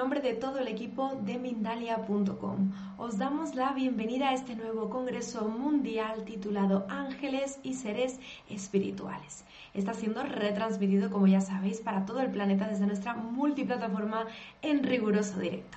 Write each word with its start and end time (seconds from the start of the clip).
nombre 0.00 0.22
de 0.22 0.32
todo 0.32 0.60
el 0.60 0.68
equipo 0.68 1.14
de 1.26 1.38
Mindalia.com, 1.38 2.72
os 2.96 3.18
damos 3.18 3.54
la 3.54 3.74
bienvenida 3.74 4.30
a 4.30 4.32
este 4.32 4.56
nuevo 4.56 4.88
Congreso 4.88 5.46
Mundial 5.46 6.24
titulado 6.24 6.86
Ángeles 6.88 7.60
y 7.62 7.74
Seres 7.74 8.18
Espirituales. 8.48 9.44
Está 9.74 9.92
siendo 9.92 10.22
retransmitido, 10.22 11.10
como 11.10 11.26
ya 11.26 11.42
sabéis, 11.42 11.82
para 11.82 12.06
todo 12.06 12.20
el 12.20 12.30
planeta 12.30 12.66
desde 12.66 12.86
nuestra 12.86 13.12
multiplataforma 13.12 14.24
en 14.62 14.84
riguroso 14.84 15.38
directo. 15.38 15.76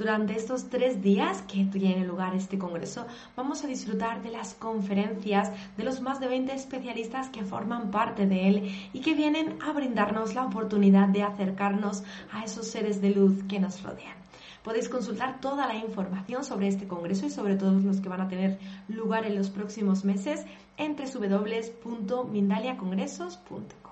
Durante 0.00 0.34
estos 0.34 0.68
tres 0.70 1.02
días 1.02 1.42
que 1.42 1.66
tiene 1.66 2.06
lugar 2.06 2.34
este 2.34 2.58
congreso, 2.58 3.06
vamos 3.36 3.62
a 3.62 3.66
disfrutar 3.66 4.22
de 4.22 4.30
las 4.30 4.54
conferencias 4.54 5.52
de 5.76 5.84
los 5.84 6.00
más 6.00 6.20
de 6.20 6.26
20 6.26 6.54
especialistas 6.54 7.28
que 7.28 7.44
forman 7.44 7.90
parte 7.90 8.26
de 8.26 8.48
él 8.48 8.74
y 8.94 9.02
que 9.02 9.12
vienen 9.12 9.58
a 9.60 9.74
brindarnos 9.74 10.34
la 10.34 10.46
oportunidad 10.46 11.08
de 11.08 11.22
acercarnos 11.22 12.02
a 12.32 12.44
esos 12.44 12.66
seres 12.66 13.02
de 13.02 13.10
luz 13.10 13.42
que 13.46 13.60
nos 13.60 13.82
rodean. 13.82 14.16
Podéis 14.64 14.88
consultar 14.88 15.38
toda 15.38 15.66
la 15.66 15.76
información 15.76 16.44
sobre 16.44 16.68
este 16.68 16.88
congreso 16.88 17.26
y 17.26 17.30
sobre 17.30 17.56
todos 17.56 17.84
los 17.84 18.00
que 18.00 18.08
van 18.08 18.22
a 18.22 18.28
tener 18.28 18.58
lugar 18.88 19.26
en 19.26 19.36
los 19.36 19.50
próximos 19.50 20.06
meses 20.06 20.46
en 20.78 20.96
www.mindaliacongresos.com. 20.96 23.89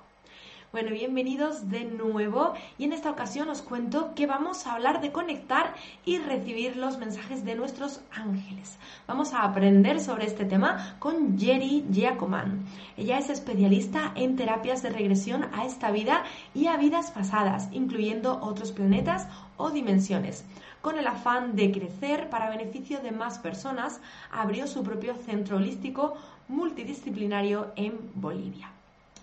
Bueno, 0.71 0.91
bienvenidos 0.91 1.71
de 1.71 1.87
nuevo 1.87 2.53
y 2.77 2.85
en 2.85 2.93
esta 2.93 3.11
ocasión 3.11 3.49
os 3.49 3.63
cuento 3.63 4.13
que 4.15 4.27
vamos 4.27 4.67
a 4.67 4.75
hablar 4.75 5.01
de 5.01 5.13
conectar 5.13 5.75
y 6.05 6.19
recibir 6.19 6.77
los 6.77 6.99
mensajes 6.99 7.43
de 7.47 7.55
nuestros 7.55 8.03
ángeles. 8.13 8.79
Vamos 9.07 9.33
a 9.33 9.45
aprender 9.45 9.99
sobre 9.99 10.27
este 10.27 10.45
tema 10.45 10.97
con 10.99 11.39
Jerry 11.39 11.87
Giacoman. 11.91 12.67
Ella 12.99 13.17
es 13.17 13.31
especialista 13.31 14.13
en 14.15 14.37
terapias 14.37 14.83
de 14.83 14.91
regresión 14.91 15.47
a 15.55 15.65
esta 15.65 15.91
vida 15.91 16.25
y 16.55 16.67
a 16.67 16.77
vidas 16.77 17.13
pasadas, 17.13 17.71
incluyendo 17.73 18.39
otros 18.43 18.71
planetas 18.71 19.27
o 19.57 19.71
dimensiones. 19.71 20.45
Con 20.83 20.99
el 20.99 21.07
afán 21.07 21.57
de 21.57 21.73
crecer 21.73 22.29
para 22.29 22.51
beneficio 22.51 23.01
de 23.01 23.13
más 23.13 23.39
personas, 23.39 24.03
abrió 24.31 24.67
su 24.67 24.83
propio 24.83 25.15
centro 25.15 25.57
holístico 25.57 26.19
multidisciplinario 26.47 27.73
en 27.75 27.99
Bolivia. 28.15 28.71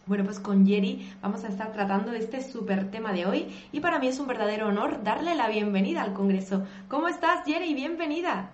Bueno, 0.08 0.24
pues 0.24 0.40
con 0.40 0.68
Jerry 0.68 1.12
vamos 1.20 1.44
a 1.46 1.48
estar 1.48 1.74
tratando 1.74 2.14
este 2.14 2.40
súper 2.40 2.92
tema 2.92 3.12
de 3.12 3.26
hoy 3.26 3.48
y 3.72 3.80
para 3.80 3.98
mí 3.98 4.08
es 4.08 4.20
un 4.20 4.28
verdadero 4.28 4.68
honor 4.68 5.04
darle 5.04 5.34
la 5.34 5.50
bienvenida 5.50 6.04
al 6.04 6.14
Congreso. 6.14 6.64
¿Cómo 6.88 7.08
estás, 7.08 7.44
Jerry? 7.44 7.74
Bienvenida. 7.74 8.52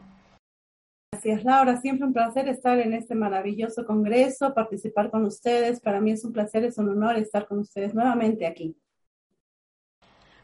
Gracias, 1.11 1.44
Laura. 1.44 1.81
Siempre 1.81 2.07
un 2.07 2.13
placer 2.13 2.47
estar 2.47 2.79
en 2.79 2.94
este 2.94 3.16
maravilloso 3.16 3.85
Congreso, 3.85 4.53
participar 4.53 5.11
con 5.11 5.25
ustedes. 5.25 5.81
Para 5.81 5.99
mí 5.99 6.11
es 6.11 6.23
un 6.23 6.31
placer, 6.31 6.63
es 6.63 6.77
un 6.77 6.88
honor 6.88 7.17
estar 7.17 7.45
con 7.45 7.59
ustedes 7.59 7.94
nuevamente 7.94 8.47
aquí. 8.47 8.73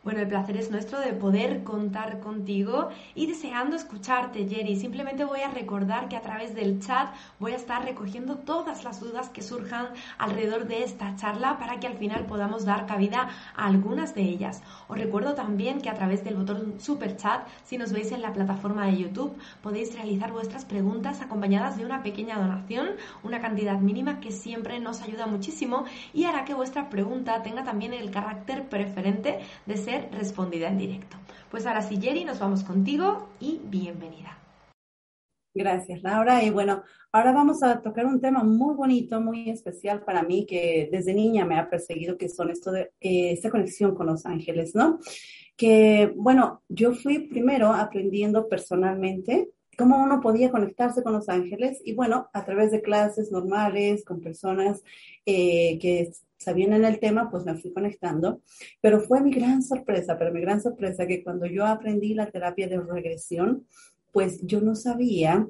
Bueno, 0.08 0.22
el 0.22 0.30
placer 0.30 0.56
es 0.56 0.72
nuestro 0.72 1.02
de 1.02 1.12
poder 1.12 1.66
contar 1.66 2.22
contigo 2.22 2.88
y 3.14 3.26
deseando 3.26 3.76
escucharte, 3.76 4.48
Jerry. 4.48 4.78
Simplemente 4.78 5.26
voy 5.26 5.42
a 5.42 5.52
recordar 5.52 6.08
que 6.08 6.16
a 6.16 6.22
través 6.22 6.56
del 6.56 6.80
chat 6.80 7.10
voy 7.40 7.52
a 7.52 7.58
estar 7.58 7.84
recogiendo 7.84 8.38
todas 8.38 8.86
las 8.86 9.02
dudas 9.02 9.28
que 9.28 9.42
surjan 9.42 9.88
alrededor 10.18 10.66
de 10.66 10.86
esta 10.86 11.14
charla 11.18 11.60
para 11.60 11.82
que 11.82 11.88
al 11.88 11.98
final 11.98 12.26
podamos 12.26 12.64
dar 12.64 12.86
cabida 12.86 13.28
a 13.58 13.66
algunas 13.66 14.16
de 14.16 14.22
ellas. 14.22 14.64
Os 14.88 14.98
recuerdo 14.98 15.34
también 15.34 15.82
que 15.82 15.90
a 15.90 15.96
través 15.96 16.24
del 16.24 16.36
botón 16.36 16.76
super 16.80 17.18
chat, 17.18 17.46
si 17.66 17.78
nos 17.78 17.92
veis 17.92 18.14
en 18.14 18.22
la 18.22 18.32
plataforma 18.32 18.86
de 18.86 19.00
YouTube, 19.00 19.36
podéis 19.62 19.94
realizar 19.94 20.32
vuestras 20.32 20.64
preguntas 20.64 21.20
acompañadas 21.20 21.78
de 21.78 21.86
una 21.86 22.02
pequeña 22.02 22.40
donación, 22.40 22.92
una 23.24 23.42
cantidad 23.42 23.78
mínima 23.78 24.22
que 24.22 24.32
siempre 24.32 24.80
nos 24.80 25.02
ayuda 25.02 25.28
muchísimo 25.28 25.84
y 26.14 26.24
hará 26.24 26.46
que 26.46 26.54
vuestra 26.54 26.90
pregunta 26.90 27.44
tenga 27.44 27.66
también 27.66 27.94
el 27.94 28.10
carácter 28.10 28.70
preferente 28.70 29.40
de 29.66 29.76
ser 29.76 29.97
respondida 30.12 30.68
en 30.68 30.78
directo. 30.78 31.18
Pues 31.52 31.66
ahora 31.66 31.82
sí, 31.82 31.98
Jerry, 32.02 32.26
nos 32.26 32.40
vamos 32.40 32.64
contigo 32.64 33.30
y 33.40 33.62
bienvenida. 33.64 34.38
Gracias, 35.54 36.04
Laura. 36.04 36.44
Y 36.44 36.52
bueno, 36.52 36.84
ahora 37.12 37.32
vamos 37.32 37.64
a 37.64 37.82
tocar 37.82 38.06
un 38.06 38.22
tema 38.22 38.44
muy 38.44 38.76
bonito, 38.76 39.20
muy 39.20 39.50
especial 39.50 40.04
para 40.04 40.22
mí, 40.22 40.46
que 40.46 40.88
desde 40.92 41.16
niña 41.16 41.46
me 41.46 41.58
ha 41.58 41.70
perseguido, 41.70 42.18
que 42.18 42.30
son 42.30 42.52
esto 42.52 42.72
de 42.72 42.92
eh, 43.02 43.32
esta 43.32 43.50
conexión 43.50 43.96
con 43.96 44.06
los 44.06 44.26
ángeles, 44.26 44.76
¿no? 44.76 45.00
Que, 45.56 46.14
bueno, 46.16 46.62
yo 46.70 46.94
fui 46.94 47.28
primero 47.28 47.74
aprendiendo 47.74 48.48
personalmente 48.48 49.50
cómo 49.78 49.98
uno 49.98 50.22
podía 50.22 50.52
conectarse 50.52 51.02
con 51.02 51.14
los 51.14 51.30
ángeles 51.30 51.82
y 51.84 51.94
bueno, 51.94 52.30
a 52.34 52.46
través 52.46 52.72
de 52.72 52.82
clases 52.82 53.32
normales, 53.32 54.04
con 54.06 54.22
personas 54.22 54.84
eh, 55.26 55.80
que 55.80 56.12
sabían 56.38 56.74
en 56.74 56.86
el 56.86 57.00
tema, 57.00 57.30
pues 57.30 57.46
me 57.46 57.56
fui 57.56 57.74
conectando. 57.74 58.42
Pero 58.82 59.02
fue 59.02 59.22
mi 59.22 59.32
gran 59.32 59.62
sorpresa, 59.64 60.18
pero 60.18 60.34
mi 60.34 60.42
gran 60.42 60.62
sorpresa 60.62 61.08
que 61.08 61.24
cuando 61.24 61.46
yo 61.46 61.66
aprendí 61.66 62.14
la 62.14 62.30
terapia 62.30 62.68
de 62.68 62.80
regresión, 62.80 63.66
pues 64.12 64.40
yo 64.42 64.62
no 64.62 64.76
sabía 64.76 65.48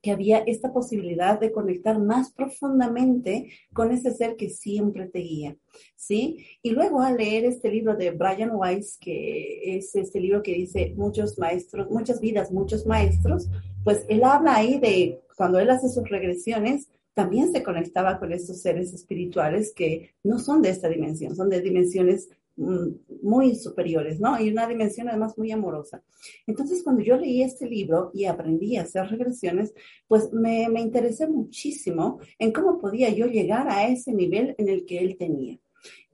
que 0.00 0.12
había 0.12 0.38
esta 0.38 0.72
posibilidad 0.72 1.40
de 1.40 1.50
conectar 1.50 1.98
más 1.98 2.32
profundamente 2.32 3.50
con 3.72 3.90
ese 3.90 4.12
ser 4.12 4.36
que 4.36 4.48
siempre 4.48 5.08
te 5.08 5.18
guía, 5.18 5.56
¿sí? 5.96 6.46
Y 6.62 6.70
luego 6.70 7.02
al 7.02 7.16
leer 7.16 7.44
este 7.44 7.70
libro 7.70 7.96
de 7.96 8.12
Brian 8.12 8.52
Weiss, 8.54 8.96
que 9.00 9.76
es 9.76 9.94
este 9.96 10.20
libro 10.20 10.42
que 10.42 10.54
dice 10.54 10.94
muchos 10.96 11.38
maestros, 11.38 11.90
muchas 11.90 12.20
vidas, 12.20 12.52
muchos 12.52 12.86
maestros, 12.86 13.48
pues 13.82 14.04
él 14.08 14.22
habla 14.22 14.56
ahí 14.56 14.78
de 14.78 15.20
cuando 15.36 15.58
él 15.58 15.70
hace 15.70 15.88
sus 15.88 16.08
regresiones, 16.08 16.88
también 17.18 17.50
se 17.50 17.64
conectaba 17.64 18.16
con 18.20 18.32
estos 18.32 18.60
seres 18.60 18.94
espirituales 18.94 19.72
que 19.74 20.12
no 20.22 20.38
son 20.38 20.62
de 20.62 20.68
esta 20.70 20.88
dimensión, 20.88 21.34
son 21.34 21.48
de 21.48 21.60
dimensiones 21.60 22.28
mm, 22.54 22.90
muy 23.22 23.56
superiores, 23.56 24.20
¿no? 24.20 24.40
Y 24.40 24.48
una 24.50 24.68
dimensión 24.68 25.08
además 25.08 25.36
muy 25.36 25.50
amorosa. 25.50 26.00
Entonces, 26.46 26.80
cuando 26.84 27.02
yo 27.02 27.16
leí 27.16 27.42
este 27.42 27.68
libro 27.68 28.12
y 28.14 28.26
aprendí 28.26 28.76
a 28.76 28.82
hacer 28.82 29.08
regresiones, 29.08 29.74
pues 30.06 30.32
me, 30.32 30.68
me 30.68 30.80
interesé 30.80 31.26
muchísimo 31.26 32.20
en 32.38 32.52
cómo 32.52 32.78
podía 32.78 33.10
yo 33.10 33.26
llegar 33.26 33.68
a 33.68 33.88
ese 33.88 34.12
nivel 34.12 34.54
en 34.56 34.68
el 34.68 34.86
que 34.86 35.00
él 35.00 35.16
tenía. 35.18 35.58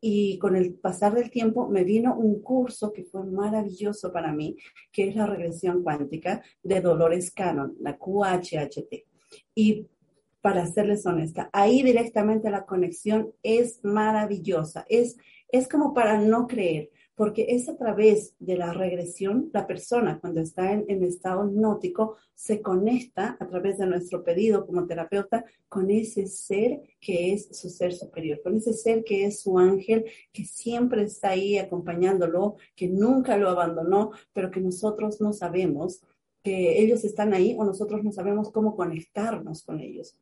Y 0.01 0.39
con 0.39 0.57
el 0.57 0.73
pasar 0.73 1.15
del 1.15 1.31
tiempo 1.31 1.69
me 1.69 1.85
vino 1.85 2.17
un 2.17 2.41
curso 2.41 2.95
que 2.95 3.05
fue 3.05 3.27
maravilloso 3.27 4.11
para 4.11 4.33
mí, 4.33 4.57
que 4.91 5.09
es 5.09 5.17
la 5.17 5.27
regresión 5.27 5.83
cuántica 5.83 6.43
de 6.63 6.81
Dolores 6.81 7.31
Cannon, 7.31 7.77
la 7.81 7.99
QHHT. 7.99 9.05
Y 9.55 9.87
para 10.45 10.67
serles 10.67 11.07
honesta. 11.07 11.49
Ahí 11.55 11.83
directamente 11.83 12.51
la 12.51 12.67
conexión 12.67 13.33
es 13.43 13.83
maravillosa, 13.83 14.85
es, 14.91 15.17
es 15.49 15.67
como 15.67 15.95
para 15.95 16.21
no 16.21 16.47
creer, 16.47 16.91
porque 17.15 17.47
es 17.49 17.67
a 17.71 17.79
través 17.79 18.35
de 18.39 18.59
la 18.59 18.75
regresión, 18.75 19.49
la 19.55 19.67
persona 19.67 20.21
cuando 20.21 20.43
está 20.43 20.71
en, 20.73 20.85
en 20.89 21.03
estado 21.03 21.49
hipnótico 21.49 22.17
se 22.35 22.61
conecta 22.61 23.39
a 23.41 23.49
través 23.49 23.79
de 23.79 23.87
nuestro 23.87 24.23
pedido 24.23 24.67
como 24.67 24.87
terapeuta 24.87 25.47
con 25.67 25.91
ese 25.91 26.27
ser 26.27 26.83
que 27.01 27.33
es 27.33 27.49
su 27.59 27.71
ser 27.71 27.95
superior, 27.95 28.43
con 28.43 28.55
ese 28.55 28.75
ser 28.75 29.03
que 29.03 29.25
es 29.25 29.41
su 29.41 29.59
ángel, 29.59 30.05
que 30.31 30.45
siempre 30.45 31.05
está 31.05 31.31
ahí 31.31 31.57
acompañándolo, 31.57 32.57
que 32.77 32.89
nunca 32.89 33.39
lo 33.39 33.49
abandonó, 33.49 34.11
pero 34.35 34.51
que 34.51 34.61
nosotros 34.61 35.23
no 35.23 35.33
sabemos 35.33 36.03
que 36.43 36.83
ellos 36.83 37.03
están 37.03 37.33
ahí 37.33 37.57
o 37.59 37.65
nosotros 37.65 38.05
no 38.05 38.13
sabemos 38.13 38.53
cómo 38.53 38.77
conectarnos 38.77 39.63
con 39.63 39.81
ellos. 39.81 40.19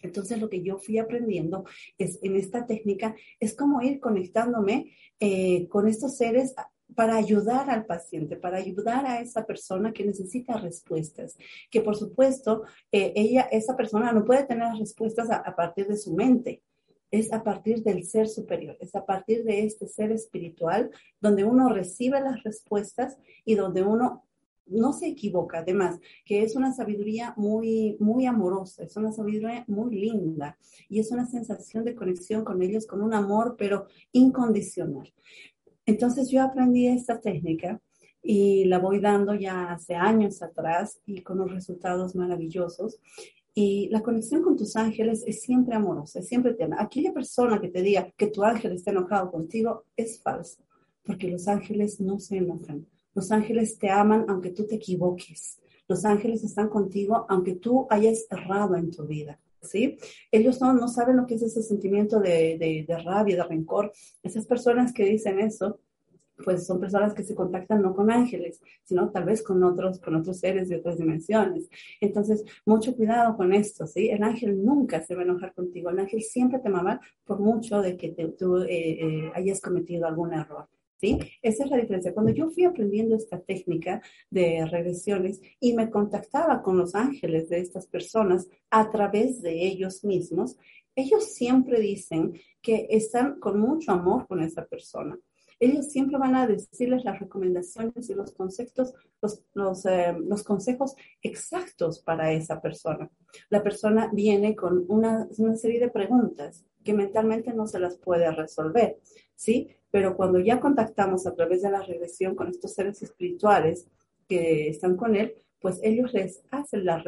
Entonces 0.00 0.40
lo 0.40 0.48
que 0.48 0.62
yo 0.62 0.78
fui 0.78 0.98
aprendiendo 0.98 1.64
es 1.98 2.18
en 2.22 2.36
esta 2.36 2.66
técnica 2.66 3.14
es 3.40 3.54
cómo 3.54 3.82
ir 3.82 4.00
conectándome 4.00 4.92
eh, 5.20 5.66
con 5.68 5.88
estos 5.88 6.16
seres 6.16 6.54
para 6.94 7.16
ayudar 7.16 7.68
al 7.70 7.84
paciente, 7.84 8.36
para 8.36 8.58
ayudar 8.58 9.04
a 9.06 9.20
esa 9.20 9.44
persona 9.44 9.92
que 9.92 10.06
necesita 10.06 10.56
respuestas, 10.56 11.36
que 11.70 11.80
por 11.80 11.96
supuesto 11.96 12.62
eh, 12.92 13.12
ella, 13.14 13.42
esa 13.52 13.76
persona 13.76 14.12
no 14.12 14.24
puede 14.24 14.44
tener 14.44 14.74
respuestas 14.78 15.30
a 15.30 15.54
partir 15.54 15.86
de 15.86 15.96
su 15.96 16.14
mente, 16.14 16.62
es 17.10 17.32
a 17.32 17.42
partir 17.42 17.82
del 17.82 18.04
ser 18.04 18.28
superior, 18.28 18.76
es 18.80 18.94
a 18.94 19.04
partir 19.04 19.44
de 19.44 19.64
este 19.64 19.86
ser 19.86 20.12
espiritual 20.12 20.90
donde 21.20 21.44
uno 21.44 21.68
recibe 21.68 22.20
las 22.20 22.42
respuestas 22.42 23.18
y 23.44 23.54
donde 23.54 23.82
uno 23.82 24.27
no 24.70 24.92
se 24.92 25.08
equivoca, 25.08 25.58
además, 25.58 25.98
que 26.24 26.42
es 26.42 26.56
una 26.56 26.72
sabiduría 26.72 27.34
muy, 27.36 27.96
muy 28.00 28.26
amorosa, 28.26 28.84
es 28.84 28.96
una 28.96 29.12
sabiduría 29.12 29.64
muy 29.66 29.94
linda 29.94 30.56
y 30.88 31.00
es 31.00 31.10
una 31.10 31.26
sensación 31.26 31.84
de 31.84 31.94
conexión 31.94 32.44
con 32.44 32.62
ellos, 32.62 32.86
con 32.86 33.02
un 33.02 33.14
amor, 33.14 33.56
pero 33.58 33.86
incondicional. 34.12 35.12
Entonces 35.86 36.30
yo 36.30 36.42
aprendí 36.42 36.86
esta 36.86 37.20
técnica 37.20 37.80
y 38.22 38.64
la 38.66 38.78
voy 38.78 39.00
dando 39.00 39.34
ya 39.34 39.72
hace 39.72 39.94
años 39.94 40.42
atrás 40.42 41.00
y 41.06 41.22
con 41.22 41.40
unos 41.40 41.54
resultados 41.54 42.14
maravillosos. 42.14 43.00
Y 43.54 43.88
la 43.88 44.02
conexión 44.02 44.42
con 44.42 44.56
tus 44.56 44.76
ángeles 44.76 45.24
es 45.26 45.40
siempre 45.40 45.74
amorosa, 45.74 46.20
es 46.20 46.28
siempre 46.28 46.54
tierna. 46.54 46.76
Aquella 46.78 47.12
persona 47.12 47.60
que 47.60 47.68
te 47.68 47.82
diga 47.82 48.12
que 48.16 48.28
tu 48.28 48.44
ángel 48.44 48.72
está 48.72 48.90
enojado 48.90 49.30
contigo 49.30 49.84
es 49.96 50.20
falso, 50.20 50.62
porque 51.02 51.28
los 51.28 51.48
ángeles 51.48 52.00
no 52.00 52.20
se 52.20 52.36
enojan 52.36 52.86
los 53.18 53.32
ángeles 53.32 53.76
te 53.78 53.90
aman 53.90 54.26
aunque 54.28 54.50
tú 54.50 54.64
te 54.64 54.76
equivoques. 54.76 55.58
Los 55.88 56.04
ángeles 56.04 56.44
están 56.44 56.68
contigo 56.68 57.26
aunque 57.28 57.56
tú 57.56 57.88
hayas 57.90 58.28
errado 58.30 58.76
en 58.76 58.92
tu 58.92 59.04
vida. 59.06 59.40
¿Sí? 59.60 59.98
Ellos 60.30 60.60
no, 60.60 60.72
no 60.72 60.86
saben 60.86 61.16
lo 61.16 61.26
que 61.26 61.34
es 61.34 61.42
ese 61.42 61.64
sentimiento 61.64 62.20
de, 62.20 62.84
de, 62.86 62.98
rabia, 62.98 63.34
de 63.34 63.42
rencor. 63.42 63.90
Esas 64.22 64.46
personas 64.46 64.92
que 64.92 65.04
dicen 65.04 65.40
eso, 65.40 65.80
pues 66.44 66.64
son 66.64 66.78
personas 66.78 67.12
que 67.12 67.24
se 67.24 67.34
contactan 67.34 67.82
no 67.82 67.92
con 67.92 68.08
ángeles, 68.08 68.62
sino 68.84 69.10
tal 69.10 69.24
vez 69.24 69.42
con 69.42 69.60
otros, 69.64 69.98
con 69.98 70.14
otros 70.14 70.38
seres 70.38 70.68
de 70.68 70.76
otras 70.76 70.96
dimensiones. 70.96 71.68
Entonces, 72.00 72.44
mucho 72.66 72.94
cuidado 72.94 73.36
con 73.36 73.52
esto, 73.52 73.84
¿sí? 73.88 74.10
El 74.10 74.22
ángel 74.22 74.64
nunca 74.64 75.02
se 75.04 75.16
va 75.16 75.22
a 75.22 75.24
enojar 75.24 75.52
contigo, 75.54 75.90
el 75.90 75.98
ángel 75.98 76.22
siempre 76.22 76.60
te 76.60 76.68
ama 76.68 77.00
por 77.24 77.40
mucho 77.40 77.82
de 77.82 77.96
que 77.96 78.10
tú 78.38 78.58
eh, 78.58 78.68
eh, 78.70 79.32
hayas 79.34 79.60
cometido 79.60 80.06
algún 80.06 80.32
error. 80.32 80.68
¿Sí? 81.00 81.18
Esa 81.42 81.64
es 81.64 81.70
la 81.70 81.76
diferencia. 81.76 82.12
Cuando 82.12 82.32
yo 82.32 82.50
fui 82.50 82.64
aprendiendo 82.64 83.14
esta 83.14 83.40
técnica 83.40 84.02
de 84.30 84.66
regresiones 84.66 85.40
y 85.60 85.72
me 85.72 85.90
contactaba 85.90 86.60
con 86.60 86.76
los 86.76 86.96
ángeles 86.96 87.48
de 87.48 87.60
estas 87.60 87.86
personas 87.86 88.48
a 88.70 88.90
través 88.90 89.40
de 89.40 89.64
ellos 89.64 90.02
mismos, 90.02 90.56
ellos 90.96 91.32
siempre 91.32 91.80
dicen 91.80 92.32
que 92.60 92.88
están 92.90 93.38
con 93.38 93.60
mucho 93.60 93.92
amor 93.92 94.26
con 94.26 94.42
esa 94.42 94.66
persona 94.66 95.16
ellos 95.60 95.90
siempre 95.90 96.18
van 96.18 96.36
a 96.36 96.46
decirles 96.46 97.04
las 97.04 97.18
recomendaciones 97.18 98.08
y 98.08 98.14
los 98.14 98.32
conceptos, 98.32 98.94
los, 99.54 99.86
eh, 99.86 100.14
los, 100.20 100.44
consejos 100.44 100.94
exactos 101.22 102.00
para 102.00 102.32
esa 102.32 102.60
persona. 102.60 103.10
La 103.50 103.62
persona 103.62 104.10
viene 104.12 104.54
con 104.54 104.84
una, 104.88 105.26
una 105.36 105.56
serie 105.56 105.80
de 105.80 105.90
preguntas 105.90 106.64
que 106.84 106.92
mentalmente 106.94 107.52
no 107.52 107.66
se 107.66 107.80
las 107.80 107.96
puede 107.96 108.30
resolver, 108.30 109.00
¿sí? 109.34 109.68
Pero 109.90 110.16
cuando 110.16 110.38
ya 110.38 110.60
contactamos 110.60 111.26
a 111.26 111.34
través 111.34 111.62
de 111.62 111.70
la 111.70 111.82
regresión 111.82 112.34
con 112.34 112.48
estos 112.48 112.74
seres 112.74 113.02
espirituales 113.02 113.86
que 114.28 114.68
están 114.68 114.96
con 114.96 115.16
él, 115.16 115.34
pues 115.60 115.80
ellos 115.82 116.12
les 116.12 116.42
hacen 116.50 116.84
la, 116.84 117.02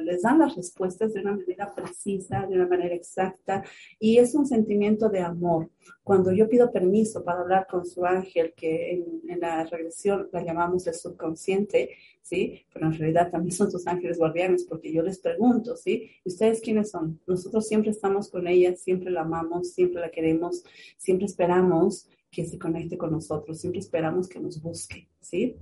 les 0.00 0.22
dan 0.22 0.40
las 0.40 0.56
respuestas 0.56 1.12
de 1.12 1.20
una 1.20 1.36
manera 1.36 1.72
precisa, 1.74 2.46
de 2.46 2.56
una 2.56 2.66
manera 2.66 2.94
exacta, 2.94 3.62
y 3.98 4.18
es 4.18 4.34
un 4.34 4.46
sentimiento 4.46 5.08
de 5.08 5.20
amor. 5.20 5.70
Cuando 6.02 6.32
yo 6.32 6.48
pido 6.48 6.72
permiso 6.72 7.24
para 7.24 7.40
hablar 7.40 7.66
con 7.70 7.86
su 7.86 8.04
ángel, 8.04 8.54
que 8.56 8.92
en, 8.92 9.40
la 9.40 9.64
regresión 9.64 10.28
la 10.32 10.44
llamamos 10.44 10.86
el 10.86 10.94
subconsciente, 10.94 11.90
¿sí? 12.22 12.66
Pero 12.72 12.86
en 12.86 12.98
realidad 12.98 13.30
también 13.30 13.52
son 13.52 13.70
sus 13.70 13.86
ángeles 13.86 14.18
guardianes, 14.18 14.64
porque 14.64 14.92
yo 14.92 15.02
les 15.02 15.18
pregunto, 15.18 15.76
¿sí? 15.76 16.10
¿Ustedes 16.24 16.60
quiénes 16.60 16.90
son? 16.90 17.20
Nosotros 17.26 17.66
siempre 17.66 17.90
estamos 17.90 18.30
con 18.30 18.46
ella, 18.46 18.74
siempre 18.76 19.10
la 19.10 19.22
amamos, 19.22 19.72
siempre 19.72 20.00
la 20.00 20.10
queremos, 20.10 20.64
siempre 20.96 21.26
esperamos 21.26 22.08
que 22.32 22.46
se 22.46 22.58
conecte 22.58 22.96
con 22.96 23.12
nosotros, 23.12 23.60
siempre 23.60 23.80
esperamos 23.80 24.26
que 24.26 24.40
nos 24.40 24.60
busque, 24.60 25.06
¿sí? 25.20 25.54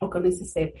O 0.00 0.08
con 0.08 0.24
ese 0.24 0.46
ser. 0.46 0.74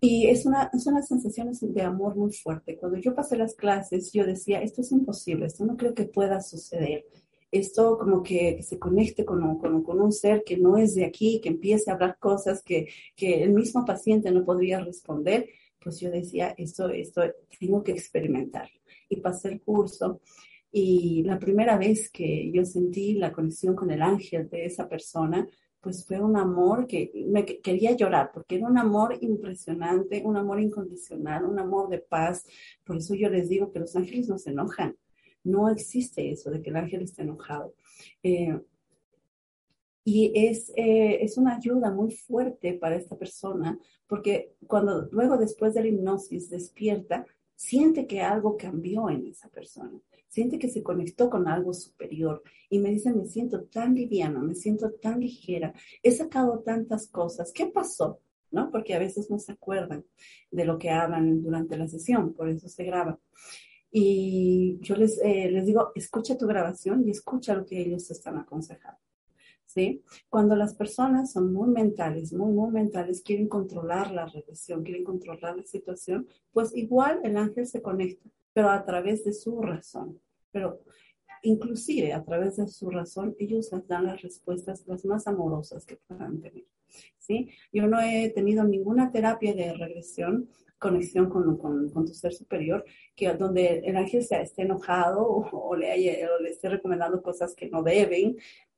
Y 0.00 0.26
es 0.26 0.44
una, 0.46 0.68
es 0.74 0.84
una 0.88 1.00
sensación 1.00 1.52
de 1.52 1.82
amor 1.82 2.16
muy 2.16 2.32
fuerte. 2.32 2.76
Cuando 2.76 2.98
yo 2.98 3.14
pasé 3.14 3.36
las 3.36 3.54
clases, 3.54 4.12
yo 4.12 4.26
decía, 4.26 4.60
esto 4.60 4.80
es 4.80 4.90
imposible, 4.90 5.46
esto 5.46 5.64
no 5.64 5.76
creo 5.76 5.94
que 5.94 6.06
pueda 6.06 6.42
suceder. 6.42 7.06
Esto 7.52 7.96
como 7.98 8.24
que, 8.24 8.62
se 8.64 8.80
conecte 8.80 9.24
con, 9.24 9.58
con, 9.58 9.84
con, 9.84 10.00
un 10.00 10.10
ser 10.10 10.42
que 10.42 10.56
no 10.56 10.76
es 10.76 10.96
de 10.96 11.04
aquí, 11.04 11.40
que 11.40 11.50
empiece 11.50 11.88
a 11.88 11.94
hablar 11.94 12.18
cosas 12.18 12.64
que, 12.64 12.88
que 13.14 13.44
el 13.44 13.52
mismo 13.52 13.84
paciente 13.84 14.32
no 14.32 14.44
podría 14.44 14.80
responder. 14.80 15.48
Pues 15.78 16.00
yo 16.00 16.10
decía, 16.10 16.52
esto, 16.58 16.88
esto 16.88 17.22
tengo 17.60 17.84
que 17.84 17.92
experimentar. 17.92 18.68
Y 19.08 19.20
pasé 19.20 19.50
el 19.50 19.60
curso. 19.60 20.20
Y 20.74 21.22
la 21.24 21.38
primera 21.38 21.76
vez 21.76 22.10
que 22.10 22.50
yo 22.50 22.64
sentí 22.64 23.12
la 23.14 23.30
conexión 23.30 23.76
con 23.76 23.90
el 23.90 24.00
ángel 24.00 24.48
de 24.48 24.64
esa 24.64 24.88
persona, 24.88 25.46
pues 25.82 26.06
fue 26.06 26.18
un 26.18 26.36
amor 26.36 26.86
que 26.86 27.12
me 27.26 27.44
quería 27.44 27.92
llorar, 27.92 28.30
porque 28.32 28.56
era 28.56 28.66
un 28.66 28.78
amor 28.78 29.18
impresionante, 29.20 30.22
un 30.24 30.36
amor 30.38 30.60
incondicional, 30.60 31.44
un 31.44 31.58
amor 31.58 31.90
de 31.90 31.98
paz. 31.98 32.46
Por 32.84 32.96
eso 32.96 33.14
yo 33.14 33.28
les 33.28 33.50
digo 33.50 33.70
que 33.70 33.80
los 33.80 33.94
ángeles 33.96 34.28
no 34.28 34.38
se 34.38 34.50
enojan. 34.50 34.96
No 35.44 35.68
existe 35.68 36.30
eso 36.30 36.50
de 36.50 36.62
que 36.62 36.70
el 36.70 36.76
ángel 36.76 37.02
esté 37.02 37.22
enojado. 37.22 37.74
Eh, 38.22 38.58
y 40.04 40.32
es, 40.34 40.72
eh, 40.74 41.18
es 41.22 41.36
una 41.36 41.56
ayuda 41.56 41.90
muy 41.90 42.12
fuerte 42.12 42.74
para 42.74 42.96
esta 42.96 43.16
persona, 43.16 43.78
porque 44.06 44.54
cuando 44.66 45.08
luego 45.12 45.36
después 45.36 45.74
de 45.74 45.82
la 45.82 45.88
hipnosis 45.88 46.48
despierta, 46.48 47.26
siente 47.54 48.06
que 48.06 48.22
algo 48.22 48.56
cambió 48.56 49.10
en 49.10 49.26
esa 49.26 49.48
persona 49.48 50.00
siente 50.32 50.58
que 50.58 50.70
se 50.70 50.82
conectó 50.82 51.28
con 51.28 51.46
algo 51.46 51.74
superior 51.74 52.42
y 52.70 52.78
me 52.78 52.90
dice, 52.90 53.12
me 53.12 53.26
siento 53.26 53.64
tan 53.64 53.94
liviana, 53.94 54.40
me 54.40 54.54
siento 54.54 54.90
tan 54.92 55.20
ligera, 55.20 55.74
he 56.02 56.10
sacado 56.10 56.60
tantas 56.60 57.06
cosas, 57.08 57.52
¿qué 57.52 57.66
pasó? 57.66 58.18
¿No? 58.50 58.70
Porque 58.70 58.94
a 58.94 58.98
veces 58.98 59.30
no 59.30 59.38
se 59.38 59.52
acuerdan 59.52 60.06
de 60.50 60.64
lo 60.64 60.78
que 60.78 60.88
hablan 60.88 61.42
durante 61.42 61.76
la 61.76 61.86
sesión, 61.86 62.32
por 62.32 62.48
eso 62.48 62.66
se 62.66 62.84
graba. 62.84 63.20
Y 63.90 64.78
yo 64.80 64.96
les, 64.96 65.20
eh, 65.22 65.50
les 65.50 65.66
digo, 65.66 65.92
escucha 65.94 66.38
tu 66.38 66.46
grabación 66.46 67.06
y 67.06 67.10
escucha 67.10 67.54
lo 67.54 67.66
que 67.66 67.78
ellos 67.78 68.10
están 68.10 68.38
aconsejando. 68.38 69.00
¿Sí? 69.66 70.02
Cuando 70.28 70.54
las 70.54 70.74
personas 70.74 71.32
son 71.32 71.52
muy 71.52 71.68
mentales, 71.68 72.32
muy, 72.32 72.52
muy 72.52 72.70
mentales, 72.70 73.22
quieren 73.22 73.48
controlar 73.48 74.10
la 74.12 74.26
regresión, 74.26 74.82
quieren 74.82 75.04
controlar 75.04 75.56
la 75.56 75.64
situación, 75.64 76.26
pues 76.52 76.74
igual 76.74 77.20
el 77.22 77.38
ángel 77.38 77.66
se 77.66 77.80
conecta 77.80 78.28
pero 78.52 78.70
a 78.70 78.84
través 78.84 79.24
de 79.24 79.32
su 79.32 79.60
razón. 79.60 80.20
Pero 80.50 80.82
inclusive 81.42 82.12
a 82.12 82.24
través 82.24 82.56
de 82.56 82.68
su 82.68 82.90
razón, 82.90 83.34
ellos 83.38 83.70
les 83.72 83.88
dan 83.88 84.06
las 84.06 84.22
respuestas 84.22 84.86
las 84.86 85.04
más 85.04 85.26
amorosas 85.26 85.84
que 85.84 85.96
puedan 85.96 86.40
tener. 86.40 86.64
¿sí? 87.18 87.50
Yo 87.72 87.86
no 87.86 88.00
he 88.00 88.30
tenido 88.30 88.64
ninguna 88.64 89.10
terapia 89.10 89.54
de 89.54 89.72
regresión, 89.72 90.48
conexión 90.78 91.30
con, 91.30 91.56
con, 91.56 91.90
con 91.90 92.04
tu 92.04 92.12
ser 92.12 92.32
superior, 92.32 92.84
que 93.14 93.32
donde 93.34 93.78
el 93.84 93.96
ángel 93.96 94.22
se 94.24 94.40
esté 94.42 94.62
enojado 94.62 95.24
o, 95.52 95.76
le, 95.76 95.90
haya, 95.90 96.28
o 96.38 96.42
le 96.42 96.50
esté 96.50 96.68
recomendando 96.68 97.22
cosas 97.22 97.54
que 97.54 97.70
no 97.70 97.82
deben, 97.82 98.36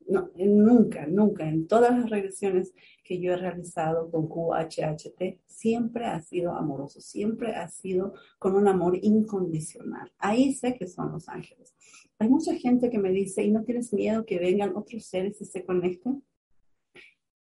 no, 0.08 0.30
nunca, 0.36 1.06
nunca, 1.06 1.48
en 1.48 1.66
todas 1.66 1.96
las 1.96 2.10
regresiones 2.10 2.72
que 3.02 3.20
yo 3.20 3.32
he 3.32 3.36
realizado 3.36 4.10
con 4.10 4.28
QHHT, 4.28 5.40
siempre 5.46 6.06
ha 6.06 6.20
sido 6.20 6.52
amoroso, 6.52 7.00
siempre 7.00 7.54
ha 7.54 7.68
sido 7.68 8.14
con 8.38 8.54
un 8.54 8.68
amor 8.68 8.98
incondicional. 9.00 10.12
Ahí 10.18 10.54
sé 10.54 10.74
que 10.74 10.86
son 10.86 11.12
los 11.12 11.28
ángeles. 11.28 11.74
Hay 12.18 12.28
mucha 12.28 12.54
gente 12.54 12.90
que 12.90 12.98
me 12.98 13.10
dice, 13.10 13.42
¿y 13.42 13.50
no 13.50 13.64
tienes 13.64 13.92
miedo 13.92 14.24
que 14.24 14.38
vengan 14.38 14.76
otros 14.76 15.06
seres 15.06 15.40
y 15.40 15.44
se 15.44 15.64
conecten? 15.64 16.22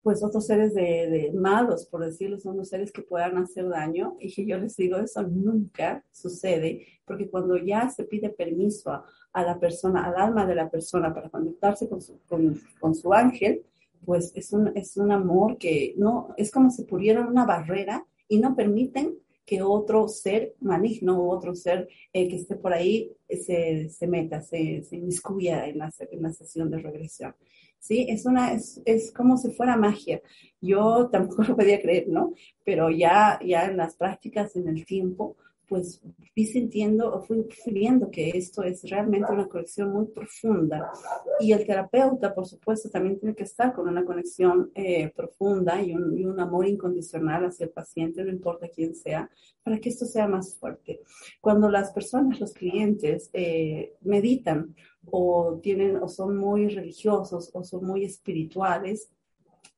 pues 0.03 0.23
otros 0.23 0.47
seres 0.47 0.75
de, 0.75 1.31
malos, 1.35 1.87
por 1.87 2.05
decirlo, 2.05 2.39
son 2.39 2.57
los 2.57 2.69
seres 2.69 2.91
que 2.91 3.03
puedan 3.03 3.37
hacer 3.37 3.69
daño. 3.69 4.17
Y 4.19 4.47
yo 4.47 4.59
les 4.59 4.77
digo, 4.77 4.97
eso 4.97 5.23
nunca 5.23 6.05
sucede, 6.11 6.87
porque 7.05 7.29
cuando 7.29 7.57
ya 7.57 7.91
se 7.91 8.05
pide 8.05 8.31
permiso 8.31 8.91
a, 8.91 9.05
a 9.33 9.43
la 9.43 9.59
persona, 9.59 10.05
al 10.05 10.17
alma 10.17 10.47
de 10.47 10.55
la 10.55 10.69
persona 10.69 11.15
para 11.15 11.29
conectarse 11.29 11.89
con 11.89 12.01
su, 12.01 12.19
con, 12.27 12.95
su 12.95 13.13
ángel, 13.13 13.63
pues 14.05 14.33
es 14.35 14.53
un, 14.53 14.73
es 14.77 14.97
un 14.97 15.13
amor 15.13 15.59
que 15.59 15.95
no, 15.97 16.35
es 16.37 16.51
como 16.51 16.71
si 16.71 16.85
pudieran 16.85 17.29
una 17.29 17.45
barrera 17.45 18.05
y 18.29 18.39
no 18.39 18.57
permiten 18.57 19.15
que 19.45 19.63
otro 19.63 20.09
ser 20.09 20.55
maligno 20.61 21.19
o 21.19 21.37
otro 21.37 21.55
ser 21.55 21.89
eh, 22.13 22.29
que 22.29 22.37
esté 22.37 22.57
por 22.57 22.73
ahí 22.73 23.11
se, 23.29 23.89
se 23.89 24.07
meta, 24.07 24.41
se, 24.43 24.83
se 24.85 24.97
inmiscuya 24.97 25.67
en 25.67 25.79
la, 25.79 25.93
en 26.11 26.23
la 26.23 26.33
sesión 26.33 26.71
de 26.71 26.79
regresión. 26.79 27.35
¿sí? 27.81 28.07
Es, 28.09 28.27
una, 28.27 28.53
es, 28.53 28.81
es, 28.85 29.11
como 29.11 29.37
si 29.37 29.51
fuera 29.51 29.77
magia. 29.77 30.21
Yo 30.61 31.09
tampoco 31.11 31.43
lo 31.49 31.57
podía 31.57 31.81
creer, 31.81 32.09
¿no? 32.09 32.33
Pero 32.65 32.91
ya, 32.91 33.41
ya 33.45 33.67
en 33.67 33.77
las 33.77 33.97
prácticas, 33.97 34.55
en 34.55 34.69
el 34.69 34.85
tiempo, 34.85 35.37
pues 35.71 36.03
fui 36.35 36.45
sintiendo 36.47 37.15
o 37.15 37.23
fui, 37.23 37.47
viendo 37.67 38.11
que 38.11 38.31
esto 38.31 38.65
es 38.65 38.83
realmente 38.91 39.33
una 39.33 39.47
conexión 39.47 39.93
muy 39.93 40.07
profunda. 40.07 40.91
Y 41.39 41.53
el 41.53 41.65
terapeuta, 41.65 42.35
por 42.35 42.45
supuesto, 42.45 42.91
también 42.91 43.21
tiene 43.21 43.37
que 43.37 43.45
estar 43.45 43.73
con 43.73 43.87
una 43.87 44.05
conexión 44.05 44.73
eh, 44.75 45.13
profunda 45.15 45.81
y 45.81 45.95
un, 45.95 46.41
amor 46.41 46.67
incondicional 46.67 47.45
hacia 47.45 47.67
el 47.67 47.71
paciente, 47.71 48.25
no 48.25 48.33
importa 48.33 48.69
quién 48.69 48.97
sea, 48.97 49.31
para 49.63 49.79
que 49.79 49.91
esto 49.91 50.07
sea 50.07 50.27
más 50.27 50.57
fuerte. 50.59 51.03
Cuando 51.41 51.71
las 51.71 51.93
personas, 51.93 52.41
los 52.41 52.53
clientes, 52.53 53.31
eh, 53.33 53.93
meditan 54.01 54.75
o, 55.07 55.61
tienen, 55.63 55.99
o 56.03 56.09
son 56.09 56.37
muy 56.37 56.67
religiosos 56.67 57.51
o 57.53 57.63
son 57.63 57.85
muy 57.85 58.05
espirituales, 58.05 59.09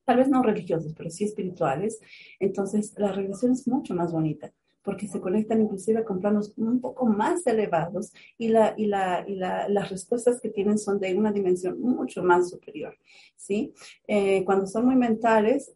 tal 0.06 0.16
vez 0.16 0.28
no 0.30 0.42
religiosos, 0.42 0.94
pero 0.96 1.10
sí 1.10 1.24
espirituales, 1.24 2.00
entonces 2.40 2.94
la 2.96 3.12
regresión 3.12 3.52
es 3.52 3.68
mucho 3.68 3.94
más 3.94 4.10
bonita 4.10 4.54
porque 4.82 5.06
se 5.06 5.20
conectan 5.20 5.62
inclusive 5.62 6.04
con 6.04 6.20
planos 6.20 6.52
un 6.56 6.80
poco 6.80 7.06
más 7.06 7.46
elevados 7.46 8.12
y, 8.36 8.48
la, 8.48 8.74
y, 8.76 8.86
la, 8.86 9.24
y 9.26 9.36
la, 9.36 9.68
las 9.68 9.90
respuestas 9.90 10.40
que 10.40 10.50
tienen 10.50 10.78
son 10.78 10.98
de 10.98 11.14
una 11.14 11.32
dimensión 11.32 11.80
mucho 11.80 12.22
más 12.22 12.50
superior. 12.50 12.96
¿sí? 13.36 13.72
Eh, 14.06 14.44
cuando 14.44 14.66
son 14.66 14.86
muy 14.86 14.96
mentales, 14.96 15.72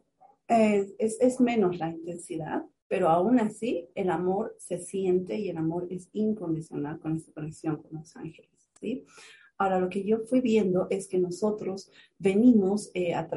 eh, 0.49 0.87
es, 0.99 1.19
es 1.21 1.41
menos 1.41 1.79
la 1.79 1.91
intensidad, 1.91 2.65
pero 2.89 3.09
aún 3.09 3.41
así 3.41 3.89
el 3.95 4.11
amor 4.11 4.55
se 4.59 4.79
siente 4.79 5.37
y 5.37 5.49
el 5.49 5.57
amor 5.57 5.87
es 5.91 6.09
incondicional 6.13 6.99
con 7.01 7.17
esta 7.17 7.33
conexión 7.33 7.77
con 7.83 7.99
los 7.99 8.17
ángeles. 8.17 8.51
¿sí? 8.81 9.05
Ahora, 9.59 9.81
lo 9.81 9.89
que 9.89 10.05
yo 10.05 10.21
fui 10.21 10.41
viendo 10.41 10.87
es 10.91 11.09
que 11.09 11.19
nosotros 11.19 11.91
venimos 12.19 12.91
eh, 12.95 13.15
a, 13.15 13.29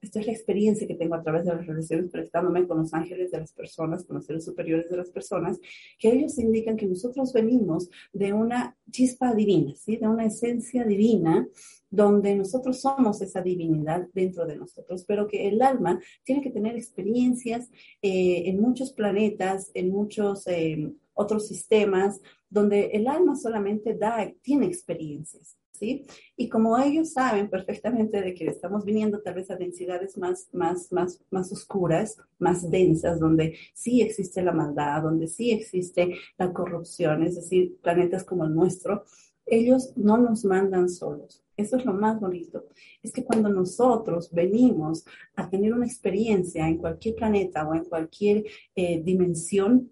esta 0.00 0.20
es 0.20 0.26
la 0.26 0.32
experiencia 0.32 0.86
que 0.86 0.94
tengo 0.94 1.14
a 1.14 1.22
través 1.22 1.44
de 1.44 1.54
las 1.54 1.66
relaciones 1.66 2.10
conectándome 2.10 2.66
con 2.66 2.78
los 2.78 2.92
ángeles 2.94 3.30
de 3.30 3.40
las 3.40 3.52
personas, 3.52 4.04
con 4.04 4.16
los 4.16 4.26
seres 4.26 4.44
superiores 4.44 4.90
de 4.90 4.96
las 4.96 5.10
personas, 5.10 5.58
que 5.98 6.12
ellos 6.12 6.38
indican 6.38 6.76
que 6.76 6.86
nosotros 6.86 7.32
venimos 7.32 7.90
de 8.12 8.32
una 8.32 8.76
chispa 8.90 9.34
divina, 9.34 9.74
¿sí? 9.74 9.96
De 9.96 10.08
una 10.08 10.26
esencia 10.26 10.84
divina 10.84 11.48
donde 11.90 12.34
nosotros 12.34 12.80
somos 12.80 13.22
esa 13.22 13.40
divinidad 13.42 14.08
dentro 14.12 14.46
de 14.46 14.56
nosotros, 14.56 15.04
pero 15.06 15.26
que 15.26 15.48
el 15.48 15.62
alma 15.62 16.00
tiene 16.24 16.42
que 16.42 16.50
tener 16.50 16.76
experiencias 16.76 17.70
eh, 18.02 18.42
en 18.46 18.60
muchos 18.60 18.92
planetas, 18.92 19.70
en 19.74 19.90
muchos 19.90 20.46
eh, 20.46 20.92
otros 21.14 21.46
sistemas, 21.46 22.20
donde 22.50 22.86
el 22.92 23.06
alma 23.06 23.36
solamente 23.36 23.94
da, 23.94 24.30
tiene 24.42 24.66
experiencias. 24.66 25.56
¿Sí? 25.78 26.06
Y 26.36 26.48
como 26.48 26.78
ellos 26.78 27.12
saben 27.12 27.48
perfectamente 27.48 28.20
de 28.20 28.34
que 28.34 28.46
estamos 28.46 28.84
viniendo 28.84 29.20
tal 29.20 29.34
vez 29.34 29.50
a 29.50 29.56
densidades 29.56 30.16
más, 30.18 30.48
más, 30.52 30.92
más, 30.92 31.20
más 31.30 31.52
oscuras, 31.52 32.16
más 32.38 32.70
densas, 32.70 33.20
donde 33.20 33.56
sí 33.74 34.02
existe 34.02 34.42
la 34.42 34.52
maldad, 34.52 35.02
donde 35.02 35.28
sí 35.28 35.52
existe 35.52 36.14
la 36.38 36.52
corrupción, 36.52 37.22
es 37.22 37.36
decir, 37.36 37.76
planetas 37.82 38.24
como 38.24 38.44
el 38.44 38.54
nuestro, 38.54 39.04
ellos 39.46 39.92
no 39.96 40.18
nos 40.18 40.44
mandan 40.44 40.88
solos. 40.88 41.42
Eso 41.56 41.76
es 41.76 41.84
lo 41.86 41.94
más 41.94 42.20
bonito. 42.20 42.66
Es 43.02 43.12
que 43.12 43.24
cuando 43.24 43.48
nosotros 43.48 44.30
venimos 44.30 45.06
a 45.36 45.48
tener 45.48 45.72
una 45.72 45.86
experiencia 45.86 46.68
en 46.68 46.76
cualquier 46.76 47.14
planeta 47.14 47.66
o 47.66 47.74
en 47.74 47.84
cualquier 47.84 48.44
eh, 48.74 49.00
dimensión 49.02 49.90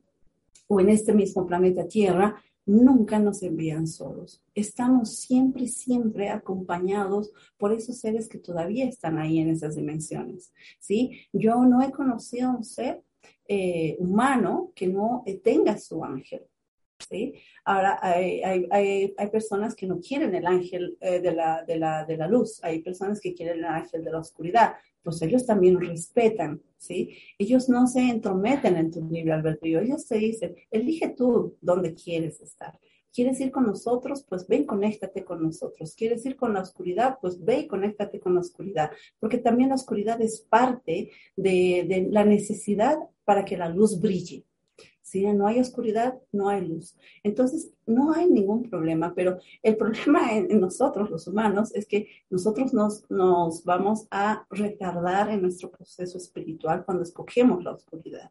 o 0.67 0.81
en 0.81 0.91
este 0.91 1.15
mismo 1.15 1.47
planeta 1.47 1.87
Tierra, 1.87 2.43
nunca 2.67 3.19
nos 3.19 3.43
envían 3.43 3.87
solos. 3.87 4.43
Estamos 4.55 5.17
siempre, 5.17 5.67
siempre 5.67 6.31
acompañados 6.31 7.33
por 7.59 7.73
esos 7.73 7.99
seres 7.99 8.29
que 8.29 8.39
todavía 8.39 8.87
están 8.87 9.19
ahí 9.19 9.39
en 9.39 9.51
esas 9.51 9.77
dimensiones. 9.77 10.53
¿sí? 10.79 11.21
Yo 11.33 11.65
no 11.65 11.83
he 11.83 11.91
conocido 11.91 12.51
a 12.51 12.57
un 12.57 12.65
ser 12.65 13.03
eh, 13.47 13.97
humano 13.99 14.73
que 14.75 14.87
no 14.87 15.25
tenga 15.43 15.79
su 15.79 16.05
ángel. 16.05 16.43
¿sí? 17.09 17.35
Ahora, 17.65 17.99
hay, 18.01 18.43
hay, 18.43 19.15
hay, 19.17 19.31
personas 19.31 19.75
que 19.75 19.87
no 19.87 20.01
quieren 20.01 20.35
el 20.35 20.47
ángel 20.47 20.97
eh, 21.01 21.21
de, 21.21 21.33
la, 21.33 21.65
de, 21.65 21.77
la, 21.77 22.05
de 22.05 22.17
la 22.17 22.29
luz, 22.29 22.63
hay 22.63 22.81
personas 22.81 23.21
que 23.21 23.35
quieren 23.35 23.59
el 23.59 23.65
ángel 23.65 24.05
de 24.05 24.11
la 24.11 24.19
oscuridad, 24.19 24.75
pues 25.05 25.23
ellos 25.23 25.47
también 25.47 25.79
respetan, 25.79 26.61
¿sí? 26.79 27.17
Ellos 27.39 27.69
no 27.69 27.87
se 27.87 28.01
entrometen 28.01 28.77
en 28.77 28.91
tu 28.91 29.07
libre 29.07 29.35
albedrío, 29.35 29.81
ellos 29.81 30.07
te 30.07 30.17
dicen, 30.17 30.57
elige 30.71 31.11
tú 31.11 31.57
dónde 31.61 31.95
quieres 31.95 32.41
estar. 32.41 32.79
¿Quieres 33.13 33.39
ir 33.41 33.53
con 33.53 33.67
nosotros? 33.67 34.25
Pues 34.29 34.49
ven, 34.49 34.65
conéctate 34.65 35.25
con 35.25 35.41
nosotros. 35.41 35.95
¿Quieres 35.95 36.27
ir 36.27 36.35
con 36.35 36.53
la 36.53 36.63
oscuridad? 36.63 37.19
Pues 37.21 37.45
ve 37.45 37.61
y 37.61 37.67
conéctate 37.69 38.19
con 38.19 38.35
la 38.35 38.41
oscuridad. 38.41 38.91
Porque 39.21 39.39
también 39.39 39.69
la 39.69 39.77
oscuridad 39.77 40.21
es 40.21 40.41
parte 40.41 41.13
de, 41.37 41.85
de 41.87 42.09
la 42.11 42.25
necesidad 42.25 42.99
para 43.25 43.45
que 43.45 43.57
la 43.57 43.69
luz 43.69 44.01
brille. 44.01 44.45
No 45.23 45.47
hay 45.47 45.61
oscuridad, 45.61 46.19
no 46.33 46.49
hay 46.49 46.67
luz. 46.67 46.97
Entonces, 47.23 47.73
no 47.87 48.13
hay 48.13 48.27
ningún 48.27 48.69
problema, 48.69 49.15
pero 49.15 49.39
el 49.63 49.77
problema 49.79 50.33
en, 50.33 50.61
nosotros, 50.61 51.11
los 51.11 51.27
humanos, 51.27 51.75
es 51.75 51.87
que 51.87 52.09
nosotros 52.31 52.75
nos, 52.75 53.09
nos 53.11 53.65
vamos 53.65 54.07
a 54.11 54.47
retardar 54.51 55.31
en 55.31 55.43
nuestro 55.43 55.71
proceso 55.71 56.19
espiritual 56.19 56.85
cuando 56.85 57.03
escogemos 57.03 57.63
la 57.63 57.73
oscuridad. 57.73 58.31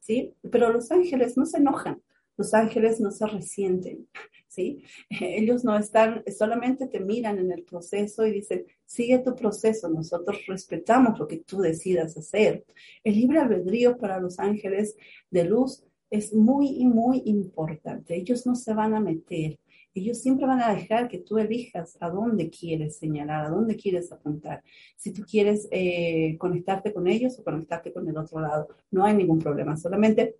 ¿Sí? 0.00 0.34
Pero 0.50 0.72
los 0.72 0.90
ángeles 0.90 1.36
no 1.36 1.46
se 1.46 1.58
enojan, 1.58 2.02
los 2.36 2.54
ángeles 2.54 3.00
no 3.00 3.10
se 3.10 3.26
resienten, 3.26 4.08
¿sí? 4.48 4.82
Ellos 5.20 5.64
no 5.64 5.76
están, 5.78 6.24
solamente 6.36 6.86
te 6.86 7.00
miran 7.00 7.38
en 7.38 7.52
el 7.52 7.62
proceso 7.62 8.26
y 8.26 8.32
dicen, 8.32 8.66
sigue 8.84 9.18
tu 9.20 9.34
proceso, 9.34 9.88
nosotros 9.88 10.38
respetamos 10.46 11.18
lo 11.18 11.28
que 11.28 11.38
tú 11.38 11.60
decidas 11.60 12.16
hacer. 12.16 12.64
El 13.04 13.14
libre 13.14 13.38
albedrío 13.38 13.96
para 13.98 14.20
los 14.20 14.38
ángeles 14.38 14.96
de 15.30 15.44
luz 15.44 15.84
es 16.10 16.34
muy, 16.34 16.84
muy 16.84 17.22
importante. 17.24 18.16
Ellos 18.16 18.46
no 18.46 18.54
se 18.54 18.74
van 18.74 18.94
a 18.94 19.00
meter. 19.00 19.58
Ellos 19.94 20.18
siempre 20.18 20.46
van 20.46 20.60
a 20.60 20.74
dejar 20.74 21.08
que 21.08 21.18
tú 21.18 21.38
elijas 21.38 21.96
a 22.00 22.10
dónde 22.10 22.50
quieres 22.50 22.96
señalar, 22.96 23.46
a 23.46 23.50
dónde 23.50 23.76
quieres 23.76 24.12
apuntar. 24.12 24.62
Si 24.96 25.12
tú 25.12 25.22
quieres 25.22 25.68
eh, 25.70 26.36
conectarte 26.38 26.92
con 26.92 27.08
ellos 27.08 27.38
o 27.38 27.44
conectarte 27.44 27.92
con 27.92 28.08
el 28.08 28.16
otro 28.16 28.40
lado, 28.40 28.68
no 28.90 29.04
hay 29.04 29.14
ningún 29.14 29.40
problema. 29.40 29.76
Solamente 29.76 30.36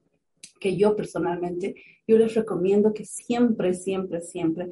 que 0.60 0.76
yo 0.76 0.94
personalmente, 0.94 1.74
yo 2.06 2.18
les 2.18 2.34
recomiendo 2.34 2.92
que 2.92 3.04
siempre, 3.04 3.74
siempre, 3.74 4.20
siempre 4.20 4.68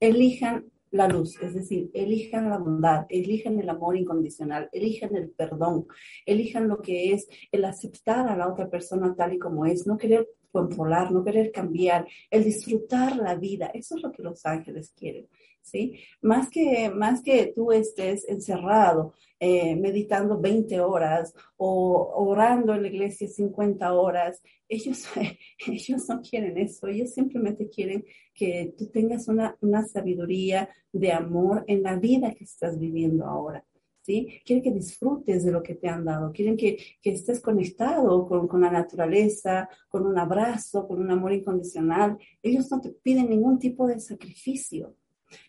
elijan 0.00 0.64
la 0.94 1.08
luz, 1.08 1.36
es 1.42 1.54
decir, 1.54 1.90
elijan 1.92 2.48
la 2.48 2.58
bondad, 2.58 3.04
elijan 3.08 3.58
el 3.58 3.68
amor 3.68 3.96
incondicional, 3.96 4.68
elijan 4.70 5.16
el 5.16 5.28
perdón, 5.30 5.86
elijan 6.24 6.68
lo 6.68 6.80
que 6.80 7.12
es 7.12 7.26
el 7.50 7.64
aceptar 7.64 8.28
a 8.28 8.36
la 8.36 8.48
otra 8.48 8.70
persona 8.70 9.12
tal 9.16 9.34
y 9.34 9.38
como 9.40 9.66
es, 9.66 9.88
no 9.88 9.98
querer 9.98 10.28
controlar, 10.52 11.10
no 11.10 11.24
querer 11.24 11.50
cambiar, 11.50 12.06
el 12.30 12.44
disfrutar 12.44 13.16
la 13.16 13.34
vida, 13.34 13.72
eso 13.74 13.96
es 13.96 14.02
lo 14.04 14.12
que 14.12 14.22
los 14.22 14.46
ángeles 14.46 14.92
quieren. 14.96 15.26
¿Sí? 15.64 15.98
Más 16.20 16.50
que, 16.50 16.90
más 16.90 17.22
que 17.22 17.52
tú 17.56 17.72
estés 17.72 18.28
encerrado, 18.28 19.14
eh, 19.40 19.74
meditando 19.74 20.38
20 20.38 20.78
horas 20.80 21.34
o 21.56 22.12
orando 22.16 22.74
en 22.74 22.82
la 22.82 22.88
iglesia 22.88 23.26
50 23.26 23.94
horas, 23.94 24.42
ellos, 24.68 25.06
ellos 25.66 26.08
no 26.08 26.20
quieren 26.20 26.58
eso, 26.58 26.86
ellos 26.86 27.14
simplemente 27.14 27.70
quieren 27.70 28.04
que 28.34 28.74
tú 28.76 28.88
tengas 28.90 29.26
una, 29.26 29.56
una 29.62 29.84
sabiduría 29.86 30.68
de 30.92 31.12
amor 31.12 31.64
en 31.66 31.82
la 31.82 31.96
vida 31.96 32.34
que 32.34 32.44
estás 32.44 32.78
viviendo 32.78 33.24
ahora. 33.24 33.64
¿Sí? 34.02 34.42
Quieren 34.44 34.62
que 34.62 34.70
disfrutes 34.70 35.44
de 35.44 35.50
lo 35.50 35.62
que 35.62 35.76
te 35.76 35.88
han 35.88 36.04
dado, 36.04 36.30
quieren 36.30 36.58
que, 36.58 36.76
que 37.00 37.12
estés 37.12 37.40
conectado 37.40 38.28
con, 38.28 38.46
con, 38.46 38.60
la 38.60 38.70
naturaleza, 38.70 39.66
con 39.88 40.04
un 40.04 40.18
abrazo, 40.18 40.86
con 40.86 41.00
un 41.00 41.10
amor 41.10 41.32
incondicional. 41.32 42.18
Ellos 42.42 42.70
no 42.70 42.82
te 42.82 42.90
piden 42.90 43.30
ningún 43.30 43.58
tipo 43.58 43.86
de 43.86 43.98
sacrificio. 43.98 44.94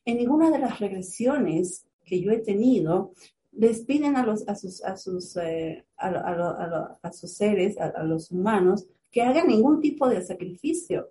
En 0.06 0.18
ninguna 0.18 0.51
de 0.51 0.60
las 0.60 0.80
regresiones 0.80 1.86
que 2.04 2.22
yo 2.22 2.32
he 2.32 2.39
tenido, 2.39 3.13
les 3.51 3.82
piden 3.82 4.15
a, 4.15 4.25
los, 4.25 4.48
a, 4.48 4.56
sus, 4.56 4.84
a, 4.84 4.98
sus, 4.98 5.38
eh, 5.38 5.86
a, 5.98 6.10
a, 6.10 7.00
a, 7.01 7.12
sus 7.13 7.34
seres, 7.34 7.77
a 7.80 8.04
los 8.04 8.32
humanos, 8.32 8.86
que 9.12 9.22
hagan 9.22 9.48
ningún 9.48 9.80
tipo 9.80 10.10
de 10.10 10.22
sacrificio. 10.22 11.10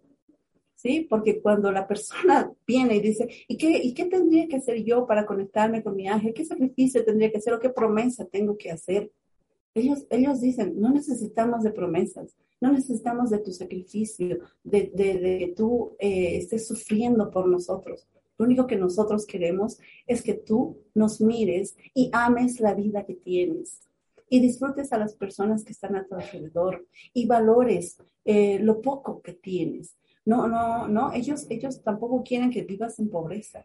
¿Sí? 0.75 1.07
Porque 1.09 1.41
cuando 1.41 1.73
la 1.73 1.87
persona 1.87 2.53
viene 2.67 2.97
y 2.97 3.01
dice, 3.01 3.27
¿y 3.49 3.57
qué, 3.57 3.79
¿y 3.83 3.95
qué 3.95 4.05
tendría 4.05 4.47
que 4.47 4.57
hacer 4.57 4.85
yo 4.85 5.07
para 5.07 5.25
conectarme 5.25 5.83
con 5.83 5.97
mi 5.97 6.07
ángel? 6.07 6.35
¿Qué 6.35 6.45
sacrificio 6.45 7.03
tendría 7.03 7.31
que 7.31 7.39
hacer 7.39 7.55
o 7.55 7.59
qué 7.59 7.71
promesa 7.71 8.27
tengo 8.27 8.59
que 8.59 8.71
hacer? 8.71 9.11
Ellos, 9.75 10.07
ellos 10.11 10.43
dicen, 10.43 10.79
no 10.79 10.91
necesitamos 10.91 11.63
de 11.63 11.71
promesas, 11.71 12.37
no 12.61 12.71
necesitamos 12.71 13.31
de 13.31 13.39
tu 13.39 13.51
sacrificio, 13.51 14.39
de, 14.63 14.93
de, 14.95 15.19
de 15.19 15.39
que 15.39 15.55
tú 15.57 15.97
eh, 15.99 16.37
estés 16.37 16.69
sufriendo 16.69 17.31
por 17.31 17.49
nosotros. 17.49 18.07
Lo 18.39 18.47
único 18.47 18.67
que 18.67 18.77
nosotros 18.77 19.27
queremos 19.27 19.79
es 20.07 20.23
que 20.23 20.35
tú 20.35 20.79
nos 20.95 21.21
mires 21.21 21.77
y 21.95 22.11
ames 22.13 22.61
la 22.61 22.75
vida 22.75 23.05
que 23.05 23.15
tienes 23.15 23.81
y 24.29 24.41
disfrutes 24.41 24.93
a 24.93 24.99
las 24.99 25.15
personas 25.15 25.65
que 25.65 25.73
están 25.73 25.97
a 25.97 26.07
tu 26.07 26.15
alrededor 26.15 26.87
y 27.13 27.27
valores 27.27 27.99
eh, 28.25 28.59
lo 28.59 28.81
poco 28.81 29.21
que 29.23 29.35
tienes. 29.35 29.97
No, 30.25 30.49
no, 30.49 30.89
no, 30.89 31.13
ellos, 31.13 31.47
ellos 31.51 31.83
tampoco 31.83 32.23
quieren 32.25 32.51
que 32.51 32.63
vivas 32.63 32.99
en 32.99 33.11
pobreza. 33.11 33.65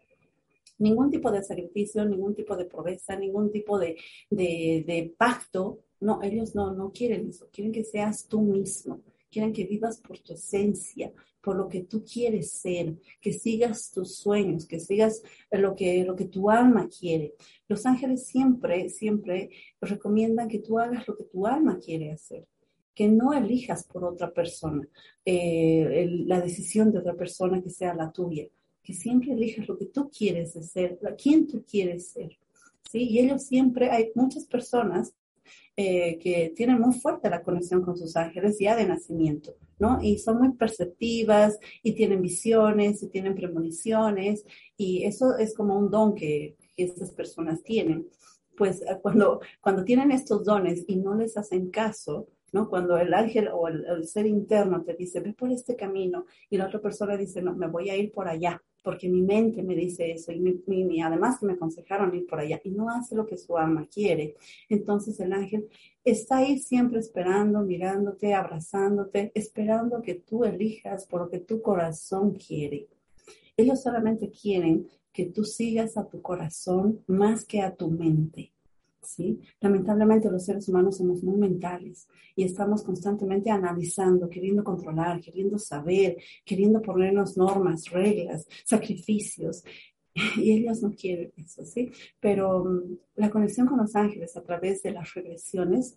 Ningún 0.78 1.10
tipo 1.10 1.30
de 1.30 1.42
sacrificio, 1.42 2.04
ningún 2.04 2.34
tipo 2.34 2.56
de 2.56 2.66
pobreza, 2.66 3.16
ningún 3.16 3.50
tipo 3.50 3.78
de, 3.78 3.96
de, 4.30 4.84
de 4.86 5.14
pacto. 5.16 5.80
No, 6.00 6.22
ellos 6.22 6.54
no, 6.54 6.72
no 6.72 6.92
quieren 6.92 7.28
eso. 7.28 7.48
Quieren 7.50 7.72
que 7.72 7.84
seas 7.84 8.26
tú 8.26 8.40
mismo. 8.40 9.00
Quieren 9.30 9.52
que 9.52 9.64
vivas 9.64 10.00
por 10.00 10.18
tu 10.18 10.34
esencia, 10.34 11.12
por 11.40 11.56
lo 11.56 11.68
que 11.68 11.84
tú 11.84 12.04
quieres 12.04 12.50
ser, 12.52 12.96
que 13.20 13.32
sigas 13.32 13.90
tus 13.92 14.16
sueños, 14.16 14.66
que 14.66 14.80
sigas 14.80 15.22
lo 15.50 15.74
que, 15.74 16.04
lo 16.04 16.14
que 16.14 16.26
tu 16.26 16.50
alma 16.50 16.88
quiere. 16.88 17.34
Los 17.68 17.86
ángeles 17.86 18.26
siempre, 18.26 18.88
siempre 18.90 19.50
recomiendan 19.80 20.48
que 20.48 20.58
tú 20.58 20.78
hagas 20.78 21.06
lo 21.08 21.16
que 21.16 21.24
tu 21.24 21.46
alma 21.46 21.78
quiere 21.78 22.12
hacer, 22.12 22.46
que 22.94 23.08
no 23.08 23.32
elijas 23.32 23.84
por 23.84 24.04
otra 24.04 24.32
persona, 24.32 24.86
eh, 25.24 26.06
la 26.26 26.40
decisión 26.40 26.92
de 26.92 26.98
otra 26.98 27.14
persona 27.14 27.62
que 27.62 27.70
sea 27.70 27.94
la 27.94 28.12
tuya, 28.12 28.46
que 28.82 28.92
siempre 28.92 29.32
elijas 29.32 29.68
lo 29.68 29.78
que 29.78 29.86
tú 29.86 30.10
quieres 30.10 30.52
ser, 30.52 30.98
quién 31.22 31.46
tú 31.46 31.64
quieres 31.64 32.08
ser. 32.08 32.36
¿sí? 32.90 33.08
Y 33.08 33.20
ellos 33.20 33.44
siempre, 33.44 33.90
hay 33.90 34.10
muchas 34.14 34.44
personas 34.46 35.14
eh, 35.76 36.18
que 36.18 36.52
tienen 36.54 36.80
muy 36.80 36.94
fuerte 36.94 37.30
la 37.30 37.42
conexión 37.42 37.82
con 37.82 37.96
sus 37.96 38.16
ángeles 38.16 38.58
ya 38.58 38.76
de 38.76 38.86
nacimiento, 38.86 39.54
¿no? 39.78 39.98
Y 40.02 40.18
son 40.18 40.38
muy 40.38 40.52
perceptivas 40.52 41.58
y 41.82 41.92
tienen 41.92 42.20
visiones 42.20 43.02
y 43.02 43.08
tienen 43.08 43.34
premoniciones 43.34 44.44
y 44.76 45.04
eso 45.04 45.36
es 45.38 45.54
como 45.54 45.78
un 45.78 45.90
don 45.90 46.14
que, 46.14 46.56
que 46.76 46.84
estas 46.84 47.12
personas 47.12 47.62
tienen. 47.62 48.08
Pues 48.56 48.82
eh, 48.82 48.98
cuando, 49.00 49.40
cuando 49.60 49.84
tienen 49.84 50.10
estos 50.10 50.44
dones 50.44 50.84
y 50.86 50.96
no 50.96 51.14
les 51.14 51.36
hacen 51.36 51.70
caso, 51.70 52.28
¿no? 52.52 52.68
Cuando 52.68 52.96
el 52.98 53.14
ángel 53.14 53.48
o 53.52 53.68
el, 53.68 54.06
ser 54.06 54.26
interno 54.26 54.82
te 54.82 54.94
dice, 54.94 55.20
ve 55.20 55.32
por 55.32 55.50
este 55.50 55.76
camino, 55.76 56.26
y 56.48 56.56
la 56.56 56.66
otra 56.66 56.80
persona 56.80 57.16
dice, 57.16 57.42
no, 57.42 57.54
me 57.54 57.68
voy 57.68 57.90
a 57.90 57.96
ir 57.96 58.12
por 58.12 58.28
allá, 58.28 58.62
porque 58.82 59.08
mi 59.08 59.22
mente 59.22 59.62
me 59.62 59.74
dice 59.74 60.12
eso, 60.12 60.32
y, 60.32 61.00
además 61.00 61.38
que 61.38 61.46
me 61.46 61.52
aconsejaron 61.54 62.14
ir 62.14 62.26
por 62.26 62.40
allá, 62.40 62.60
y 62.64 62.70
no 62.70 62.88
hace 62.88 63.14
lo 63.14 63.26
que 63.26 63.36
su 63.36 63.56
alma 63.56 63.86
quiere. 63.92 64.36
Entonces 64.68 65.18
el 65.20 65.32
ángel 65.32 65.68
está 66.04 66.38
ahí 66.38 66.58
siempre 66.58 67.00
esperando, 67.00 67.60
mirándote, 67.62 68.34
abrazándote, 68.34 69.32
esperando 69.34 70.02
que 70.02 70.14
tú 70.14 70.44
elijas 70.44 71.06
por 71.06 71.22
lo 71.22 71.30
que 71.30 71.40
tu 71.40 71.60
corazón 71.60 72.34
quiere. 72.34 72.88
Ellos 73.56 73.82
solamente 73.82 74.30
quieren 74.30 74.88
que 75.12 75.26
tú 75.26 75.44
sigas 75.44 75.96
a 75.96 76.08
tu 76.08 76.22
corazón 76.22 77.02
más 77.06 77.44
que 77.44 77.60
a 77.60 77.74
tu 77.74 77.90
mente. 77.90 78.52
¿Sí? 79.02 79.40
Lamentablemente 79.60 80.30
los 80.30 80.44
seres 80.44 80.68
humanos 80.68 80.98
somos 80.98 81.22
muy 81.22 81.36
mentales 81.36 82.08
y 82.36 82.44
estamos 82.44 82.82
constantemente 82.82 83.50
analizando, 83.50 84.28
queriendo 84.28 84.64
controlar, 84.64 85.20
queriendo 85.20 85.58
saber, 85.58 86.16
queriendo 86.44 86.80
ponernos 86.80 87.36
normas, 87.36 87.90
reglas, 87.90 88.46
sacrificios. 88.64 89.64
Y 90.36 90.50
ellos 90.52 90.82
no 90.82 90.90
quieren 90.90 91.32
eso, 91.36 91.64
¿sí? 91.64 91.92
Pero 92.18 92.64
mm, 92.64 92.98
la 93.14 93.30
conexión 93.30 93.68
con 93.68 93.78
los 93.78 93.94
ángeles 93.94 94.36
a 94.36 94.42
través 94.42 94.82
de 94.82 94.90
las 94.90 95.14
regresiones 95.14 95.96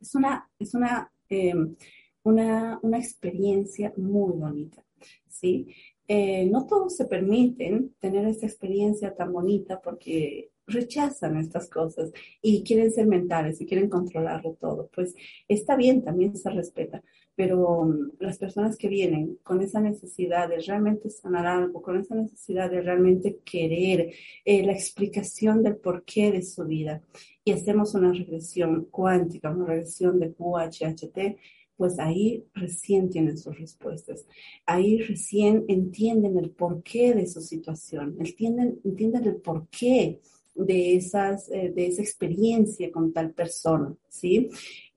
es 0.00 0.14
una, 0.14 0.48
es 0.58 0.74
una, 0.74 1.12
em, 1.28 1.76
una, 2.22 2.80
una 2.82 2.98
experiencia 2.98 3.92
muy 3.98 4.32
bonita, 4.32 4.82
¿sí? 5.28 5.68
Eh, 6.08 6.46
no 6.46 6.66
todos 6.66 6.96
se 6.96 7.04
permiten 7.04 7.94
tener 7.98 8.26
esta 8.26 8.46
experiencia 8.46 9.14
tan 9.14 9.32
bonita 9.32 9.80
porque 9.82 10.50
rechazan 10.66 11.36
estas 11.36 11.68
cosas 11.68 12.12
y 12.42 12.62
quieren 12.62 12.90
ser 12.90 13.06
mentales 13.06 13.60
y 13.60 13.66
quieren 13.66 13.88
controlarlo 13.88 14.54
todo. 14.54 14.90
Pues 14.94 15.14
está 15.48 15.76
bien, 15.76 16.02
también 16.02 16.36
se 16.36 16.50
respeta, 16.50 17.02
pero 17.34 17.80
um, 17.80 18.10
las 18.18 18.38
personas 18.38 18.76
que 18.76 18.88
vienen 18.88 19.38
con 19.42 19.60
esa 19.62 19.80
necesidad 19.80 20.48
de 20.48 20.58
realmente 20.58 21.10
sanar 21.10 21.46
algo, 21.46 21.82
con 21.82 21.98
esa 21.98 22.14
necesidad 22.14 22.70
de 22.70 22.80
realmente 22.80 23.38
querer 23.44 24.12
eh, 24.44 24.64
la 24.64 24.72
explicación 24.72 25.62
del 25.62 25.76
porqué 25.76 26.32
de 26.32 26.42
su 26.42 26.64
vida 26.64 27.02
y 27.44 27.52
hacemos 27.52 27.94
una 27.94 28.12
regresión 28.12 28.86
cuántica, 28.90 29.50
una 29.50 29.66
regresión 29.66 30.18
de 30.18 30.32
QHHT, 30.32 31.36
pues 31.76 31.98
ahí 31.98 32.44
recién 32.54 33.10
tienen 33.10 33.36
sus 33.36 33.58
respuestas. 33.58 34.26
Ahí 34.64 34.98
recién 34.98 35.64
entienden 35.68 36.38
el 36.38 36.50
porqué 36.50 37.14
de 37.14 37.26
su 37.26 37.40
situación, 37.40 38.16
entienden, 38.18 38.80
entienden 38.82 39.24
el 39.26 39.36
porqué 39.36 40.20
de, 40.56 40.96
esas, 40.96 41.50
eh, 41.50 41.72
de 41.74 41.86
esa 41.86 42.02
experiencia 42.02 42.90
con 42.90 43.12
tal 43.12 43.32
persona, 43.32 43.94
¿sí? 44.08 44.48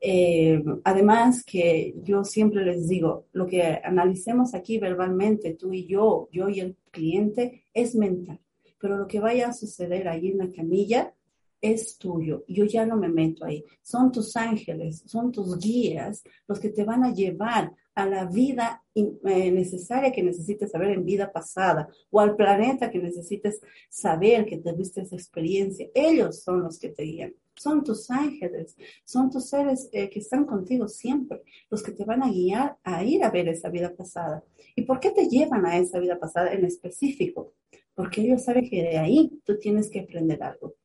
Eh, 0.02 0.64
además 0.84 1.44
que 1.44 1.94
yo 2.04 2.24
siempre 2.24 2.64
les 2.64 2.88
digo, 2.88 3.28
lo 3.34 3.46
que 3.46 3.80
analicemos 3.84 4.54
aquí 4.54 4.80
verbalmente, 4.80 5.56
tú 5.56 5.74
y 5.74 5.86
yo, 5.86 6.30
yo 6.32 6.50
y 6.50 6.62
el 6.62 6.78
cliente, 6.92 7.66
es 7.74 7.96
mental, 7.96 8.40
pero 8.80 8.98
lo 8.98 9.08
que 9.08 9.20
vaya 9.20 9.50
a 9.50 9.54
suceder 9.54 10.08
ahí 10.08 10.30
en 10.30 10.38
la 10.38 10.50
camilla 10.50 11.14
es 11.62 11.98
tuyo. 11.98 12.44
Yo 12.48 12.66
ya 12.66 12.86
no 12.86 12.96
me 12.96 13.10
meto 13.10 13.46
ahí. 13.46 13.64
Son 13.82 14.12
tus 14.12 14.36
ángeles, 14.36 15.04
son 15.06 15.32
tus 15.32 15.60
guías 15.60 16.24
los 16.48 16.60
que 16.60 16.70
te 16.70 16.84
van 16.84 17.04
a 17.04 17.14
llevar 17.14 17.74
a 17.96 18.06
la 18.06 18.26
vida 18.26 18.84
eh, 18.96 19.52
necesaria 19.52 20.12
que 20.12 20.24
necesites 20.24 20.72
saber 20.72 20.92
en 20.92 21.06
vida 21.06 21.32
pasada 21.32 21.90
o 22.10 22.20
al 22.22 22.36
planeta 22.36 22.90
que 22.90 23.00
necesites 23.00 23.60
saber 23.90 24.46
que 24.46 24.58
tuviste 24.58 25.02
esa 25.02 25.16
experiencia. 25.16 25.90
Ellos 25.94 26.42
son 26.42 26.64
los 26.64 26.80
que 26.80 26.90
te 26.90 27.04
guían. 27.04 27.34
Son 27.56 27.84
tus 27.84 28.10
ángeles, 28.10 28.78
son 29.04 29.30
tus 29.30 29.50
seres 29.50 29.90
eh, 29.92 30.10
que 30.10 30.20
están 30.20 30.46
contigo 30.46 30.88
siempre, 30.88 31.42
los 31.70 31.84
que 31.84 31.92
te 31.92 32.06
van 32.06 32.24
a 32.24 32.32
guiar 32.32 32.78
a 32.84 33.04
ir 33.04 33.22
a 33.22 33.32
ver 33.32 33.50
esa 33.50 33.68
vida 33.68 33.94
pasada. 33.94 34.46
¿Y 34.78 34.84
por 34.84 35.02
qué 35.02 35.12
te 35.12 35.28
llevan 35.28 35.66
a 35.66 35.78
esa 35.78 36.00
vida 36.00 36.18
pasada 36.18 36.54
en 36.54 36.64
específico? 36.64 37.52
Porque 37.94 38.22
ellos 38.22 38.46
saben 38.46 38.70
que 38.70 38.82
de 38.82 38.98
ahí 38.98 39.42
tú 39.44 39.60
tienes 39.60 39.90
que 39.90 40.00
aprender 40.00 40.42
algo. 40.42 40.76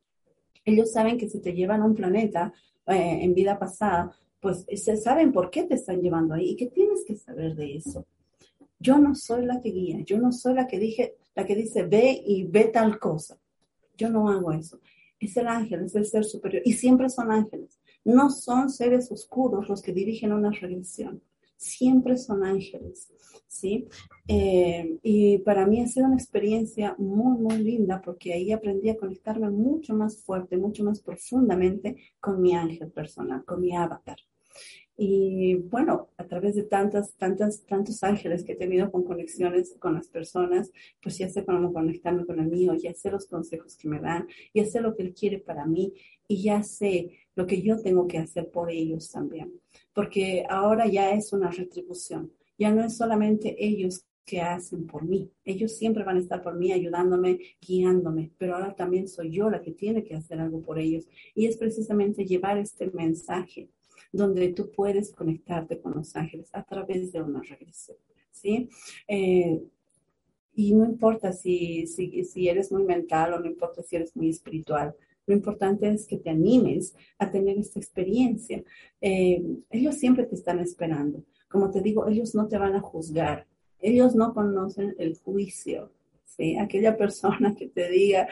Ellos 0.65 0.93
saben 0.93 1.19
que 1.19 1.29
si 1.29 1.41
te 1.41 1.53
llevan 1.53 1.83
a 1.83 1.85
un 1.85 1.95
planeta 1.95 2.53
eh, 2.87 3.19
en 3.23 3.35
vida 3.35 3.59
pasada, 3.59 4.15
pues 4.41 4.67
se 4.75 4.97
saben 4.97 5.33
por 5.33 5.51
qué 5.51 5.65
te 5.65 5.75
están 5.75 6.01
llevando 6.01 6.35
ahí 6.35 6.51
y 6.51 6.57
que 6.57 6.67
tienes 6.67 7.05
que 7.07 7.17
saber 7.17 7.55
de 7.55 7.77
eso. 7.77 8.07
Yo 8.79 8.99
no 8.99 9.15
soy 9.15 9.47
la 9.47 9.61
que 9.61 9.71
guía, 9.71 10.01
yo 10.05 10.19
no 10.19 10.33
soy 10.33 10.55
la 10.55 10.67
que 10.67 10.79
dije, 10.79 11.17
la 11.35 11.47
que 11.47 11.57
dice 11.57 11.85
ve 11.85 12.23
y 12.27 12.45
ve 12.45 12.65
tal 12.65 12.99
cosa. 12.99 13.39
Yo 13.97 14.11
no 14.11 14.29
hago 14.29 14.53
eso. 14.53 14.81
Es 15.19 15.37
el 15.37 15.47
ángel, 15.47 15.85
es 15.85 15.95
el 15.95 16.05
ser 16.05 16.25
superior 16.25 16.63
y 16.65 16.75
siempre 16.75 17.09
son 17.09 17.31
ángeles. 17.33 17.81
No 18.05 18.29
son 18.29 18.69
seres 18.69 19.11
oscuros 19.11 19.69
los 19.69 19.81
que 19.81 19.93
dirigen 19.93 20.33
una 20.33 20.51
religión 20.51 21.23
siempre 21.65 22.17
son 22.17 22.45
ángeles, 22.45 23.11
¿sí? 23.47 23.87
Eh, 24.29 24.99
y 25.03 25.39
para 25.39 25.67
mí 25.67 25.81
ha 25.81 25.87
sido 25.87 26.07
una 26.07 26.17
experiencia 26.17 26.95
muy, 26.99 27.39
muy 27.39 27.59
linda 27.59 28.01
porque 28.03 28.33
ahí 28.33 28.53
aprendí 28.53 28.91
a 28.91 28.97
conectarme 28.97 29.51
mucho 29.51 29.95
más 29.95 30.23
fuerte, 30.23 30.57
mucho 30.57 30.85
más 30.85 31.01
profundamente 31.01 31.97
con 32.21 32.41
mi 32.41 32.55
ángel 32.55 32.91
personal, 32.91 33.45
con 33.45 33.61
mi 33.61 33.75
avatar. 33.75 34.19
Y 34.97 35.57
bueno, 35.57 36.11
a 36.17 36.25
través 36.27 36.55
de 36.55 36.63
tantas, 36.63 37.15
tantas, 37.15 37.65
tantos 37.65 38.05
ángeles 38.05 38.45
que 38.45 38.53
he 38.53 38.57
tenido 38.57 38.93
con 38.93 39.03
conexiones 39.03 39.75
con 39.81 39.95
las 39.95 40.09
personas, 40.09 40.71
pues 41.03 41.19
ya 41.19 41.29
sé 41.29 41.45
cómo 41.45 41.73
conectarme 41.73 42.25
con 42.25 42.39
el 42.39 42.47
mío, 42.47 42.75
ya 42.75 42.95
sé 42.95 43.11
los 43.11 43.27
consejos 43.27 43.77
que 43.77 43.89
me 43.89 44.01
dan, 44.01 44.29
ya 44.55 44.65
sé 44.65 44.81
lo 44.81 44.95
que 44.95 45.03
él 45.03 45.15
quiere 45.15 45.39
para 45.41 45.67
mí 45.67 45.93
y 46.29 46.45
ya 46.45 46.63
sé 46.63 47.11
lo 47.37 47.47
que 47.47 47.63
yo 47.63 47.81
tengo 47.81 48.07
que 48.07 48.19
hacer 48.19 48.51
por 48.51 48.71
ellos 48.71 49.11
también. 49.11 49.53
Porque 49.93 50.45
ahora 50.49 50.87
ya 50.87 51.13
es 51.13 51.33
una 51.33 51.51
retribución, 51.51 52.33
ya 52.59 52.73
no 52.73 52.85
es 52.85 52.97
solamente 52.97 53.57
ellos 53.59 54.05
que 54.25 54.41
hacen 54.41 54.87
por 54.87 55.05
mí. 55.05 55.31
Ellos 55.45 55.77
siempre 55.77 56.03
van 56.03 56.17
a 56.17 56.21
estar 56.21 56.43
por 56.43 56.55
mí, 56.55 56.73
ayudándome, 56.73 57.39
guiándome, 57.61 58.31
pero 58.39 58.57
ahora 58.57 58.75
también 58.75 59.07
soy 59.07 59.31
yo 59.31 59.51
la 59.51 59.61
que 59.61 59.73
tiene 59.73 60.03
que 60.03 60.15
hacer 60.15 60.41
algo 60.41 60.63
por 60.63 60.79
ellos. 60.79 61.07
Y 61.35 61.47
es 61.47 61.57
precisamente 61.57 62.25
llevar 62.25 62.59
este 62.59 62.91
mensaje 62.91 63.69
donde 64.13 64.53
tú 64.53 64.71
puedes 64.71 65.13
conectarte 65.13 65.81
con 65.81 65.95
los 65.95 66.15
ángeles 66.17 66.49
a 66.53 66.63
través 66.63 67.13
de 67.13 67.21
una 67.21 67.43
regresión, 67.43 67.99
¿sí? 68.31 68.69
Eh, 69.09 69.61
y 70.55 70.73
no 70.73 70.85
importa 70.85 71.33
si, 71.33 71.87
si, 71.89 72.25
si, 72.25 72.49
eres 72.49 72.71
muy 72.71 72.85
mental 72.85 73.35
o 73.35 73.41
no 73.41 73.47
importa 73.47 73.83
si 73.83 73.97
eres 73.97 74.15
muy 74.15 74.29
espiritual, 74.29 74.95
lo 75.27 75.35
importante 75.35 75.89
es 75.89 76.07
que 76.07 76.19
te 76.19 76.31
animes 76.31 76.95
a 77.19 77.31
tener 77.31 77.59
esta 77.59 77.79
experiencia. 77.79 78.63
Eh, 79.01 79.43
ellos 79.71 79.95
siempre 79.97 80.25
te 80.25 80.35
están 80.35 80.59
esperando. 80.61 81.25
Como 81.49 81.71
te 81.71 81.81
digo, 81.81 82.07
ellos 82.09 82.35
no 82.35 82.47
te 82.49 82.59
van 82.59 82.75
a 82.75 82.81
juzgar. 82.81 83.47
Ellos 83.81 84.15
no 84.15 84.35
conocen 84.35 84.95
el 84.99 85.19
juicio. 85.19 85.93
¿sí? 86.25 86.57
Aquella 86.57 86.97
persona 86.97 87.55
que 87.55 87.69
te 87.69 87.89
diga 87.89 88.29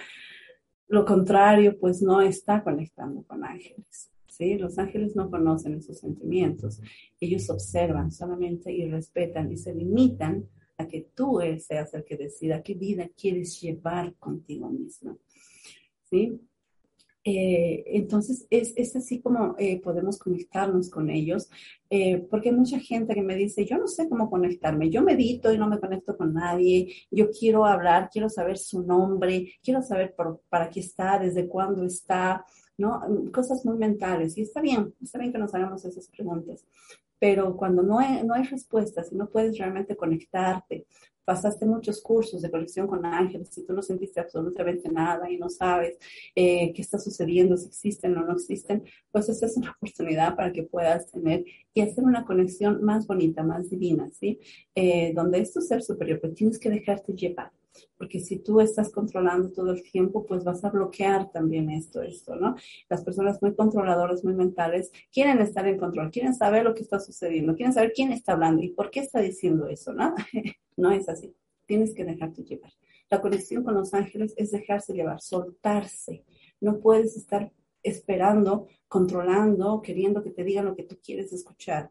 lo 0.88 1.06
contrario, 1.06 1.78
pues 1.78 2.02
no 2.02 2.20
está 2.20 2.62
conectando 2.62 3.22
con 3.22 3.44
ángeles. 3.44 4.10
¿sí? 4.26 4.58
Los 4.58 4.78
ángeles 4.78 5.16
no 5.16 5.30
conocen 5.30 5.74
esos 5.74 5.98
sentimientos. 5.98 6.80
Ellos 7.18 7.48
observan 7.48 8.12
solamente 8.12 8.70
y 8.70 8.86
respetan 8.86 9.50
y 9.50 9.56
se 9.56 9.74
limitan 9.74 10.46
a 10.76 10.86
que 10.86 11.08
tú 11.14 11.40
seas 11.58 11.94
el 11.94 12.04
que 12.04 12.16
decida 12.16 12.62
qué 12.62 12.74
vida 12.74 13.08
quieres 13.16 13.58
llevar 13.60 14.14
contigo 14.16 14.68
mismo. 14.68 15.16
¿sí? 16.10 16.38
Eh, 17.24 17.84
entonces, 17.86 18.46
es, 18.50 18.72
es, 18.76 18.96
así 18.96 19.20
como 19.20 19.54
eh, 19.58 19.80
podemos 19.80 20.18
conectarnos 20.18 20.90
con 20.90 21.08
ellos, 21.08 21.48
eh, 21.88 22.18
porque 22.30 22.48
hay 22.48 22.56
mucha 22.56 22.80
gente 22.80 23.14
que 23.14 23.22
me 23.22 23.36
dice, 23.36 23.64
yo 23.64 23.78
no 23.78 23.86
sé 23.86 24.08
cómo 24.08 24.28
conectarme, 24.28 24.90
yo 24.90 25.02
medito 25.02 25.52
y 25.52 25.58
no 25.58 25.68
me 25.68 25.78
conecto 25.78 26.16
con 26.16 26.34
nadie, 26.34 26.92
yo 27.10 27.30
quiero 27.30 27.64
hablar, 27.64 28.08
quiero 28.12 28.28
saber 28.28 28.58
su 28.58 28.82
nombre, 28.82 29.52
quiero 29.62 29.82
saber 29.82 30.16
para 30.48 30.68
qué 30.68 30.80
está, 30.80 31.18
desde 31.18 31.46
cuándo 31.46 31.84
está, 31.84 32.44
¿no? 32.76 33.00
Cosas 33.32 33.64
muy 33.64 33.78
mentales. 33.78 34.36
Y 34.36 34.42
está 34.42 34.60
bien, 34.60 34.92
está 35.00 35.18
bien 35.18 35.32
que 35.32 35.38
nos 35.38 35.54
hagamos 35.54 35.84
esas 35.84 36.08
preguntas. 36.08 36.64
Pero 37.22 37.56
cuando 37.56 37.84
no 37.84 38.00
hay, 38.00 38.24
no 38.24 38.34
hay 38.34 38.42
respuestas 38.42 39.12
y 39.12 39.14
no 39.14 39.28
puedes 39.28 39.56
realmente 39.56 39.94
conectarte, 39.94 40.86
pasaste 41.24 41.64
muchos 41.66 42.02
cursos 42.02 42.42
de 42.42 42.50
conexión 42.50 42.88
con 42.88 43.06
ángeles 43.06 43.56
y 43.56 43.64
tú 43.64 43.72
no 43.74 43.80
sentiste 43.80 44.18
absolutamente 44.18 44.88
nada 44.88 45.30
y 45.30 45.36
no 45.36 45.48
sabes 45.48 45.98
eh, 46.34 46.72
qué 46.72 46.82
está 46.82 46.98
sucediendo, 46.98 47.56
si 47.56 47.68
existen 47.68 48.18
o 48.18 48.24
no 48.26 48.32
existen, 48.32 48.82
pues 49.12 49.28
esa 49.28 49.46
es 49.46 49.56
una 49.56 49.70
oportunidad 49.78 50.34
para 50.34 50.52
que 50.52 50.64
puedas 50.64 51.12
tener 51.12 51.44
y 51.72 51.82
hacer 51.82 52.02
una 52.02 52.24
conexión 52.24 52.82
más 52.82 53.06
bonita, 53.06 53.44
más 53.44 53.70
divina, 53.70 54.10
¿sí? 54.10 54.40
Eh, 54.74 55.12
donde 55.14 55.38
es 55.38 55.52
tu 55.52 55.60
ser 55.60 55.80
superior, 55.80 56.18
pero 56.20 56.34
tienes 56.34 56.58
que 56.58 56.70
dejarte 56.70 57.12
llevar 57.12 57.52
porque 57.96 58.20
si 58.20 58.38
tú 58.38 58.60
estás 58.60 58.90
controlando 58.90 59.52
todo 59.52 59.72
el 59.72 59.82
tiempo, 59.82 60.26
pues 60.26 60.44
vas 60.44 60.64
a 60.64 60.70
bloquear 60.70 61.30
también 61.30 61.70
esto, 61.70 62.02
esto, 62.02 62.36
¿no? 62.36 62.56
Las 62.88 63.04
personas 63.04 63.40
muy 63.40 63.54
controladoras, 63.54 64.24
muy 64.24 64.34
mentales, 64.34 64.90
quieren 65.12 65.38
estar 65.40 65.66
en 65.66 65.78
control, 65.78 66.10
quieren 66.10 66.34
saber 66.34 66.64
lo 66.64 66.74
que 66.74 66.82
está 66.82 67.00
sucediendo, 67.00 67.54
quieren 67.54 67.72
saber 67.72 67.92
quién 67.94 68.12
está 68.12 68.32
hablando 68.32 68.62
y 68.62 68.70
por 68.70 68.90
qué 68.90 69.00
está 69.00 69.20
diciendo 69.20 69.68
eso, 69.68 69.92
¿no? 69.92 70.14
no 70.76 70.90
es 70.90 71.08
así. 71.08 71.34
Tienes 71.66 71.94
que 71.94 72.04
dejarte 72.04 72.42
llevar. 72.42 72.72
La 73.08 73.20
conexión 73.20 73.62
con 73.62 73.74
los 73.74 73.92
ángeles 73.94 74.34
es 74.36 74.50
dejarse 74.50 74.94
llevar, 74.94 75.20
soltarse. 75.20 76.24
No 76.60 76.80
puedes 76.80 77.16
estar 77.16 77.52
esperando, 77.82 78.68
controlando, 78.88 79.82
queriendo 79.82 80.22
que 80.22 80.30
te 80.30 80.44
digan 80.44 80.64
lo 80.64 80.74
que 80.74 80.84
tú 80.84 80.98
quieres 81.04 81.32
escuchar. 81.32 81.90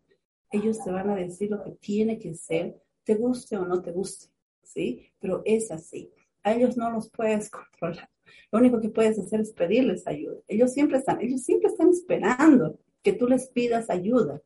Ellos 0.51 0.83
te 0.83 0.91
van 0.91 1.09
a 1.09 1.15
decir 1.15 1.51
lo 1.51 1.63
que 1.63 1.71
tiene 1.71 2.17
que 2.17 2.33
ser, 2.33 2.81
te 3.03 3.15
guste 3.15 3.57
o 3.57 3.65
no 3.65 3.81
te 3.81 3.91
guste, 3.91 4.30
¿sí? 4.73 5.11
Pero 5.19 5.41
es 5.45 5.71
así. 5.71 6.11
A 6.43 6.53
ellos 6.53 6.77
no 6.77 6.89
los 6.91 7.09
puedes 7.09 7.49
controlar. 7.51 8.09
Lo 8.51 8.59
único 8.59 8.79
que 8.79 8.89
puedes 8.89 9.19
hacer 9.19 9.41
es 9.41 9.51
pedirles 9.51 10.07
ayuda. 10.07 10.37
Ellos 10.47 10.73
siempre 10.73 10.97
están, 10.97 11.21
ellos 11.21 11.41
siempre 11.41 11.69
están 11.69 11.89
esperando 11.89 12.77
que 13.01 13.13
tú 13.13 13.27
les 13.27 13.47
pidas 13.47 13.89
ayuda. 13.89 14.41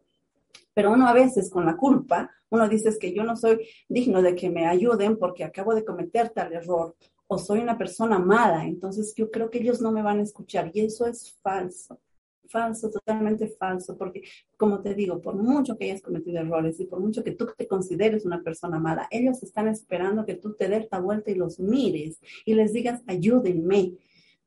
Pero 0.74 0.92
uno 0.92 1.08
a 1.08 1.14
veces 1.14 1.50
con 1.50 1.66
la 1.66 1.78
culpa, 1.78 2.32
uno 2.50 2.68
dice 2.68 2.98
que 3.00 3.14
yo 3.14 3.24
no 3.24 3.36
soy 3.36 3.68
digno 3.88 4.22
de 4.22 4.36
que 4.36 4.50
me 4.50 4.66
ayuden 4.66 5.18
porque 5.18 5.44
acabo 5.44 5.74
de 5.74 5.86
cometer 5.86 6.30
tal 6.30 6.54
error 6.54 6.96
o 7.28 7.38
soy 7.38 7.60
una 7.60 7.78
persona 7.78 8.20
mala, 8.20 8.66
entonces 8.66 9.14
yo 9.16 9.32
creo 9.32 9.50
que 9.50 9.60
ellos 9.60 9.82
no 9.82 9.92
me 9.92 10.04
van 10.04 10.20
a 10.20 10.24
escuchar 10.24 10.70
y 10.74 10.82
eso 10.82 11.08
es 11.08 11.38
falso, 11.42 12.00
falso, 12.50 12.90
totalmente 12.90 13.48
falso, 13.48 13.98
porque 13.98 14.24
como 14.58 14.82
te 14.82 14.94
digo, 14.94 15.22
por 15.22 15.36
mucho 15.36 15.78
que 15.78 15.86
hayas 15.86 16.02
cometido 16.02 16.40
errores 16.40 16.80
y 16.80 16.86
por 16.86 17.00
mucho 17.00 17.24
que 17.24 17.32
tú 17.32 17.48
te 17.58 17.68
consideres 17.68 18.26
una 18.26 18.42
persona 18.42 18.80
mala, 18.80 19.08
ellos 19.12 19.42
están 19.44 19.68
esperando 19.68 20.26
que 20.26 20.36
tú 20.36 20.54
te 20.54 20.68
des 20.68 20.88
la 20.92 21.00
vuelta 21.00 21.32
y 21.32 21.36
los 21.36 21.60
mires 21.60 22.20
y 22.46 22.54
les 22.54 22.74
digas, 22.74 23.02
ayúdenme. 23.08 23.94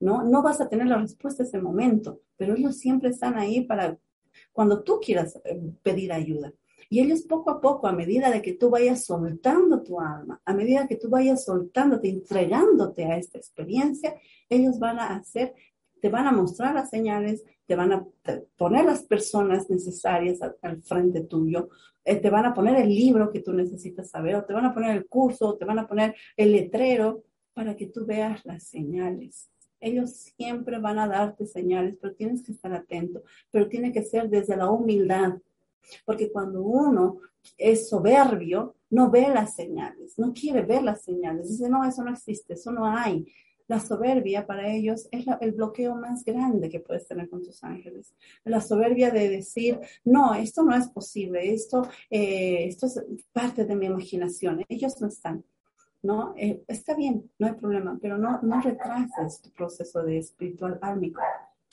¿No? 0.00 0.22
no 0.22 0.42
vas 0.42 0.60
a 0.60 0.68
tener 0.68 0.86
la 0.86 0.98
respuesta 0.98 1.42
ese 1.42 1.60
momento, 1.60 2.20
pero 2.36 2.54
ellos 2.54 2.78
siempre 2.78 3.08
están 3.08 3.36
ahí 3.36 3.62
para 3.62 3.98
cuando 4.52 4.84
tú 4.84 5.00
quieras 5.00 5.40
eh, 5.44 5.60
pedir 5.82 6.12
ayuda. 6.12 6.52
Y 6.90 7.00
ellos 7.00 7.22
poco 7.22 7.50
a 7.50 7.60
poco, 7.60 7.86
a 7.86 7.92
medida 7.92 8.30
de 8.30 8.40
que 8.40 8.54
tú 8.54 8.70
vayas 8.70 9.04
soltando 9.04 9.82
tu 9.82 10.00
alma, 10.00 10.40
a 10.44 10.54
medida 10.54 10.88
que 10.88 10.96
tú 10.96 11.10
vayas 11.10 11.44
soltándote, 11.44 12.08
entregándote 12.08 13.04
a 13.04 13.18
esta 13.18 13.36
experiencia, 13.36 14.14
ellos 14.48 14.78
van 14.78 14.98
a 14.98 15.14
hacer, 15.16 15.54
te 16.00 16.08
van 16.08 16.26
a 16.26 16.32
mostrar 16.32 16.74
las 16.74 16.90
señales, 16.90 17.44
te 17.66 17.76
van 17.76 17.92
a 17.92 18.06
poner 18.56 18.84
las 18.84 19.02
personas 19.02 19.68
necesarias 19.68 20.40
al, 20.62 20.82
frente 20.82 21.22
tuyo, 21.22 21.68
eh, 22.04 22.16
te 22.16 22.30
van 22.30 22.46
a 22.46 22.54
poner 22.54 22.76
el 22.76 22.88
libro 22.88 23.30
que 23.30 23.40
tú 23.40 23.52
necesitas 23.52 24.10
saber, 24.10 24.36
o 24.36 24.44
te 24.44 24.52
van 24.52 24.64
a 24.64 24.74
poner 24.74 24.96
el 24.96 25.06
curso, 25.06 25.48
o 25.48 25.56
te 25.56 25.64
van 25.64 25.78
a 25.78 25.86
poner 25.86 26.14
el 26.36 26.52
letrero 26.52 27.24
para 27.52 27.76
que 27.76 27.86
tú 27.86 28.06
veas 28.06 28.44
las 28.44 28.64
señales. 28.64 29.50
Ellos 29.80 30.10
siempre 30.10 30.78
van 30.78 30.98
a 30.98 31.06
darte 31.06 31.46
señales, 31.46 31.96
pero 32.00 32.14
tienes 32.14 32.42
que 32.42 32.52
estar 32.52 32.72
atento, 32.72 33.22
pero 33.50 33.68
tiene 33.68 33.92
que 33.92 34.02
ser 34.02 34.28
desde 34.28 34.56
la 34.56 34.70
humildad, 34.70 35.34
porque 36.04 36.30
cuando 36.32 36.62
uno 36.62 37.18
es 37.56 37.88
soberbio, 37.88 38.74
no 38.90 39.10
ve 39.10 39.28
las 39.28 39.54
señales, 39.54 40.18
no 40.18 40.32
quiere 40.32 40.62
ver 40.62 40.82
las 40.82 41.02
señales. 41.02 41.48
Dice, 41.48 41.68
no, 41.68 41.84
eso 41.84 42.02
no 42.02 42.12
existe, 42.12 42.54
eso 42.54 42.72
no 42.72 42.86
hay. 42.86 43.26
La 43.68 43.80
soberbia 43.80 44.46
para 44.46 44.68
ellos 44.68 45.08
es 45.12 45.26
el 45.40 45.52
bloqueo 45.52 45.94
más 45.94 46.24
grande 46.24 46.68
que 46.68 46.80
puedes 46.80 47.06
tener 47.06 47.28
con 47.28 47.42
tus 47.42 47.62
ángeles. 47.62 48.14
La 48.44 48.60
soberbia 48.60 49.10
de 49.10 49.28
decir, 49.28 49.78
no, 50.04 50.34
esto 50.34 50.62
no 50.62 50.74
es 50.74 50.88
posible, 50.88 51.52
esto, 51.52 51.86
eh, 52.10 52.66
esto 52.66 52.86
es 52.86 53.04
parte 53.32 53.64
de 53.64 53.76
mi 53.76 53.86
imaginación. 53.86 54.64
Ellos 54.68 55.00
no 55.00 55.08
están. 55.08 55.44
¿no? 56.02 56.34
Eh, 56.36 56.62
está 56.68 56.94
bien, 56.94 57.30
no 57.38 57.48
hay 57.48 57.54
problema, 57.54 57.98
pero 58.00 58.18
no, 58.18 58.40
no 58.42 58.60
retrases 58.60 59.42
tu 59.42 59.50
proceso 59.50 60.02
de 60.02 60.18
espiritual 60.18 60.78
álmico. 60.80 61.20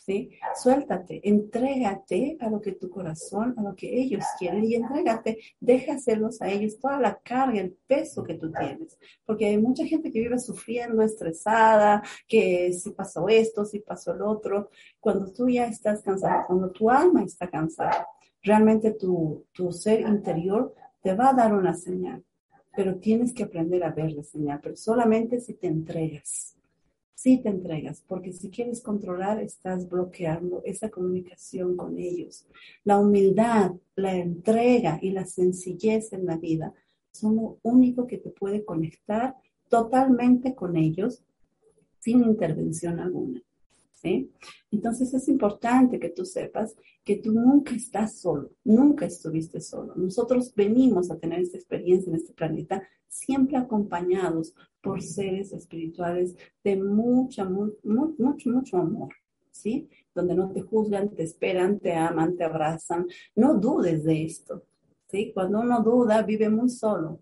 ¿Sí? 0.05 0.29
Suéltate, 0.55 1.27
entrégate 1.27 2.37
a 2.39 2.49
lo 2.49 2.61
que 2.61 2.73
tu 2.73 2.89
corazón, 2.89 3.55
a 3.57 3.63
lo 3.63 3.75
que 3.75 3.99
ellos 3.99 4.23
quieren 4.37 4.63
y 4.63 4.75
entrégate, 4.75 5.39
déjaselos 5.59 6.41
a 6.41 6.49
ellos 6.49 6.79
toda 6.79 6.99
la 6.99 7.17
carga, 7.17 7.59
el 7.59 7.75
peso 7.87 8.23
que 8.23 8.35
tú 8.35 8.51
tienes, 8.51 8.97
porque 9.25 9.47
hay 9.47 9.57
mucha 9.57 9.85
gente 9.85 10.11
que 10.11 10.19
vive 10.19 10.37
sufriendo, 10.37 11.01
estresada, 11.01 12.03
que 12.27 12.71
si 12.73 12.91
pasó 12.91 13.27
esto, 13.27 13.65
si 13.65 13.79
pasó 13.79 14.13
el 14.13 14.21
otro, 14.21 14.69
cuando 14.99 15.31
tú 15.33 15.49
ya 15.49 15.65
estás 15.65 16.01
cansado, 16.01 16.43
cuando 16.47 16.71
tu 16.71 16.89
alma 16.89 17.23
está 17.23 17.49
cansada, 17.49 18.07
realmente 18.43 18.91
tu, 18.91 19.45
tu 19.51 19.71
ser 19.71 20.01
interior 20.01 20.75
te 21.01 21.15
va 21.15 21.29
a 21.29 21.33
dar 21.33 21.53
una 21.53 21.73
señal, 21.73 22.23
pero 22.75 22.97
tienes 22.97 23.33
que 23.33 23.43
aprender 23.43 23.83
a 23.83 23.91
ver 23.91 24.11
la 24.11 24.23
señal, 24.23 24.59
pero 24.61 24.75
solamente 24.75 25.39
si 25.39 25.55
te 25.55 25.67
entregas 25.67 26.55
sí 27.15 27.39
te 27.41 27.49
entregas, 27.49 28.03
porque 28.07 28.31
si 28.31 28.49
quieres 28.49 28.81
controlar, 28.81 29.41
estás 29.41 29.89
bloqueando 29.89 30.61
esa 30.63 30.89
comunicación 30.89 31.75
con 31.75 31.97
ellos. 31.97 32.45
La 32.83 32.99
humildad, 32.99 33.71
la 33.95 34.15
entrega 34.15 34.99
y 35.01 35.09
la 35.11 35.25
sencillez 35.25 36.13
en 36.13 36.25
la 36.25 36.37
vida 36.37 36.73
son 37.11 37.37
lo 37.37 37.59
único 37.63 38.05
que 38.05 38.17
te 38.17 38.29
puede 38.29 38.63
conectar 38.63 39.35
totalmente 39.69 40.53
con 40.53 40.75
ellos 40.75 41.23
sin 41.99 42.23
intervención 42.23 42.99
alguna. 42.99 43.41
Entonces 44.71 45.13
es 45.13 45.27
importante 45.27 45.99
que 45.99 46.09
tú 46.09 46.25
sepas 46.25 46.75
que 47.03 47.17
tú 47.17 47.31
nunca 47.31 47.75
estás 47.75 48.19
solo, 48.19 48.51
nunca 48.63 49.05
estuviste 49.05 49.61
solo. 49.61 49.95
Nosotros 49.95 50.53
venimos 50.55 51.11
a 51.11 51.17
tener 51.17 51.39
esta 51.39 51.57
experiencia 51.57 52.09
en 52.09 52.17
este 52.17 52.33
planeta 52.33 52.83
siempre 53.07 53.57
acompañados 53.57 54.53
por 54.85 55.01
seres 55.01 55.51
espirituales 55.51 56.35
de 56.63 56.77
mucha, 56.77 57.43
mucho, 57.43 58.49
mucho 58.51 58.77
amor, 58.77 59.09
¿sí? 59.49 59.89
Donde 60.13 60.35
no 60.35 60.51
te 60.51 60.61
juzgan, 60.61 61.09
te 61.09 61.23
esperan, 61.23 61.79
te 61.79 61.93
aman, 61.93 62.37
te 62.37 62.43
abrazan. 62.43 63.07
No 63.35 63.55
dudes 63.55 64.03
de 64.03 64.23
esto, 64.23 64.63
¿sí? 65.09 65.31
Cuando 65.33 65.61
uno 65.61 65.81
duda, 65.81 66.21
vive 66.21 66.49
muy 66.49 66.69
solo. 66.69 67.19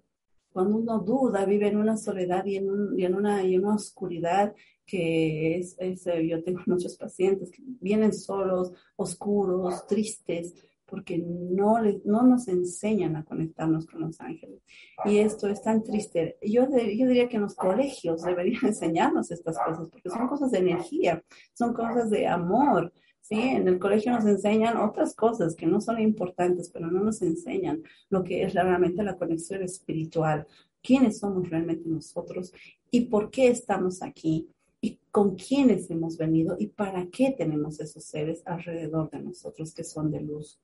Cuando 0.52 0.78
uno 0.78 0.99
duda, 0.99 1.45
vive 1.45 1.69
en 1.69 1.78
una 1.78 1.95
soledad 1.97 2.45
y 2.45 2.58
en, 2.58 2.69
una, 2.69 3.43
y 3.43 3.56
en 3.56 3.65
una 3.65 3.76
oscuridad 3.76 4.54
que 4.86 5.58
es, 5.58 5.78
eh, 5.80 6.28
yo 6.28 6.43
tengo 6.43 6.60
muchos 6.67 6.97
pacientes 6.97 7.49
que 7.49 7.63
vienen 7.80 8.13
solos, 8.13 8.73
oscuros, 8.97 9.88
tristes, 9.88 10.54
porque 10.85 11.17
no, 11.17 11.79
no 12.05 12.23
nos 12.23 12.47
enseñan 12.47 13.15
a 13.15 13.23
conectarnos 13.23 13.85
con 13.85 14.01
los 14.01 14.19
ángeles. 14.21 14.61
Y 15.05 15.17
esto 15.17 15.47
es 15.47 15.61
tan 15.61 15.83
triste. 15.83 16.37
Yo, 16.41 16.67
yo 16.69 17.07
diría 17.07 17.29
que 17.29 17.37
en 17.37 17.43
los 17.43 17.55
colegios 17.55 18.23
deberían 18.23 18.65
enseñarnos 18.67 19.31
estas 19.31 19.57
cosas, 19.57 19.89
porque 19.89 20.09
son 20.09 20.27
cosas 20.27 20.51
de 20.51 20.59
energía, 20.59 21.23
son 21.53 21.73
cosas 21.73 22.09
de 22.09 22.27
amor. 22.27 22.93
¿sí? 23.21 23.39
En 23.39 23.67
el 23.67 23.79
colegio 23.79 24.11
nos 24.11 24.25
enseñan 24.25 24.77
otras 24.77 25.15
cosas 25.15 25.55
que 25.55 25.65
no 25.65 25.81
son 25.81 25.99
importantes, 25.99 26.69
pero 26.69 26.91
no 26.91 27.03
nos 27.03 27.21
enseñan 27.21 27.81
lo 28.09 28.23
que 28.23 28.43
es 28.43 28.53
realmente 28.53 29.03
la 29.03 29.17
conexión 29.17 29.63
espiritual, 29.63 30.45
quiénes 30.81 31.19
somos 31.19 31.49
realmente 31.49 31.89
nosotros 31.89 32.53
y 32.91 33.05
por 33.05 33.31
qué 33.31 33.47
estamos 33.47 34.03
aquí 34.03 34.49
y 34.81 34.99
con 35.11 35.35
quiénes 35.35 35.89
hemos 35.89 36.17
venido 36.17 36.57
y 36.59 36.67
para 36.67 37.07
qué 37.07 37.33
tenemos 37.35 37.79
esos 37.79 38.03
seres 38.03 38.43
alrededor 38.45 39.09
de 39.09 39.21
nosotros 39.21 39.73
que 39.73 39.85
son 39.85 40.11
de 40.11 40.19
luz. 40.19 40.59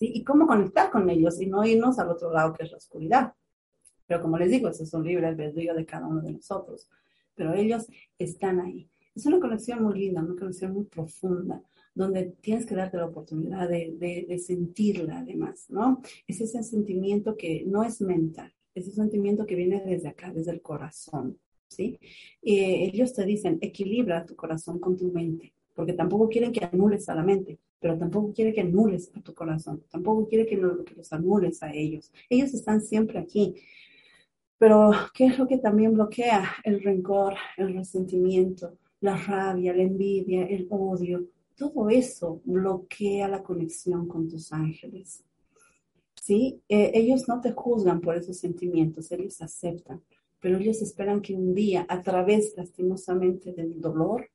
Y 0.00 0.24
cómo 0.24 0.46
conectar 0.46 0.90
con 0.90 1.08
ellos 1.10 1.40
y 1.40 1.46
no 1.46 1.64
irnos 1.64 1.98
al 1.98 2.08
otro 2.08 2.32
lado 2.32 2.54
que 2.54 2.64
es 2.64 2.70
la 2.70 2.78
oscuridad. 2.78 3.34
Pero 4.06 4.22
como 4.22 4.38
les 4.38 4.50
digo, 4.50 4.68
eso 4.68 4.82
es 4.82 4.92
un 4.94 5.04
libre 5.04 5.26
albedrío 5.26 5.74
de 5.74 5.86
cada 5.86 6.06
uno 6.06 6.22
de 6.22 6.32
nosotros. 6.32 6.88
Pero 7.34 7.54
ellos 7.54 7.86
están 8.18 8.60
ahí. 8.60 8.90
Es 9.14 9.26
una 9.26 9.38
conexión 9.38 9.82
muy 9.82 9.98
linda, 9.98 10.22
una 10.22 10.34
conexión 10.34 10.72
muy 10.72 10.84
profunda, 10.84 11.62
donde 11.94 12.34
tienes 12.40 12.64
que 12.64 12.74
darte 12.74 12.96
la 12.96 13.06
oportunidad 13.06 13.68
de, 13.68 13.94
de, 14.26 14.38
sentirla 14.38 15.18
además, 15.18 15.66
¿no? 15.68 16.00
Es 16.26 16.40
ese 16.40 16.62
sentimiento 16.62 17.36
que 17.36 17.64
no 17.66 17.82
es 17.82 18.00
mental, 18.00 18.52
es 18.74 18.86
ese 18.86 18.96
sentimiento 18.96 19.46
que 19.46 19.56
viene 19.56 19.82
desde 19.84 20.08
acá, 20.08 20.32
desde 20.32 20.52
el 20.52 20.62
corazón, 20.62 21.38
¿sí? 21.68 21.98
ellos 22.42 23.12
te 23.12 23.24
dicen, 23.24 23.58
equilibra 23.60 24.24
tu 24.24 24.36
corazón 24.36 24.78
con 24.78 24.96
tu 24.96 25.10
mente, 25.12 25.52
porque 25.74 25.92
tampoco 25.92 26.28
quieren 26.28 26.52
que 26.52 26.64
anules 26.64 27.08
a 27.08 27.14
la 27.14 27.22
mente, 27.22 27.58
pero 27.80 27.98
tampoco 27.98 28.32
quiere 28.32 28.52
que 28.52 28.60
anules 28.60 29.10
a 29.14 29.22
tu 29.22 29.34
corazón, 29.34 29.82
tampoco 29.90 30.28
quiere 30.28 30.46
que, 30.46 30.56
los 30.56 31.12
anules 31.12 31.62
a 31.62 31.72
ellos. 31.72 32.12
Ellos 32.28 32.52
están 32.52 32.82
siempre 32.82 33.18
aquí. 33.18 33.54
Pero, 34.58 34.92
¿qué 35.14 35.26
es 35.26 35.38
lo 35.38 35.48
que 35.48 35.56
también 35.56 35.94
bloquea? 35.94 36.44
El 36.62 36.82
rencor, 36.82 37.34
el 37.56 37.74
resentimiento, 37.74 38.76
la 39.00 39.16
rabia, 39.16 39.74
la 39.74 39.82
envidia, 39.82 40.44
el 40.46 40.66
odio. 40.68 41.26
Todo 41.56 41.88
eso 41.88 42.42
bloquea 42.44 43.26
la 43.28 43.42
conexión 43.42 44.06
con 44.06 44.28
tus 44.28 44.52
ángeles. 44.52 45.24
¿Sí? 46.14 46.60
Eh, 46.68 46.90
ellos 46.92 47.26
no 47.28 47.40
te 47.40 47.52
juzgan 47.52 48.02
por 48.02 48.14
esos 48.14 48.36
sentimientos, 48.36 49.10
ellos 49.10 49.40
aceptan, 49.40 50.02
pero 50.38 50.58
ellos 50.58 50.82
esperan 50.82 51.22
que 51.22 51.34
un 51.34 51.54
día, 51.54 51.86
a 51.88 52.02
través 52.02 52.52
lastimosamente 52.58 53.52
del 53.54 53.80
dolor, 53.80 54.28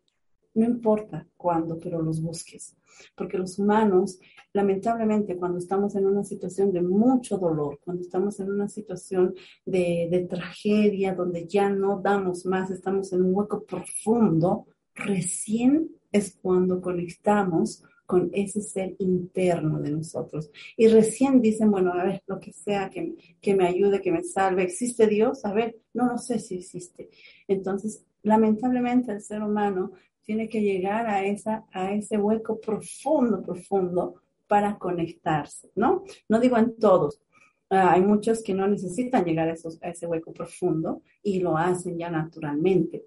no 0.56 0.66
importa 0.66 1.28
cuándo, 1.38 1.78
pero 1.80 2.02
los 2.02 2.22
busques. 2.22 2.76
Porque 3.16 3.38
los 3.38 3.60
humanos, 3.60 4.20
lamentablemente, 4.54 5.36
cuando 5.36 5.60
estamos 5.60 5.96
en 5.96 6.06
una 6.06 6.24
situación 6.24 6.72
de 6.72 6.82
mucho 6.82 7.38
dolor, 7.38 7.80
cuando 7.84 8.02
estamos 8.02 8.40
en 8.40 8.52
una 8.52 8.70
situación 8.70 9.36
de, 9.66 10.28
tragedia, 10.30 11.14
donde 11.14 11.46
ya 11.46 11.70
no 11.70 12.00
damos 12.02 12.46
más, 12.46 12.72
estamos 12.72 13.12
en 13.12 13.24
un 13.24 13.36
hueco 13.36 13.64
profundo, 13.66 14.66
recién 14.96 15.90
es 16.12 16.38
cuando 16.42 16.82
conectamos 16.82 17.84
con 18.06 18.30
ese 18.34 18.62
ser 18.62 18.96
interno 19.00 19.82
de 19.82 19.92
nosotros. 19.92 20.52
Y 20.78 20.88
recién 20.88 21.42
dicen, 21.42 21.70
bueno, 21.70 21.92
a 21.92 22.04
ver, 22.04 22.24
lo 22.28 22.40
que 22.40 22.54
sea 22.54 22.90
que, 22.90 23.16
que 23.42 23.56
me 23.56 23.68
ayude, 23.68 24.02
que 24.02 24.12
me 24.12 24.24
salve, 24.24 24.64
¿existe 24.64 25.08
Dios? 25.08 25.44
A 25.44 25.52
ver, 25.52 25.76
no 25.94 26.08
lo 26.08 26.18
sé 26.18 26.40
si 26.40 26.56
existe. 26.60 27.10
Entonces, 27.48 28.06
lamentablemente 28.24 29.12
el 29.12 29.22
ser 29.22 29.42
humano 29.42 29.92
tiene 30.26 30.50
que 30.50 30.62
llegar 30.62 31.08
a, 31.08 31.24
esa, 31.24 31.66
a 31.72 31.94
ese 31.94 32.18
hueco 32.18 32.60
profundo, 32.60 33.42
profundo 33.42 34.22
para 34.48 34.78
conectarse, 34.78 35.72
¿no? 35.76 36.04
No 36.28 36.40
digo 36.40 36.58
en 36.58 36.78
todos. 36.78 37.22
Ah, 37.70 37.94
hay 37.94 38.02
muchos 38.02 38.44
que 38.44 38.54
no 38.54 38.68
necesitan 38.68 39.24
llegar 39.24 39.50
a, 39.50 39.54
ese 39.90 40.08
hueco 40.08 40.34
profundo 40.34 41.02
y 41.24 41.40
lo 41.40 41.58
hacen 41.58 41.98
ya 41.98 42.10
naturalmente. 42.10 43.06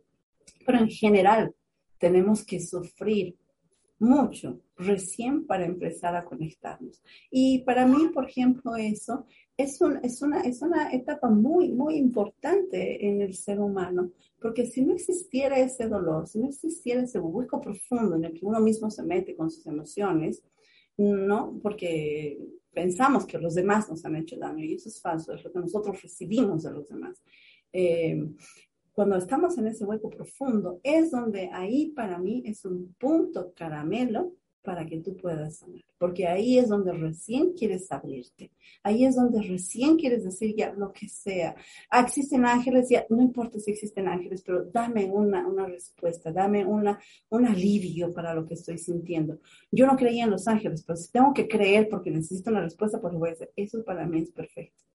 Pero 0.64 0.78
en 0.78 0.88
general 0.88 1.54
tenemos 1.98 2.44
que 2.44 2.60
sufrir 2.60 3.36
mucho 3.98 4.60
recién 4.76 5.46
para 5.46 5.64
empezar 5.66 6.14
a 6.14 6.24
conectarnos. 6.24 7.02
Y 7.30 7.60
para 7.60 7.86
mí, 7.86 8.08
por 8.14 8.28
ejemplo, 8.28 8.76
eso 8.76 9.26
es, 9.56 9.80
es, 10.02 10.22
una, 10.22 10.40
es 10.42 10.62
una 10.62 10.92
etapa 10.92 11.28
muy, 11.28 11.72
muy 11.72 11.96
importante 11.96 13.06
en 13.06 13.20
el 13.20 13.34
ser 13.34 13.60
humano, 13.60 14.12
porque 14.40 14.66
si 14.66 14.82
no 14.82 14.94
existiera 14.94 15.58
ese 15.58 15.88
dolor, 15.88 16.28
si 16.28 16.38
no 16.38 16.48
existiera 16.48 17.02
ese 17.02 17.18
hueco 17.18 17.60
profundo 17.60 18.16
en 18.16 18.24
el 18.24 18.34
que 18.34 18.46
uno 18.46 18.60
mismo 18.60 18.90
se 18.90 19.02
mete 19.02 19.34
con 19.34 19.50
sus 19.50 19.66
emociones, 19.66 20.42
no, 20.96 21.58
porque 21.62 22.38
pensamos 22.72 23.26
que 23.26 23.38
los 23.38 23.54
demás 23.54 23.88
nos 23.88 24.04
han 24.04 24.16
hecho 24.16 24.36
daño 24.36 24.64
y 24.64 24.74
eso 24.74 24.88
es 24.88 25.00
falso, 25.00 25.32
es 25.32 25.42
lo 25.42 25.52
que 25.52 25.58
nosotros 25.58 26.00
recibimos 26.00 26.62
de 26.62 26.72
los 26.72 26.88
demás. 26.88 27.22
Eh, 27.72 28.16
cuando 28.98 29.14
estamos 29.14 29.56
en 29.56 29.68
ese 29.68 29.84
hueco 29.84 30.10
profundo, 30.10 30.80
es 30.82 31.12
donde 31.12 31.50
ahí 31.52 31.92
para 31.92 32.18
mí 32.18 32.42
es 32.44 32.64
un 32.64 32.96
punto 32.98 33.52
caramelo 33.54 34.32
para 34.60 34.84
que 34.86 34.98
tú 34.98 35.16
puedas 35.16 35.58
sanar, 35.58 35.84
porque 35.98 36.26
ahí 36.26 36.58
es 36.58 36.68
donde 36.68 36.90
recién 36.90 37.52
quieres 37.52 37.92
abrirte, 37.92 38.50
ahí 38.82 39.04
es 39.04 39.14
donde 39.14 39.40
recién 39.40 39.94
quieres 39.98 40.24
decir 40.24 40.52
ya 40.56 40.72
lo 40.72 40.92
que 40.92 41.08
sea. 41.08 41.54
Ah, 41.88 42.00
existen 42.00 42.44
ángeles, 42.44 42.88
ya 42.88 43.06
no 43.08 43.22
importa 43.22 43.60
si 43.60 43.70
existen 43.70 44.08
ángeles, 44.08 44.42
pero 44.44 44.64
dame 44.64 45.04
una, 45.04 45.46
una 45.46 45.66
respuesta, 45.66 46.32
dame 46.32 46.66
una, 46.66 46.98
un 47.28 47.46
alivio 47.46 48.12
para 48.12 48.34
lo 48.34 48.46
que 48.46 48.54
estoy 48.54 48.78
sintiendo. 48.78 49.38
Yo 49.70 49.86
no 49.86 49.96
creía 49.96 50.24
en 50.24 50.30
los 50.30 50.48
ángeles, 50.48 50.82
pero 50.84 50.96
si 50.96 51.12
tengo 51.12 51.32
que 51.32 51.46
creer 51.46 51.88
porque 51.88 52.10
necesito 52.10 52.50
una 52.50 52.62
respuesta, 52.62 53.00
pues 53.00 53.12
lo 53.12 53.20
voy 53.20 53.28
a 53.28 53.34
hacer. 53.34 53.52
Eso 53.54 53.84
para 53.84 54.04
mí 54.08 54.22
es 54.22 54.32
perfecto. 54.32 54.87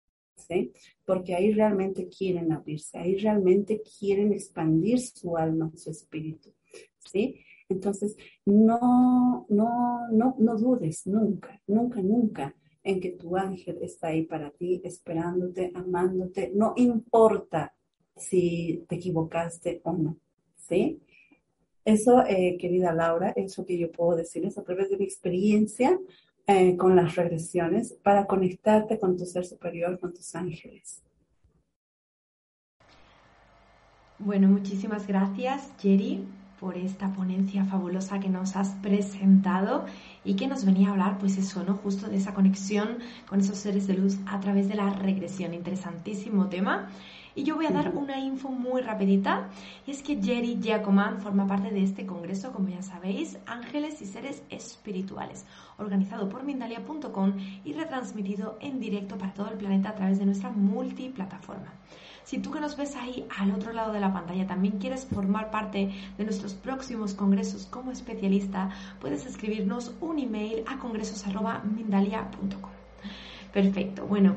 Porque 1.05 1.35
ahí 1.35 1.51
realmente 1.51 2.07
quieren 2.07 2.51
abrirse, 2.51 2.97
ahí 2.97 3.17
realmente 3.17 3.81
quieren 3.99 4.33
expandir 4.33 4.99
su 4.99 5.37
alma, 5.37 5.71
su 5.75 5.89
espíritu, 5.89 6.53
¿sí? 6.99 7.39
Entonces, 7.69 8.15
no, 8.45 9.45
no, 9.49 10.11
no, 10.11 10.35
no 10.37 10.57
dudes 10.57 11.07
nunca, 11.07 11.61
nunca, 11.67 12.01
nunca 12.01 12.55
en 12.83 12.99
que 12.99 13.11
tu 13.11 13.35
ángel 13.37 13.79
está 13.81 14.07
ahí 14.07 14.23
para 14.23 14.51
ti, 14.51 14.81
esperándote, 14.83 15.71
amándote, 15.73 16.51
no 16.53 16.73
importa 16.75 17.73
si 18.15 18.85
te 18.87 18.95
equivocaste 18.95 19.81
o 19.83 19.93
no, 19.93 20.17
¿sí? 20.57 21.01
Eso, 21.85 22.23
eh, 22.25 22.57
querida 22.59 22.93
Laura, 22.93 23.33
es 23.35 23.57
lo 23.57 23.65
que 23.65 23.77
yo 23.77 23.91
puedo 23.91 24.15
decirles 24.15 24.57
a 24.57 24.63
través 24.63 24.89
de 24.89 24.97
mi 24.97 25.03
experiencia 25.03 25.99
eh, 26.47 26.75
con 26.75 26.95
las 26.95 27.15
regresiones 27.15 27.93
para 28.03 28.25
conectarte 28.25 28.99
con 28.99 29.17
tu 29.17 29.25
ser 29.25 29.45
superior, 29.45 29.99
con 29.99 30.13
tus 30.13 30.35
ángeles. 30.35 31.01
Bueno, 34.19 34.47
muchísimas 34.47 35.07
gracias, 35.07 35.71
Jerry, 35.79 36.25
por 36.59 36.77
esta 36.77 37.11
ponencia 37.13 37.65
fabulosa 37.65 38.19
que 38.19 38.29
nos 38.29 38.55
has 38.55 38.69
presentado 38.81 39.85
y 40.23 40.35
que 40.35 40.47
nos 40.47 40.63
venía 40.63 40.87
a 40.87 40.91
hablar, 40.91 41.17
pues 41.17 41.37
eso, 41.37 41.63
¿no? 41.63 41.75
Justo 41.75 42.07
de 42.07 42.17
esa 42.17 42.33
conexión 42.33 42.99
con 43.27 43.41
esos 43.41 43.57
seres 43.57 43.85
de 43.87 43.95
luz 43.95 44.17
a 44.25 44.39
través 44.39 44.69
de 44.69 44.75
la 44.75 44.89
regresión. 44.91 45.53
Interesantísimo 45.53 46.47
tema. 46.47 46.89
Y 47.35 47.43
yo 47.43 47.55
voy 47.55 47.65
a 47.65 47.71
dar 47.71 47.95
una 47.95 48.19
info 48.19 48.49
muy 48.49 48.81
rapidita, 48.81 49.49
y 49.87 49.91
es 49.91 50.03
que 50.03 50.21
Jerry 50.21 50.59
Giacoman 50.61 51.19
forma 51.19 51.47
parte 51.47 51.71
de 51.71 51.83
este 51.83 52.05
congreso, 52.05 52.51
como 52.51 52.69
ya 52.69 52.81
sabéis, 52.81 53.39
Ángeles 53.45 54.01
y 54.01 54.05
Seres 54.05 54.43
Espirituales, 54.49 55.45
organizado 55.77 56.29
por 56.29 56.43
Mindalia.com 56.43 57.33
y 57.63 57.73
retransmitido 57.73 58.57
en 58.61 58.79
directo 58.79 59.17
para 59.17 59.33
todo 59.33 59.49
el 59.49 59.57
planeta 59.57 59.89
a 59.89 59.95
través 59.95 60.19
de 60.19 60.25
nuestra 60.25 60.51
multiplataforma. 60.51 61.73
Si 62.23 62.39
tú 62.39 62.51
que 62.51 62.61
nos 62.61 62.77
ves 62.77 62.95
ahí 62.95 63.27
al 63.37 63.51
otro 63.51 63.73
lado 63.73 63.91
de 63.91 63.99
la 63.99 64.13
pantalla 64.13 64.47
también 64.47 64.79
quieres 64.79 65.05
formar 65.05 65.51
parte 65.51 65.91
de 66.17 66.23
nuestros 66.23 66.53
próximos 66.53 67.13
congresos 67.13 67.65
como 67.65 67.91
especialista, 67.91 68.69
puedes 69.01 69.25
escribirnos 69.25 69.93
un 69.99 70.19
email 70.19 70.63
a 70.67 70.77
congresos.mindalia.com. 70.77 72.71
Perfecto, 73.51 74.05
bueno. 74.07 74.35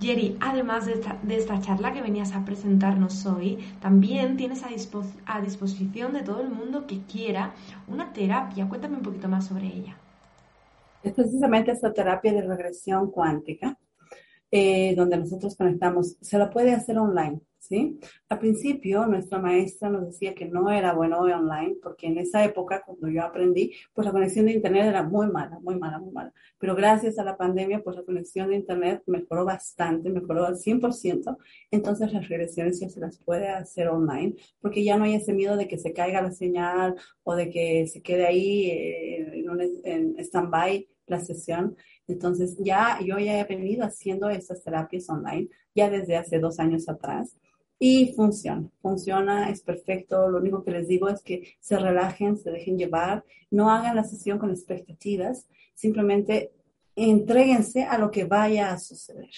Jerry, 0.00 0.36
además 0.40 0.86
de 0.86 1.36
esta, 1.36 1.60
charla 1.60 1.92
que 1.92 2.02
venías 2.02 2.32
a 2.32 2.44
presentarnos 2.44 3.26
hoy, 3.26 3.58
también 3.80 4.36
tienes 4.36 4.62
a, 4.62 5.40
disposición 5.40 6.12
de 6.12 6.22
todo 6.22 6.40
el 6.40 6.50
mundo 6.50 6.86
que 6.86 7.02
quiera 7.02 7.54
una 7.88 8.12
terapia. 8.12 8.68
Cuéntame 8.68 8.96
un 8.96 9.02
poquito 9.02 9.28
más 9.28 9.46
sobre 9.46 9.66
ella. 9.66 9.96
Es 11.02 11.12
precisamente 11.12 11.72
esta 11.72 11.92
terapia 11.92 12.32
de 12.32 12.42
regresión 12.42 13.10
cuántica, 13.10 13.76
eh, 14.50 14.94
donde 14.96 15.16
nosotros 15.16 15.56
conectamos. 15.56 16.16
Se 16.20 16.38
la 16.38 16.50
puede 16.50 16.72
hacer 16.72 16.98
online. 16.98 17.40
¿Sí? 17.68 17.98
Al 18.28 18.38
principio 18.38 19.06
nuestra 19.06 19.38
maestra 19.38 19.90
nos 19.90 20.06
decía 20.06 20.34
que 20.34 20.46
no 20.46 20.70
era 20.70 20.92
bueno 20.94 21.18
online 21.18 21.76
porque 21.82 22.06
en 22.06 22.18
esa 22.18 22.44
época 22.44 22.82
cuando 22.84 23.08
yo 23.08 23.22
aprendí, 23.22 23.72
pues 23.92 24.06
la 24.06 24.12
conexión 24.12 24.46
de 24.46 24.52
internet 24.52 24.86
era 24.86 25.02
muy 25.02 25.26
mala, 25.28 25.58
muy 25.60 25.76
mala, 25.76 25.98
muy 25.98 26.12
mala. 26.12 26.32
Pero 26.58 26.74
gracias 26.74 27.18
a 27.18 27.24
la 27.24 27.36
pandemia, 27.36 27.82
pues 27.82 27.96
la 27.96 28.02
conexión 28.04 28.48
de 28.48 28.56
internet 28.56 29.02
mejoró 29.06 29.44
bastante, 29.44 30.10
mejoró 30.10 30.46
al 30.46 30.56
100%. 30.56 31.36
Entonces 31.70 32.12
las 32.12 32.28
regresiones 32.28 32.80
ya 32.80 32.88
se 32.88 33.00
las 33.00 33.18
puede 33.18 33.48
hacer 33.48 33.88
online 33.88 34.34
porque 34.60 34.82
ya 34.84 34.96
no 34.96 35.04
hay 35.04 35.14
ese 35.14 35.32
miedo 35.32 35.56
de 35.56 35.68
que 35.68 35.78
se 35.78 35.92
caiga 35.92 36.22
la 36.22 36.32
señal 36.32 36.96
o 37.22 37.34
de 37.34 37.50
que 37.50 37.86
se 37.86 38.02
quede 38.02 38.26
ahí 38.26 38.70
eh, 38.70 39.40
en, 39.40 39.50
un, 39.50 39.60
en 39.84 40.18
stand-by 40.18 40.88
la 41.06 41.20
sesión. 41.20 41.76
Entonces 42.06 42.56
ya 42.58 42.98
yo 43.04 43.18
ya 43.18 43.40
he 43.40 43.44
venido 43.44 43.84
haciendo 43.84 44.30
estas 44.30 44.62
terapias 44.62 45.08
online 45.10 45.48
ya 45.74 45.90
desde 45.90 46.16
hace 46.16 46.38
dos 46.38 46.58
años 46.58 46.88
atrás 46.88 47.36
y 47.78 48.12
funciona, 48.14 48.68
funciona, 48.82 49.50
es 49.50 49.62
perfecto. 49.62 50.28
Lo 50.28 50.38
único 50.38 50.64
que 50.64 50.72
les 50.72 50.88
digo 50.88 51.08
es 51.08 51.22
que 51.22 51.54
se 51.60 51.78
relajen, 51.78 52.36
se 52.36 52.50
dejen 52.50 52.76
llevar, 52.76 53.24
no 53.50 53.70
hagan 53.70 53.96
la 53.96 54.04
sesión 54.04 54.38
con 54.38 54.50
expectativas, 54.50 55.46
simplemente 55.74 56.52
entréguense 56.96 57.84
a 57.84 57.98
lo 57.98 58.10
que 58.10 58.24
vaya 58.24 58.72
a 58.72 58.78
suceder. 58.78 59.30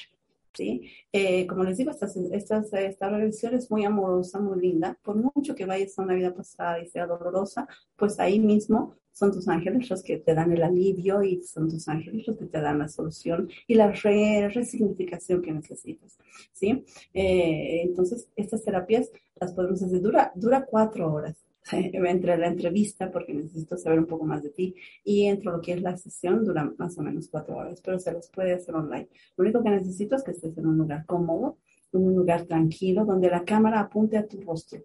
¿sí? 0.54 0.90
Eh, 1.12 1.46
como 1.46 1.64
les 1.64 1.76
digo, 1.76 1.90
esta, 1.90 2.06
esta, 2.32 2.62
esta 2.80 3.08
relación 3.08 3.54
es 3.54 3.70
muy 3.70 3.84
amorosa, 3.84 4.40
muy 4.40 4.60
linda. 4.60 4.98
Por 5.02 5.16
mucho 5.16 5.54
que 5.54 5.66
vayas 5.66 5.98
a 5.98 6.02
una 6.02 6.14
vida 6.14 6.34
pasada 6.34 6.80
y 6.80 6.86
sea 6.86 7.06
dolorosa, 7.06 7.68
pues 7.96 8.18
ahí 8.18 8.40
mismo 8.40 8.96
son 9.20 9.32
tus 9.32 9.48
ángeles 9.48 9.90
los 9.90 10.02
que 10.02 10.16
te 10.16 10.34
dan 10.34 10.50
el 10.50 10.62
alivio 10.62 11.22
y 11.22 11.42
son 11.42 11.68
tus 11.68 11.86
ángeles 11.88 12.26
los 12.26 12.38
que 12.38 12.46
te 12.46 12.58
dan 12.58 12.78
la 12.78 12.88
solución 12.88 13.50
y 13.66 13.74
la 13.74 13.92
resignificación 13.92 15.42
que 15.42 15.52
necesitas, 15.52 16.16
¿sí? 16.54 16.86
Eh, 17.12 17.82
entonces, 17.84 18.30
estas 18.34 18.64
terapias 18.64 19.10
las 19.38 19.52
podemos 19.52 19.82
hacer, 19.82 20.00
dura, 20.00 20.32
dura 20.34 20.64
cuatro 20.64 21.12
horas, 21.12 21.36
entre 21.72 22.38
la 22.38 22.46
entrevista, 22.46 23.10
porque 23.10 23.34
necesito 23.34 23.76
saber 23.76 23.98
un 23.98 24.06
poco 24.06 24.24
más 24.24 24.42
de 24.42 24.48
ti, 24.48 24.74
y 25.04 25.26
entre 25.26 25.52
lo 25.52 25.60
que 25.60 25.74
es 25.74 25.82
la 25.82 25.98
sesión 25.98 26.42
dura 26.42 26.72
más 26.78 26.96
o 26.96 27.02
menos 27.02 27.28
cuatro 27.28 27.58
horas, 27.58 27.82
pero 27.84 27.98
se 27.98 28.12
los 28.12 28.30
puede 28.30 28.54
hacer 28.54 28.74
online. 28.74 29.10
Lo 29.36 29.42
único 29.42 29.62
que 29.62 29.68
necesito 29.68 30.16
es 30.16 30.22
que 30.22 30.30
estés 30.30 30.56
en 30.56 30.66
un 30.66 30.78
lugar 30.78 31.04
cómodo, 31.04 31.58
en 31.92 32.06
un 32.06 32.14
lugar 32.14 32.46
tranquilo, 32.46 33.04
donde 33.04 33.28
la 33.28 33.44
cámara 33.44 33.80
apunte 33.80 34.16
a 34.16 34.26
tu 34.26 34.40
rostro, 34.40 34.80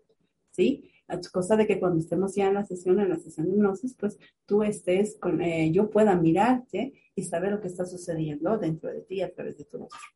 ¿sí? 0.52 0.92
Cosa 1.32 1.56
de 1.56 1.68
que 1.68 1.80
cuando 1.80 2.00
estemos 2.00 2.36
ya 2.36 2.48
en 2.48 2.56
la 2.56 2.66
sesión, 2.66 3.00
en 3.00 3.10
la 3.10 3.20
sesión 3.20 3.48
de 3.48 3.54
hipnosis, 3.54 3.96
pues 3.96 4.18
tú 4.46 4.64
estés 4.64 5.18
con, 5.20 5.42
eh, 5.42 5.72
yo 5.72 5.90
pueda 5.90 6.16
mirarte 6.16 6.94
y 7.16 7.24
saber 7.24 7.52
lo 7.52 7.62
que 7.62 7.68
está 7.68 7.86
sucediendo 7.86 8.58
dentro 8.58 8.90
de 8.92 9.02
ti 9.02 9.22
a 9.22 9.34
través 9.34 9.58
de 9.58 9.66
tu 9.66 9.78
rostro. 9.78 10.15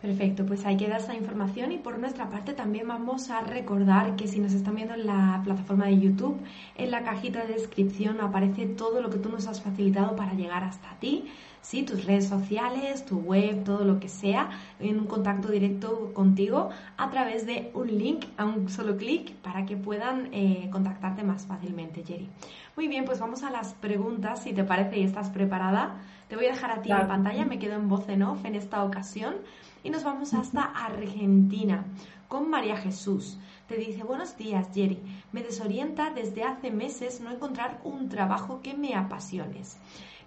Perfecto, 0.00 0.46
pues 0.46 0.64
ahí 0.64 0.76
queda 0.76 0.98
esa 0.98 1.16
información 1.16 1.72
y 1.72 1.78
por 1.78 1.98
nuestra 1.98 2.30
parte 2.30 2.52
también 2.52 2.86
vamos 2.86 3.30
a 3.30 3.40
recordar 3.40 4.14
que 4.14 4.28
si 4.28 4.38
nos 4.38 4.52
están 4.52 4.76
viendo 4.76 4.94
en 4.94 5.06
la 5.06 5.40
plataforma 5.42 5.86
de 5.86 5.98
YouTube, 5.98 6.38
en 6.76 6.92
la 6.92 7.02
cajita 7.02 7.44
de 7.44 7.54
descripción 7.54 8.20
aparece 8.20 8.66
todo 8.66 9.00
lo 9.00 9.10
que 9.10 9.18
tú 9.18 9.28
nos 9.28 9.48
has 9.48 9.60
facilitado 9.60 10.14
para 10.14 10.34
llegar 10.34 10.62
hasta 10.62 10.94
ti, 11.00 11.24
¿sí? 11.62 11.82
tus 11.82 12.04
redes 12.04 12.28
sociales, 12.28 13.06
tu 13.06 13.18
web, 13.18 13.64
todo 13.64 13.84
lo 13.84 13.98
que 13.98 14.08
sea, 14.08 14.50
en 14.78 15.00
un 15.00 15.06
contacto 15.06 15.48
directo 15.48 16.12
contigo 16.14 16.70
a 16.96 17.10
través 17.10 17.44
de 17.44 17.72
un 17.74 17.88
link 17.88 18.26
a 18.36 18.44
un 18.44 18.68
solo 18.68 18.96
clic 18.96 19.34
para 19.38 19.66
que 19.66 19.76
puedan 19.76 20.28
eh, 20.32 20.68
contactarte 20.70 21.24
más 21.24 21.44
fácilmente, 21.46 22.04
Jerry. 22.06 22.28
Muy 22.76 22.86
bien, 22.86 23.04
pues 23.04 23.18
vamos 23.18 23.42
a 23.42 23.50
las 23.50 23.74
preguntas, 23.74 24.44
si 24.44 24.52
te 24.52 24.62
parece 24.62 25.00
y 25.00 25.02
estás 25.02 25.30
preparada. 25.30 25.96
Te 26.28 26.36
voy 26.36 26.46
a 26.46 26.50
dejar 26.52 26.70
a 26.70 26.82
ti 26.82 26.92
en 26.92 27.08
pantalla, 27.08 27.44
me 27.46 27.58
quedo 27.58 27.74
en 27.74 27.88
voz 27.88 28.08
en 28.08 28.22
off 28.22 28.44
en 28.44 28.54
esta 28.54 28.84
ocasión 28.84 29.34
y 29.82 29.90
nos 29.90 30.04
vamos 30.04 30.34
hasta 30.34 30.62
Argentina 30.62 31.84
con 32.28 32.50
María 32.50 32.76
Jesús. 32.76 33.38
Te 33.68 33.76
dice, 33.76 34.02
buenos 34.02 34.36
días 34.36 34.68
Jerry, 34.74 34.98
me 35.32 35.42
desorienta 35.42 36.10
desde 36.10 36.42
hace 36.42 36.70
meses 36.70 37.20
no 37.20 37.30
encontrar 37.30 37.80
un 37.84 38.08
trabajo 38.08 38.60
que 38.62 38.74
me 38.74 38.94
apasiones. 38.94 39.78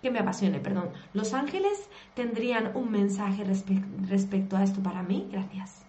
Que 0.01 0.09
me 0.09 0.19
apasione, 0.19 0.59
perdón. 0.59 0.89
¿Los 1.13 1.33
ángeles 1.33 1.89
tendrían 2.15 2.75
un 2.75 2.91
mensaje 2.91 3.43
respecto 3.43 4.57
a 4.57 4.63
esto 4.63 4.81
para 4.81 5.03
mí? 5.03 5.27
Gracias. 5.31 5.85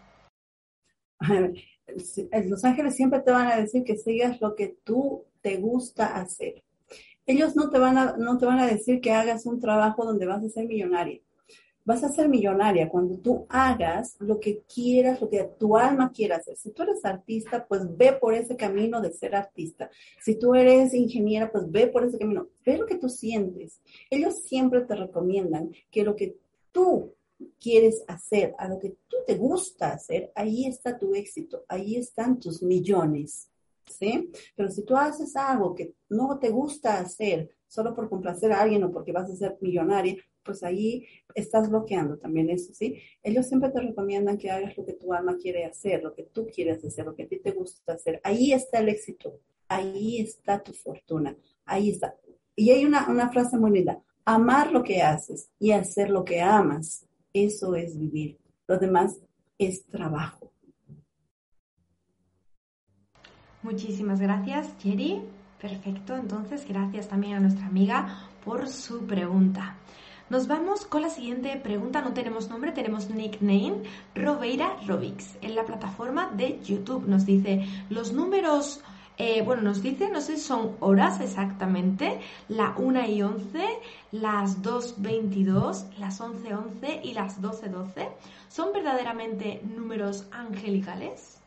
Los 2.48 2.64
ángeles 2.64 2.96
siempre 2.96 3.20
te 3.20 3.30
van 3.30 3.48
a 3.48 3.56
decir 3.56 3.84
que 3.84 3.96
sigas 3.96 4.40
lo 4.40 4.54
que 4.54 4.76
tú 4.84 5.24
te 5.40 5.56
gusta 5.56 6.16
hacer. 6.16 6.62
Ellos 7.26 7.56
no 7.56 7.70
te 7.70 7.78
van 7.78 7.98
a, 7.98 8.16
no 8.16 8.38
te 8.38 8.46
van 8.46 8.58
a 8.58 8.66
decir 8.66 9.00
que 9.00 9.12
hagas 9.12 9.46
un 9.46 9.60
trabajo 9.60 10.04
donde 10.04 10.26
vas 10.26 10.44
a 10.44 10.48
ser 10.48 10.66
millonaria 10.66 11.20
vas 11.84 12.04
a 12.04 12.08
ser 12.08 12.28
millonaria 12.28 12.88
cuando 12.88 13.18
tú 13.18 13.46
hagas 13.48 14.16
lo 14.20 14.38
que 14.38 14.62
quieras, 14.72 15.20
lo 15.20 15.28
que 15.28 15.42
tu 15.58 15.76
alma 15.76 16.12
quiera 16.12 16.36
hacer. 16.36 16.56
Si 16.56 16.70
tú 16.70 16.82
eres 16.82 17.04
artista, 17.04 17.66
pues 17.66 17.82
ve 17.96 18.12
por 18.12 18.34
ese 18.34 18.56
camino 18.56 19.00
de 19.00 19.12
ser 19.12 19.34
artista. 19.34 19.90
Si 20.22 20.38
tú 20.38 20.54
eres 20.54 20.94
ingeniera, 20.94 21.50
pues 21.50 21.70
ve 21.70 21.88
por 21.88 22.04
ese 22.04 22.18
camino. 22.18 22.48
Ve 22.64 22.78
lo 22.78 22.86
que 22.86 22.98
tú 22.98 23.08
sientes. 23.08 23.80
Ellos 24.10 24.42
siempre 24.42 24.82
te 24.82 24.94
recomiendan 24.94 25.72
que 25.90 26.04
lo 26.04 26.14
que 26.14 26.36
tú 26.70 27.14
quieres 27.60 28.04
hacer, 28.06 28.54
a 28.58 28.68
lo 28.68 28.78
que 28.78 28.96
tú 29.08 29.16
te 29.26 29.34
gusta 29.34 29.92
hacer, 29.92 30.30
ahí 30.34 30.66
está 30.66 30.98
tu 30.98 31.14
éxito, 31.14 31.64
ahí 31.68 31.96
están 31.96 32.38
tus 32.38 32.62
millones. 32.62 33.48
¿Sí? 33.84 34.30
Pero 34.54 34.70
si 34.70 34.84
tú 34.84 34.96
haces 34.96 35.34
algo 35.34 35.74
que 35.74 35.94
no 36.08 36.38
te 36.38 36.50
gusta 36.50 36.98
hacer 36.98 37.50
solo 37.66 37.94
por 37.94 38.08
complacer 38.08 38.52
a 38.52 38.60
alguien 38.60 38.84
o 38.84 38.92
porque 38.92 39.12
vas 39.12 39.28
a 39.28 39.36
ser 39.36 39.58
millonaria, 39.60 40.16
pues 40.44 40.62
ahí 40.62 41.06
estás 41.34 41.70
bloqueando 41.70 42.18
también 42.18 42.50
eso, 42.50 42.72
¿sí? 42.74 42.98
Ellos 43.22 43.46
siempre 43.46 43.70
te 43.70 43.80
recomiendan 43.80 44.38
que 44.38 44.50
hagas 44.50 44.76
lo 44.76 44.84
que 44.84 44.94
tu 44.94 45.12
alma 45.12 45.36
quiere 45.36 45.64
hacer, 45.64 46.02
lo 46.02 46.14
que 46.14 46.24
tú 46.24 46.46
quieres 46.46 46.84
hacer, 46.84 47.04
lo 47.06 47.14
que 47.14 47.24
a 47.24 47.28
ti 47.28 47.38
te 47.38 47.52
gusta 47.52 47.94
hacer. 47.94 48.20
Ahí 48.24 48.52
está 48.52 48.78
el 48.78 48.88
éxito, 48.88 49.40
ahí 49.68 50.20
está 50.20 50.62
tu 50.62 50.72
fortuna, 50.72 51.36
ahí 51.64 51.90
está. 51.90 52.16
Y 52.54 52.70
hay 52.70 52.84
una, 52.84 53.08
una 53.08 53.30
frase 53.30 53.56
muy 53.56 53.70
linda, 53.70 54.02
amar 54.24 54.72
lo 54.72 54.82
que 54.82 55.02
haces 55.02 55.50
y 55.58 55.72
hacer 55.72 56.10
lo 56.10 56.24
que 56.24 56.40
amas, 56.40 57.06
eso 57.32 57.74
es 57.74 57.98
vivir. 57.98 58.38
Lo 58.66 58.78
demás 58.78 59.18
es 59.58 59.86
trabajo. 59.86 60.52
Muchísimas 63.62 64.20
gracias, 64.20 64.74
Jerry. 64.80 65.22
Perfecto, 65.60 66.16
entonces 66.16 66.66
gracias 66.68 67.08
también 67.08 67.34
a 67.34 67.40
nuestra 67.40 67.66
amiga 67.66 68.28
por 68.44 68.66
su 68.66 69.06
pregunta. 69.06 69.76
Nos 70.32 70.46
vamos 70.46 70.86
con 70.86 71.02
la 71.02 71.10
siguiente 71.10 71.54
pregunta. 71.62 72.00
No 72.00 72.14
tenemos 72.14 72.48
nombre, 72.48 72.72
tenemos 72.72 73.10
nickname. 73.10 73.82
Robeira 74.14 74.78
Robix. 74.86 75.36
En 75.42 75.54
la 75.54 75.66
plataforma 75.66 76.32
de 76.34 76.58
YouTube 76.62 77.06
nos 77.06 77.26
dice 77.26 77.66
los 77.90 78.14
números. 78.14 78.82
Eh, 79.18 79.42
bueno, 79.42 79.60
nos 79.60 79.82
dice, 79.82 80.08
no 80.08 80.22
sé 80.22 80.38
si 80.38 80.44
son 80.44 80.76
horas 80.80 81.20
exactamente, 81.20 82.18
la 82.48 82.74
1 82.78 83.10
y 83.10 83.20
11, 83.20 83.58
las 84.12 84.62
2.22, 84.62 85.98
las 85.98 86.22
11.11 86.22 87.00
y 87.02 87.12
las 87.12 87.42
12.12. 87.42 88.08
¿Son 88.48 88.72
verdaderamente 88.72 89.60
números 89.62 90.26
angelicales? 90.30 91.42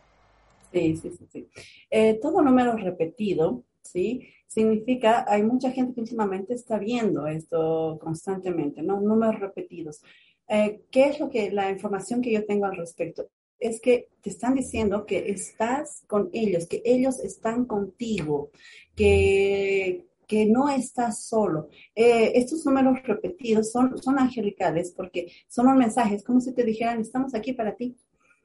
Sí, 0.71 0.95
sí, 0.95 1.09
sí. 1.09 1.27
sí. 1.33 1.47
Eh, 1.89 2.19
todo 2.21 2.39
número 2.43 2.77
repetido, 2.77 3.63
¿sí? 3.81 4.29
Significa, 4.47 5.25
hay 5.27 5.43
mucha 5.43 5.71
gente 5.71 5.93
que 5.93 6.01
últimamente 6.01 6.53
está 6.53 6.77
viendo 6.77 7.27
esto 7.27 7.97
constantemente, 8.01 8.81
¿no? 8.81 9.01
Números 9.01 9.39
repetidos. 9.39 10.01
Eh, 10.47 10.81
¿Qué 10.91 11.10
es 11.10 11.19
lo 11.19 11.29
que, 11.29 11.51
la 11.51 11.71
información 11.71 12.21
que 12.21 12.31
yo 12.31 12.45
tengo 12.45 12.65
al 12.65 12.77
respecto? 12.77 13.27
Es 13.60 13.81
que 13.81 14.10
te 14.21 14.29
están 14.29 14.55
diciendo 14.55 15.05
que 15.05 15.29
estás 15.29 16.03
con 16.08 16.29
ellos, 16.34 16.67
que 16.67 16.81
ellos 16.86 17.19
están 17.19 17.65
contigo, 17.65 18.51
que, 18.95 20.05
que 20.27 20.45
no 20.45 20.69
estás 20.69 21.25
solo. 21.25 21.69
Eh, 21.95 22.34
estos 22.36 22.65
números 22.65 23.01
repetidos 23.03 23.71
son, 23.71 23.97
son 23.97 24.19
angelicales 24.19 24.93
porque 24.95 25.31
son 25.47 25.67
los 25.67 25.75
mensajes, 25.75 26.23
como 26.23 26.41
si 26.41 26.53
te 26.53 26.63
dijeran, 26.63 27.01
estamos 27.01 27.34
aquí 27.34 27.53
para 27.53 27.75
ti. 27.75 27.95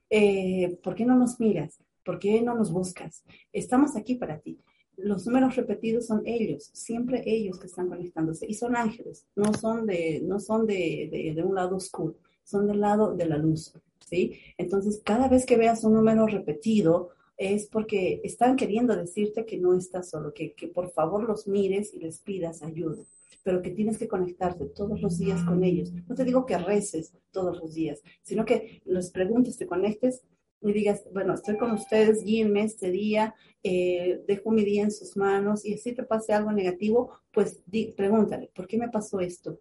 Eh, 0.08 0.78
¿Por 0.82 0.94
qué 0.94 1.04
no 1.04 1.16
nos 1.16 1.38
miras? 1.38 1.78
¿Por 2.04 2.18
qué 2.18 2.40
no 2.40 2.54
nos 2.54 2.72
buscas? 2.72 3.22
Estamos 3.52 3.96
aquí 3.96 4.14
para 4.14 4.38
ti 4.38 4.58
los 5.02 5.26
números 5.26 5.56
repetidos 5.56 6.06
son 6.06 6.22
ellos, 6.26 6.70
siempre 6.72 7.22
ellos 7.26 7.58
que 7.58 7.66
están 7.66 7.88
conectándose 7.88 8.46
y 8.48 8.54
son 8.54 8.76
ángeles, 8.76 9.26
no 9.36 9.52
son 9.54 9.86
de, 9.86 10.20
no 10.22 10.40
son 10.40 10.66
de, 10.66 11.32
de, 11.34 11.42
un 11.42 11.54
lado 11.54 11.76
oscuro, 11.76 12.16
son 12.44 12.66
del 12.66 12.80
lado 12.80 13.14
de 13.14 13.26
la 13.26 13.38
luz, 13.38 13.72
¿sí? 14.00 14.38
Entonces, 14.58 15.00
cada 15.04 15.28
vez 15.28 15.46
que 15.46 15.56
veas 15.56 15.84
un 15.84 15.94
número 15.94 16.26
repetido, 16.26 17.10
es 17.36 17.66
porque 17.66 18.20
están 18.22 18.56
queriendo 18.56 18.94
decirte 18.94 19.46
que 19.46 19.58
no 19.58 19.74
estás 19.74 20.10
solo, 20.10 20.34
que, 20.34 20.52
que 20.52 20.68
por 20.68 20.90
favor 20.90 21.24
los 21.24 21.48
mires 21.48 21.94
y 21.94 22.00
les 22.00 22.18
pidas 22.18 22.62
ayuda, 22.62 23.02
pero 23.42 23.62
que 23.62 23.70
tienes 23.70 23.96
que 23.96 24.08
conectarte 24.08 24.66
todos 24.66 25.00
los 25.00 25.18
días 25.18 25.42
con 25.44 25.64
ellos. 25.64 25.90
No 26.06 26.14
te 26.14 26.24
digo 26.24 26.44
que 26.44 26.58
reces 26.58 27.14
todos 27.30 27.58
los 27.58 27.72
días, 27.74 28.02
sino 28.22 28.44
que 28.44 28.82
les 28.84 29.10
preguntes, 29.10 29.56
te 29.56 29.66
conectes 29.66 30.22
y 30.62 30.72
digas, 30.72 31.04
bueno, 31.12 31.34
estoy 31.34 31.56
con 31.56 31.72
ustedes, 31.72 32.22
guíenme 32.22 32.64
este 32.64 32.90
día, 32.90 33.34
eh, 33.62 34.22
dejo 34.26 34.50
mi 34.50 34.64
día 34.64 34.82
en 34.82 34.90
sus 34.90 35.16
manos 35.16 35.64
y 35.64 35.78
si 35.78 35.92
te 35.92 36.02
pase 36.02 36.32
algo 36.32 36.52
negativo, 36.52 37.10
pues 37.32 37.62
pregúntale, 37.96 38.50
¿por 38.54 38.66
qué 38.66 38.78
me 38.78 38.88
pasó 38.88 39.20
esto? 39.20 39.60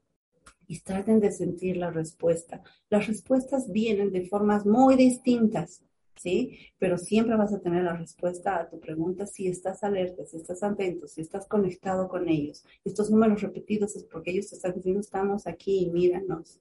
Y 0.68 0.80
traten 0.82 1.20
de 1.20 1.32
sentir 1.32 1.78
la 1.78 1.90
respuesta. 1.90 2.62
Las 2.90 3.08
respuestas 3.08 3.72
vienen 3.72 4.12
de 4.12 4.28
formas 4.28 4.66
muy 4.66 4.96
distintas, 4.96 5.84
¿sí? 6.16 6.60
Pero 6.78 6.98
siempre 6.98 7.38
vas 7.38 7.54
a 7.54 7.60
tener 7.60 7.84
la 7.84 7.96
respuesta 7.96 8.60
a 8.60 8.70
tu 8.70 8.80
pregunta 8.80 9.26
si 9.26 9.48
estás 9.48 9.84
alerta, 9.84 10.26
si 10.26 10.38
estás 10.38 10.62
atento, 10.62 11.08
si 11.08 11.22
estás 11.22 11.48
conectado 11.48 12.08
con 12.08 12.28
ellos. 12.30 12.64
Estos 12.84 13.10
números 13.10 13.42
repetidos 13.42 13.96
es 13.96 14.04
porque 14.04 14.32
ellos 14.32 14.50
te 14.50 14.58
están 14.58 14.76
diciendo, 14.76 15.00
estamos 15.00 15.48
aquí 15.48 15.86
y 15.86 15.90
míranos. 15.90 16.60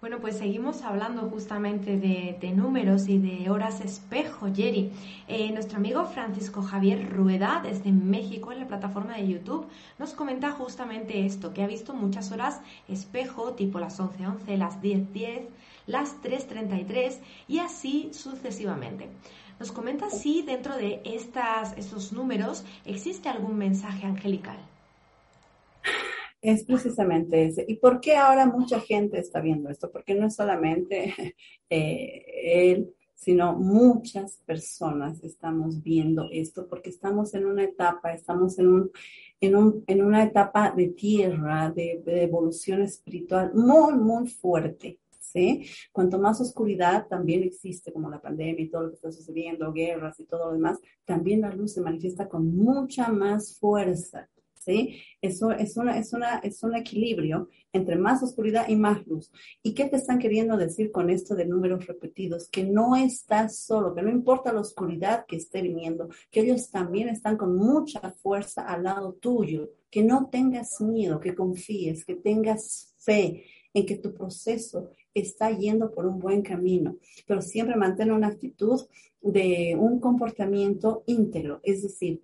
Bueno, 0.00 0.20
pues 0.20 0.38
seguimos 0.38 0.82
hablando 0.82 1.22
justamente 1.22 1.98
de, 1.98 2.52
números 2.52 3.08
y 3.08 3.18
de 3.18 3.50
horas 3.50 3.80
espejo, 3.80 4.46
Jerry. 4.54 4.92
Eh, 5.26 5.50
nuestro 5.50 5.78
amigo 5.78 6.04
Francisco 6.06 6.62
Javier 6.62 7.12
Rueda, 7.12 7.60
desde 7.64 7.90
México, 7.90 8.52
en 8.52 8.60
la 8.60 8.68
plataforma 8.68 9.16
de 9.16 9.26
YouTube, 9.26 9.66
nos 9.98 10.12
comenta 10.12 10.52
justamente 10.52 11.26
esto, 11.26 11.52
que 11.52 11.64
ha 11.64 11.66
visto 11.66 11.94
muchas 11.94 12.30
horas 12.30 12.60
espejo, 12.86 13.54
tipo 13.54 13.80
las 13.80 13.98
11.11, 13.98 14.56
las 14.56 14.80
10.10, 14.80 15.48
las 15.88 16.22
3.33 16.22 17.18
y 17.48 17.58
así 17.58 18.10
sucesivamente. 18.12 19.08
Nos 19.58 19.72
comenta 19.72 20.10
si 20.10 20.42
dentro 20.42 20.76
de 20.76 21.02
estas, 21.04 21.76
estos 21.76 22.12
números 22.12 22.64
existe 22.84 23.28
algún 23.28 23.58
mensaje 23.58 24.06
angelical. 24.06 24.58
Es 26.40 26.64
precisamente 26.64 27.46
ese. 27.46 27.64
¿Y 27.66 27.76
por 27.76 28.00
qué 28.00 28.14
ahora 28.14 28.46
mucha 28.46 28.80
gente 28.80 29.18
está 29.18 29.40
viendo 29.40 29.70
esto? 29.70 29.90
Porque 29.90 30.14
no 30.14 30.26
es 30.26 30.36
solamente 30.36 31.14
eh, 31.70 32.72
él, 32.72 32.94
sino 33.18 33.56
muchas 33.56 34.40
personas 34.46 35.24
estamos 35.24 35.82
viendo 35.82 36.28
esto 36.30 36.68
porque 36.68 36.90
estamos 36.90 37.34
en 37.34 37.46
una 37.46 37.64
etapa, 37.64 38.12
estamos 38.12 38.56
en, 38.60 38.68
un, 38.68 38.90
en, 39.40 39.56
un, 39.56 39.84
en 39.88 40.02
una 40.04 40.22
etapa 40.22 40.70
de 40.70 40.88
tierra, 40.90 41.70
de, 41.70 42.00
de 42.04 42.22
evolución 42.22 42.82
espiritual 42.82 43.52
muy, 43.54 43.94
muy 43.94 44.28
fuerte. 44.28 44.98
¿Sí? 45.20 45.66
Cuanto 45.92 46.18
más 46.18 46.40
oscuridad 46.40 47.06
también 47.06 47.42
existe, 47.42 47.92
como 47.92 48.08
la 48.08 48.18
pandemia 48.18 48.64
y 48.64 48.70
todo 48.70 48.84
lo 48.84 48.88
que 48.88 48.94
está 48.94 49.12
sucediendo, 49.12 49.74
guerras 49.74 50.18
y 50.20 50.24
todo 50.24 50.46
lo 50.46 50.52
demás, 50.54 50.78
también 51.04 51.42
la 51.42 51.52
luz 51.52 51.74
se 51.74 51.82
manifiesta 51.82 52.26
con 52.30 52.56
mucha 52.56 53.08
más 53.10 53.58
fuerza. 53.58 54.26
¿Sí? 54.68 55.00
Es, 55.22 55.40
una, 55.40 55.56
es, 55.56 56.12
una, 56.12 56.38
es 56.38 56.62
un 56.62 56.76
equilibrio 56.76 57.48
entre 57.72 57.96
más 57.96 58.22
oscuridad 58.22 58.68
y 58.68 58.76
más 58.76 59.06
luz. 59.06 59.32
¿Y 59.62 59.72
qué 59.72 59.86
te 59.86 59.96
están 59.96 60.18
queriendo 60.18 60.56
decir 60.58 60.92
con 60.92 61.08
esto 61.08 61.34
de 61.34 61.46
números 61.46 61.86
repetidos? 61.86 62.48
Que 62.50 62.64
no 62.64 62.94
estás 62.94 63.60
solo, 63.60 63.94
que 63.94 64.02
no 64.02 64.10
importa 64.10 64.52
la 64.52 64.60
oscuridad 64.60 65.24
que 65.26 65.36
esté 65.36 65.62
viniendo, 65.62 66.10
que 66.30 66.40
ellos 66.40 66.70
también 66.70 67.08
están 67.08 67.38
con 67.38 67.56
mucha 67.56 68.12
fuerza 68.12 68.62
al 68.62 68.84
lado 68.84 69.14
tuyo, 69.14 69.70
que 69.90 70.02
no 70.02 70.28
tengas 70.30 70.80
miedo, 70.82 71.18
que 71.18 71.34
confíes, 71.34 72.04
que 72.04 72.14
tengas 72.14 72.94
fe 72.98 73.44
en 73.72 73.86
que 73.86 73.96
tu 73.96 74.12
proceso 74.12 74.90
está 75.14 75.50
yendo 75.50 75.90
por 75.92 76.06
un 76.06 76.18
buen 76.18 76.42
camino, 76.42 76.98
pero 77.26 77.40
siempre 77.40 77.76
mantén 77.76 78.12
una 78.12 78.28
actitud 78.28 78.82
de 79.20 79.76
un 79.78 79.98
comportamiento 79.98 81.02
íntegro, 81.06 81.60
es 81.62 81.82
decir, 81.82 82.20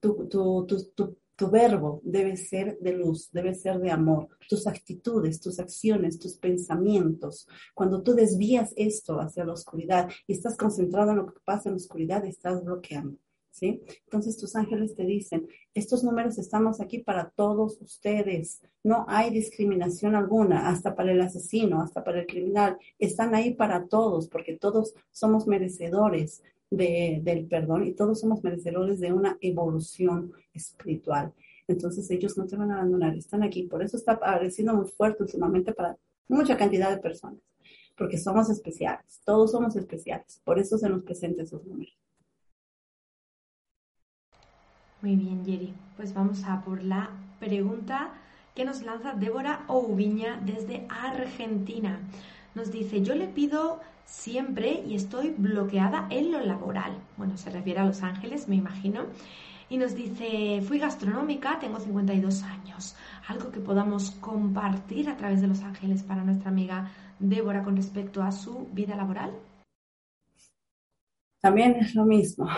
tu, 0.00 0.28
tu 0.28 1.16
verbo 1.46 2.00
debe 2.02 2.36
ser 2.36 2.78
de 2.80 2.92
luz, 2.92 3.30
debe 3.30 3.54
ser 3.54 3.78
de 3.78 3.92
amor. 3.92 4.28
Tus 4.48 4.66
actitudes, 4.66 5.40
tus 5.40 5.60
acciones, 5.60 6.18
tus 6.18 6.36
pensamientos. 6.36 7.46
Cuando 7.74 8.02
tú 8.02 8.14
desvías 8.14 8.72
esto 8.76 9.20
hacia 9.20 9.44
la 9.44 9.52
oscuridad 9.52 10.10
y 10.26 10.32
estás 10.32 10.56
concentrado 10.56 11.12
en 11.12 11.18
lo 11.18 11.26
que 11.26 11.38
pasa 11.44 11.68
en 11.68 11.74
la 11.74 11.76
oscuridad, 11.76 12.24
estás 12.24 12.64
bloqueando. 12.64 13.16
¿Sí? 13.52 13.82
Entonces 14.04 14.36
tus 14.36 14.54
ángeles 14.54 14.94
te 14.94 15.04
dicen, 15.04 15.48
estos 15.74 16.04
números 16.04 16.38
estamos 16.38 16.80
aquí 16.80 16.98
para 16.98 17.30
todos 17.30 17.80
ustedes, 17.80 18.60
no 18.84 19.04
hay 19.08 19.30
discriminación 19.30 20.14
alguna, 20.14 20.68
hasta 20.68 20.94
para 20.94 21.10
el 21.10 21.20
asesino, 21.20 21.82
hasta 21.82 22.04
para 22.04 22.20
el 22.20 22.26
criminal, 22.26 22.78
están 23.00 23.34
ahí 23.34 23.54
para 23.54 23.86
todos, 23.86 24.28
porque 24.28 24.56
todos 24.56 24.94
somos 25.10 25.48
merecedores 25.48 26.42
del 26.70 27.46
perdón 27.48 27.86
y 27.86 27.94
todos 27.94 28.20
somos 28.20 28.42
merecedores 28.42 29.00
de 29.00 29.12
una 29.12 29.38
evolución 29.40 30.32
espiritual. 30.52 31.32
Entonces 31.66 32.10
ellos 32.10 32.36
no 32.36 32.46
te 32.46 32.56
van 32.56 32.70
a 32.70 32.76
abandonar, 32.76 33.16
están 33.16 33.42
aquí. 33.42 33.64
Por 33.64 33.82
eso 33.82 33.96
está 33.96 34.12
apareciendo 34.12 34.74
muy 34.74 34.86
fuerte 34.86 35.22
últimamente 35.22 35.72
para 35.72 35.96
mucha 36.28 36.56
cantidad 36.56 36.90
de 36.90 36.98
personas. 36.98 37.40
porque 37.96 38.16
somos 38.16 38.48
especiales, 38.48 39.20
todos 39.24 39.50
somos 39.50 39.74
especiales, 39.74 40.40
por 40.44 40.60
eso 40.60 40.78
se 40.78 40.88
nos 40.88 41.02
presentan 41.02 41.44
esos 41.44 41.64
números. 41.64 41.98
Muy 45.02 45.16
bien, 45.16 45.44
Jerry. 45.44 45.74
Pues 45.96 46.14
vamos 46.14 46.44
a 46.44 46.62
por 46.64 46.82
la 46.82 47.10
pregunta 47.40 48.14
que 48.54 48.64
nos 48.64 48.82
lanza 48.82 49.14
Débora 49.14 49.64
Oubiña 49.68 50.40
desde 50.44 50.86
Argentina. 50.88 52.00
Nos 52.58 52.72
dice, 52.72 53.02
yo 53.02 53.14
le 53.14 53.28
pido 53.28 53.78
siempre 54.04 54.82
y 54.84 54.96
estoy 54.96 55.30
bloqueada 55.30 56.08
en 56.10 56.32
lo 56.32 56.40
laboral. 56.40 56.92
Bueno, 57.16 57.36
se 57.36 57.50
refiere 57.50 57.78
a 57.78 57.84
Los 57.84 58.02
Ángeles, 58.02 58.48
me 58.48 58.56
imagino. 58.56 59.06
Y 59.68 59.76
nos 59.76 59.94
dice, 59.94 60.60
fui 60.66 60.80
gastronómica, 60.80 61.60
tengo 61.60 61.78
52 61.78 62.42
años. 62.42 62.96
Algo 63.28 63.52
que 63.52 63.60
podamos 63.60 64.10
compartir 64.10 65.08
a 65.08 65.16
través 65.16 65.40
de 65.40 65.46
Los 65.46 65.62
Ángeles 65.62 66.02
para 66.02 66.24
nuestra 66.24 66.50
amiga 66.50 66.90
Débora 67.20 67.62
con 67.62 67.76
respecto 67.76 68.24
a 68.24 68.32
su 68.32 68.66
vida 68.72 68.96
laboral. 68.96 69.32
También 71.40 71.76
es 71.76 71.94
lo 71.94 72.06
mismo. 72.06 72.48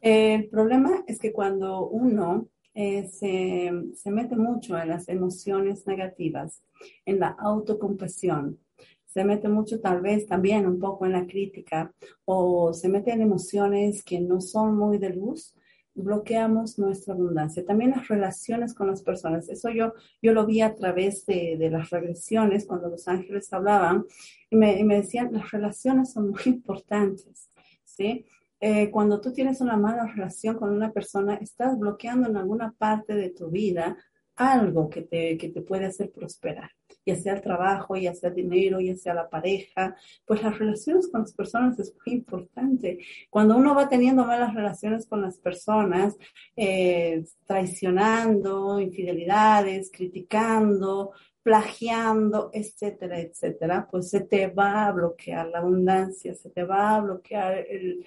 El 0.00 0.48
problema 0.48 1.04
es 1.06 1.20
que 1.20 1.32
cuando 1.32 1.86
uno 1.86 2.48
eh, 2.76 3.08
se, 3.08 3.72
se, 3.94 4.10
mete 4.10 4.36
mucho 4.36 4.78
en 4.78 4.90
las 4.90 5.08
emociones 5.08 5.86
negativas, 5.86 6.62
en 7.04 7.18
la 7.18 7.28
autocompasión, 7.28 8.58
se 9.06 9.24
mete 9.24 9.48
mucho 9.48 9.80
tal 9.80 10.02
vez 10.02 10.26
también 10.26 10.66
un 10.66 10.78
poco 10.78 11.06
en 11.06 11.12
la 11.12 11.26
crítica 11.26 11.90
o 12.26 12.74
se 12.74 12.90
mete 12.90 13.12
en 13.12 13.22
emociones 13.22 14.04
que 14.04 14.20
no 14.20 14.42
son 14.42 14.76
muy 14.76 14.98
de 14.98 15.08
luz, 15.08 15.54
bloqueamos 15.94 16.78
nuestra 16.78 17.14
abundancia. 17.14 17.64
También 17.64 17.92
las 17.92 18.08
relaciones 18.08 18.74
con 18.74 18.88
las 18.88 19.02
personas. 19.02 19.48
Eso 19.48 19.70
yo, 19.70 19.94
yo 20.20 20.34
lo 20.34 20.44
vi 20.44 20.60
a 20.60 20.74
través 20.74 21.24
de, 21.24 21.56
de 21.58 21.70
las 21.70 21.88
regresiones 21.88 22.66
cuando 22.66 22.90
los 22.90 23.08
ángeles 23.08 23.50
hablaban 23.54 24.04
y 24.50 24.56
me, 24.56 24.78
y 24.78 24.84
me 24.84 24.96
decían, 24.96 25.32
las 25.32 25.50
relaciones 25.50 26.12
son 26.12 26.28
muy 26.32 26.42
importantes. 26.44 27.50
¿sí? 27.84 28.26
Eh, 28.60 28.90
cuando 28.90 29.20
tú 29.20 29.32
tienes 29.32 29.60
una 29.60 29.76
mala 29.76 30.06
relación 30.06 30.56
con 30.56 30.72
una 30.72 30.92
persona, 30.92 31.34
estás 31.34 31.78
bloqueando 31.78 32.28
en 32.28 32.36
alguna 32.36 32.72
parte 32.78 33.14
de 33.14 33.30
tu 33.30 33.50
vida 33.50 33.96
algo 34.36 34.88
que 34.90 35.02
te, 35.02 35.36
que 35.38 35.48
te 35.48 35.62
puede 35.62 35.86
hacer 35.86 36.12
prosperar, 36.12 36.70
ya 37.04 37.16
sea 37.16 37.34
el 37.34 37.40
trabajo, 37.40 37.96
ya 37.96 38.14
sea 38.14 38.28
el 38.28 38.36
dinero, 38.36 38.80
ya 38.80 38.94
sea 38.94 39.14
la 39.14 39.28
pareja, 39.28 39.96
pues 40.26 40.42
las 40.42 40.58
relaciones 40.58 41.08
con 41.10 41.22
las 41.22 41.32
personas 41.32 41.78
es 41.78 41.94
muy 42.04 42.16
importante. 42.16 42.98
Cuando 43.30 43.56
uno 43.56 43.74
va 43.74 43.88
teniendo 43.88 44.26
malas 44.26 44.54
relaciones 44.54 45.06
con 45.06 45.22
las 45.22 45.38
personas, 45.38 46.16
eh, 46.54 47.24
traicionando, 47.46 48.78
infidelidades, 48.78 49.90
criticando, 49.90 51.12
plagiando, 51.42 52.50
etcétera, 52.52 53.20
etcétera, 53.20 53.88
pues 53.90 54.10
se 54.10 54.20
te 54.20 54.48
va 54.48 54.86
a 54.86 54.92
bloquear 54.92 55.46
la 55.46 55.60
abundancia, 55.60 56.34
se 56.34 56.50
te 56.50 56.64
va 56.64 56.96
a 56.96 57.00
bloquear 57.00 57.64
el, 57.70 58.04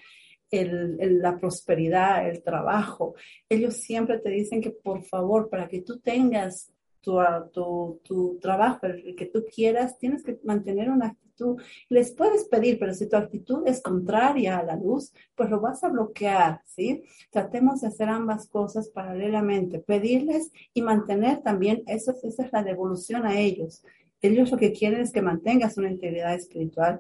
la 0.52 1.38
prosperidad, 1.38 2.28
el 2.28 2.42
trabajo. 2.42 3.16
Ellos 3.48 3.76
siempre 3.76 4.20
te 4.20 4.30
dicen 4.30 4.62
que 4.62 4.72
por 4.72 5.04
favor, 5.04 5.50
para 5.50 5.68
que 5.68 5.82
tú 5.82 6.00
tengas 6.00 6.72
tu, 7.02 7.18
tu, 7.54 8.02
tu, 8.04 8.40
trabajo, 8.40 8.86
el 8.86 9.16
que 9.16 9.26
tú 9.26 9.46
quieras, 9.54 9.98
tienes 9.98 10.24
que 10.24 10.40
mantener 10.44 10.90
una 10.90 11.08
actitud. 11.08 11.62
Les 11.88 12.12
puedes 12.12 12.46
pedir, 12.46 12.78
pero 12.78 12.94
si 12.94 13.08
tu 13.08 13.16
actitud 13.16 13.66
es 13.66 13.82
contraria 13.82 14.58
a 14.58 14.64
la 14.64 14.76
luz, 14.76 15.14
pues 15.36 15.50
lo 15.50 15.62
vas 15.62 15.84
a 15.84 15.90
bloquear, 15.90 16.62
¿sí? 16.66 17.04
Tratemos 17.32 17.82
de 17.82 17.88
hacer 17.88 18.10
ambas 18.10 18.48
cosas 18.50 18.90
paralelamente, 18.90 19.80
pedirles 19.80 20.52
y 20.74 20.82
mantener 20.82 21.42
también, 21.42 21.84
eso, 21.88 22.14
esa 22.24 22.44
es 22.44 22.52
la 22.52 22.64
devolución 22.64 23.26
a 23.26 23.40
ellos. 23.40 23.84
Ellos 24.22 24.52
lo 24.52 24.58
que 24.58 24.74
quieren 24.74 25.00
es 25.00 25.14
que 25.14 25.22
mantengas 25.22 25.78
una 25.78 25.90
integridad 25.90 26.34
espiritual 26.34 27.00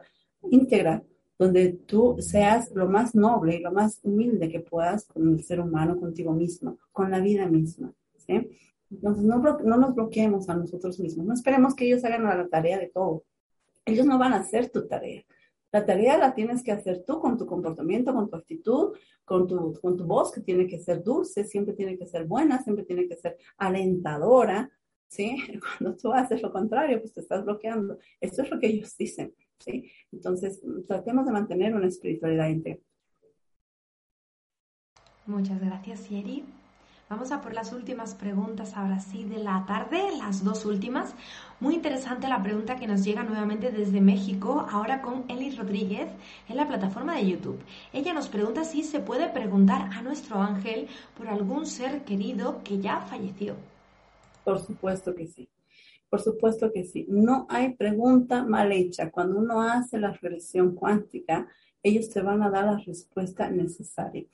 íntegra, 0.49 1.03
donde 1.39 1.69
tú 1.69 2.17
seas 2.19 2.69
lo 2.75 2.89
más 2.89 3.15
noble 3.15 3.55
y 3.55 3.61
lo 3.61 3.71
más 3.71 3.99
humilde 4.03 4.49
que 4.49 4.59
puedas 4.59 5.05
con 5.05 5.29
el 5.29 5.41
ser 5.41 5.61
humano, 5.61 5.97
contigo 5.97 6.33
mismo, 6.33 6.77
con 6.91 7.09
la 7.09 7.21
vida 7.21 7.47
misma. 7.47 7.93
¿sí? 8.17 8.49
Entonces, 8.91 9.23
no, 9.23 9.37
no 9.39 9.77
nos 9.77 9.95
bloqueemos 9.95 10.49
a 10.49 10.55
nosotros 10.55 10.99
mismos. 10.99 11.25
No 11.25 11.33
esperemos 11.33 11.75
que 11.75 11.85
ellos 11.85 12.03
hagan 12.03 12.25
la 12.25 12.47
tarea 12.49 12.77
de 12.77 12.87
todo. 12.87 13.23
Ellos 13.85 14.05
no 14.05 14.19
van 14.19 14.33
a 14.33 14.39
hacer 14.39 14.69
tu 14.69 14.85
tarea. 14.85 15.23
La 15.71 15.85
tarea 15.85 16.17
la 16.17 16.33
tienes 16.33 16.61
que 16.61 16.73
hacer 16.73 17.05
tú 17.07 17.19
con 17.19 17.37
tu 17.37 17.45
comportamiento, 17.45 18.13
con 18.13 18.29
tu 18.29 18.35
actitud, 18.35 18.97
con 19.23 19.47
tu, 19.47 19.79
con 19.79 19.95
tu 19.95 20.03
voz 20.03 20.33
que 20.33 20.41
tiene 20.41 20.67
que 20.67 20.79
ser 20.79 21.03
dulce, 21.03 21.45
siempre 21.45 21.73
tiene 21.73 21.97
que 21.97 22.05
ser 22.05 22.25
buena, 22.25 22.61
siempre 22.61 22.83
tiene 22.83 23.07
que 23.07 23.15
ser 23.15 23.37
alentadora. 23.57 24.69
¿sí? 25.07 25.37
Cuando 25.77 25.95
tú 25.95 26.11
haces 26.11 26.41
lo 26.41 26.51
contrario, 26.51 26.99
pues 26.99 27.13
te 27.13 27.21
estás 27.21 27.45
bloqueando. 27.45 27.97
Esto 28.19 28.41
es 28.41 28.51
lo 28.51 28.59
que 28.59 28.67
ellos 28.67 28.97
dicen. 28.97 29.33
¿Sí? 29.59 29.91
Entonces, 30.11 30.61
tratemos 30.87 31.25
de 31.25 31.31
mantener 31.31 31.75
una 31.75 31.87
espiritualidad 31.87 32.49
íntegra. 32.49 32.81
Muchas 35.25 35.59
gracias, 35.61 36.09
Yeri. 36.09 36.43
Vamos 37.09 37.31
a 37.31 37.41
por 37.41 37.53
las 37.53 37.73
últimas 37.73 38.13
preguntas 38.13 38.77
ahora 38.77 38.99
sí 38.99 39.23
de 39.23 39.39
la 39.39 39.65
tarde, 39.65 39.99
las 40.19 40.43
dos 40.43 40.63
últimas. 40.65 41.15
Muy 41.59 41.73
interesante 41.73 42.27
la 42.27 42.43
pregunta 42.43 42.75
que 42.75 42.85
nos 42.85 43.03
llega 43.03 43.23
nuevamente 43.23 43.71
desde 43.71 43.99
México, 43.99 44.67
ahora 44.69 45.01
con 45.01 45.25
Eli 45.27 45.49
Rodríguez 45.55 46.07
en 46.47 46.55
la 46.55 46.67
plataforma 46.67 47.15
de 47.15 47.27
YouTube. 47.27 47.59
Ella 47.93 48.13
nos 48.13 48.27
pregunta 48.27 48.63
si 48.63 48.83
se 48.83 48.99
puede 48.99 49.27
preguntar 49.27 49.89
a 49.91 50.03
nuestro 50.03 50.39
ángel 50.39 50.87
por 51.17 51.27
algún 51.27 51.65
ser 51.65 52.03
querido 52.03 52.61
que 52.63 52.77
ya 52.77 53.01
falleció. 53.01 53.55
Por 54.43 54.59
supuesto 54.59 55.15
que 55.15 55.25
sí. 55.25 55.49
Por 56.09 56.21
supuesto 56.21 56.71
que 56.71 56.85
sí. 56.85 57.05
No 57.09 57.45
hay 57.49 57.75
pregunta 57.75 58.43
mal 58.43 58.71
hecha. 58.71 59.11
Cuando 59.11 59.37
uno 59.37 59.61
hace 59.61 59.99
la 59.99 60.11
regresión 60.11 60.73
cuántica, 60.73 61.47
ellos 61.83 62.09
te 62.09 62.21
van 62.21 62.41
a 62.41 62.49
dar 62.49 62.65
la 62.65 62.77
respuesta 62.77 63.49
necesaria. 63.49 64.25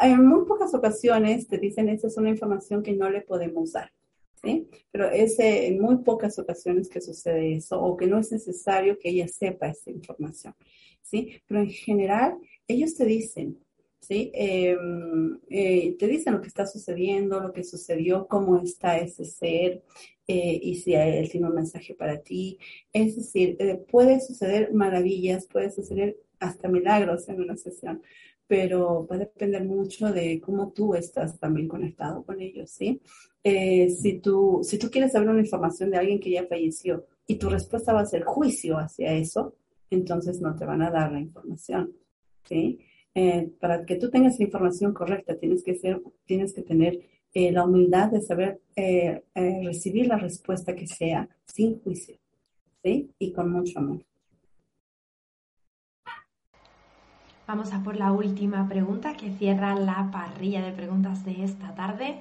En 0.00 0.26
muy 0.26 0.46
pocas 0.46 0.74
ocasiones 0.74 1.46
te 1.46 1.58
dicen, 1.58 1.88
esa 1.88 2.06
es 2.06 2.16
una 2.16 2.30
información 2.30 2.82
que 2.82 2.94
no 2.94 3.10
le 3.10 3.20
podemos 3.22 3.72
dar. 3.72 3.92
¿Sí? 4.42 4.68
Pero 4.90 5.10
es 5.10 5.38
en 5.38 5.78
muy 5.82 5.98
pocas 5.98 6.38
ocasiones 6.38 6.88
que 6.88 7.02
sucede 7.02 7.56
eso 7.56 7.78
o 7.78 7.94
que 7.94 8.06
no 8.06 8.18
es 8.18 8.32
necesario 8.32 8.98
que 8.98 9.10
ella 9.10 9.28
sepa 9.28 9.68
esa 9.68 9.90
información, 9.90 10.54
¿sí? 11.02 11.42
Pero 11.46 11.60
en 11.60 11.68
general, 11.68 12.38
ellos 12.66 12.94
te 12.94 13.04
dicen, 13.04 13.58
¿sí? 14.00 14.30
Em, 14.34 15.38
eh, 15.48 15.96
te 15.98 16.06
dicen 16.06 16.34
lo 16.34 16.40
que 16.40 16.48
está 16.48 16.66
sucediendo, 16.66 17.40
lo 17.40 17.52
que 17.52 17.64
sucedió, 17.64 18.26
cómo 18.26 18.58
está 18.58 18.98
ese 18.98 19.24
ser, 19.24 19.82
eh, 20.26 20.58
y 20.62 20.76
si 20.76 20.94
él 20.94 21.28
tiene 21.30 21.48
un 21.48 21.54
mensaje 21.54 21.94
para 21.94 22.20
ti. 22.20 22.58
Es 22.92 23.16
decir, 23.16 23.56
eh, 23.58 23.76
puede 23.76 24.20
suceder 24.20 24.72
maravillas, 24.72 25.46
puede 25.46 25.70
suceder 25.70 26.16
hasta 26.38 26.68
milagros 26.68 27.28
en 27.28 27.40
una 27.40 27.56
sesión, 27.56 28.02
pero 28.46 29.06
va 29.06 29.16
a 29.16 29.20
depender 29.20 29.64
mucho 29.64 30.12
de 30.12 30.40
cómo 30.40 30.72
tú 30.72 30.94
estás 30.94 31.38
también 31.38 31.68
conectado 31.68 32.24
con 32.24 32.40
ellos, 32.40 32.70
¿sí? 32.70 33.00
Si, 33.42 34.20
tú, 34.20 34.60
si 34.62 34.78
tú 34.78 34.90
quieres 34.90 35.12
saber 35.12 35.28
una 35.28 35.40
información 35.40 35.90
de 35.90 35.98
alguien 35.98 36.20
que 36.20 36.30
ya 36.30 36.46
falleció 36.46 37.06
y 37.26 37.36
tu 37.36 37.48
respuesta 37.48 37.92
va 37.92 38.00
a 38.00 38.06
ser 38.06 38.24
juicio 38.24 38.78
hacia 38.78 39.12
eso, 39.14 39.54
entonces 39.90 40.40
no 40.40 40.54
te 40.56 40.64
van 40.64 40.82
a 40.82 40.90
dar 40.90 41.12
la 41.12 41.20
información, 41.20 41.92
¿sí? 42.44 42.80
Para 43.60 43.84
que 43.84 43.96
tú 43.96 44.10
tengas 44.10 44.40
información 44.40 44.94
correcta, 44.94 45.36
tienes 45.36 45.62
que, 45.64 45.74
ser, 45.74 46.00
tienes 46.26 46.54
que 46.54 46.62
tener 46.62 47.00
eh, 47.32 47.52
la 47.52 47.64
humildad 47.64 48.10
de 48.10 48.20
saber 48.20 48.60
eh, 48.74 49.22
eh, 49.36 49.62
recibir 49.64 50.08
la 50.08 50.16
respuesta 50.16 50.74
que 50.74 50.88
sea 50.88 51.28
sin 51.44 51.80
juicio, 51.80 52.16
¿sí? 52.82 53.08
Y 53.20 53.32
con 53.32 53.52
mucho 53.52 53.78
amor. 53.78 54.04
Vamos 57.46 57.72
a 57.72 57.82
por 57.84 57.96
la 57.96 58.10
última 58.12 58.68
pregunta 58.68 59.16
que 59.16 59.30
cierra 59.30 59.76
la 59.76 60.10
parrilla 60.12 60.60
de 60.62 60.72
preguntas 60.72 61.24
de 61.24 61.44
esta 61.44 61.74
tarde. 61.74 62.20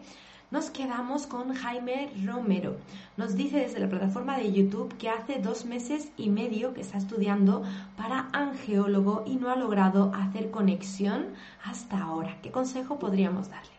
Nos 0.51 0.71
quedamos 0.71 1.27
con 1.27 1.53
Jaime 1.53 2.09
Romero. 2.25 2.75
Nos 3.17 3.35
dice 3.35 3.57
desde 3.57 3.79
la 3.79 3.87
plataforma 3.87 4.39
de 4.39 4.51
YouTube 4.51 4.97
que 4.97 5.07
hace 5.07 5.37
dos 5.37 5.63
meses 5.65 6.11
y 6.17 6.31
medio 6.31 6.73
que 6.73 6.81
está 6.81 6.97
estudiando 6.97 7.61
para 7.95 8.29
angeólogo 8.33 9.23
y 9.27 9.35
no 9.35 9.51
ha 9.51 9.55
logrado 9.55 10.11
hacer 10.11 10.49
conexión 10.49 11.27
hasta 11.63 12.01
ahora. 12.01 12.39
¿Qué 12.41 12.49
consejo 12.49 12.97
podríamos 12.97 13.51
darle? 13.51 13.69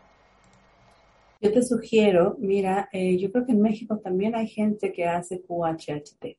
Yo 1.41 1.51
te 1.51 1.61
sugiero, 1.61 2.37
mira, 2.39 2.87
eh, 2.93 3.17
yo 3.17 3.29
creo 3.33 3.45
que 3.45 3.51
en 3.51 3.61
México 3.61 3.97
también 3.97 4.33
hay 4.33 4.47
gente 4.47 4.93
que 4.93 5.05
hace 5.05 5.41
QHHT, 5.41 6.37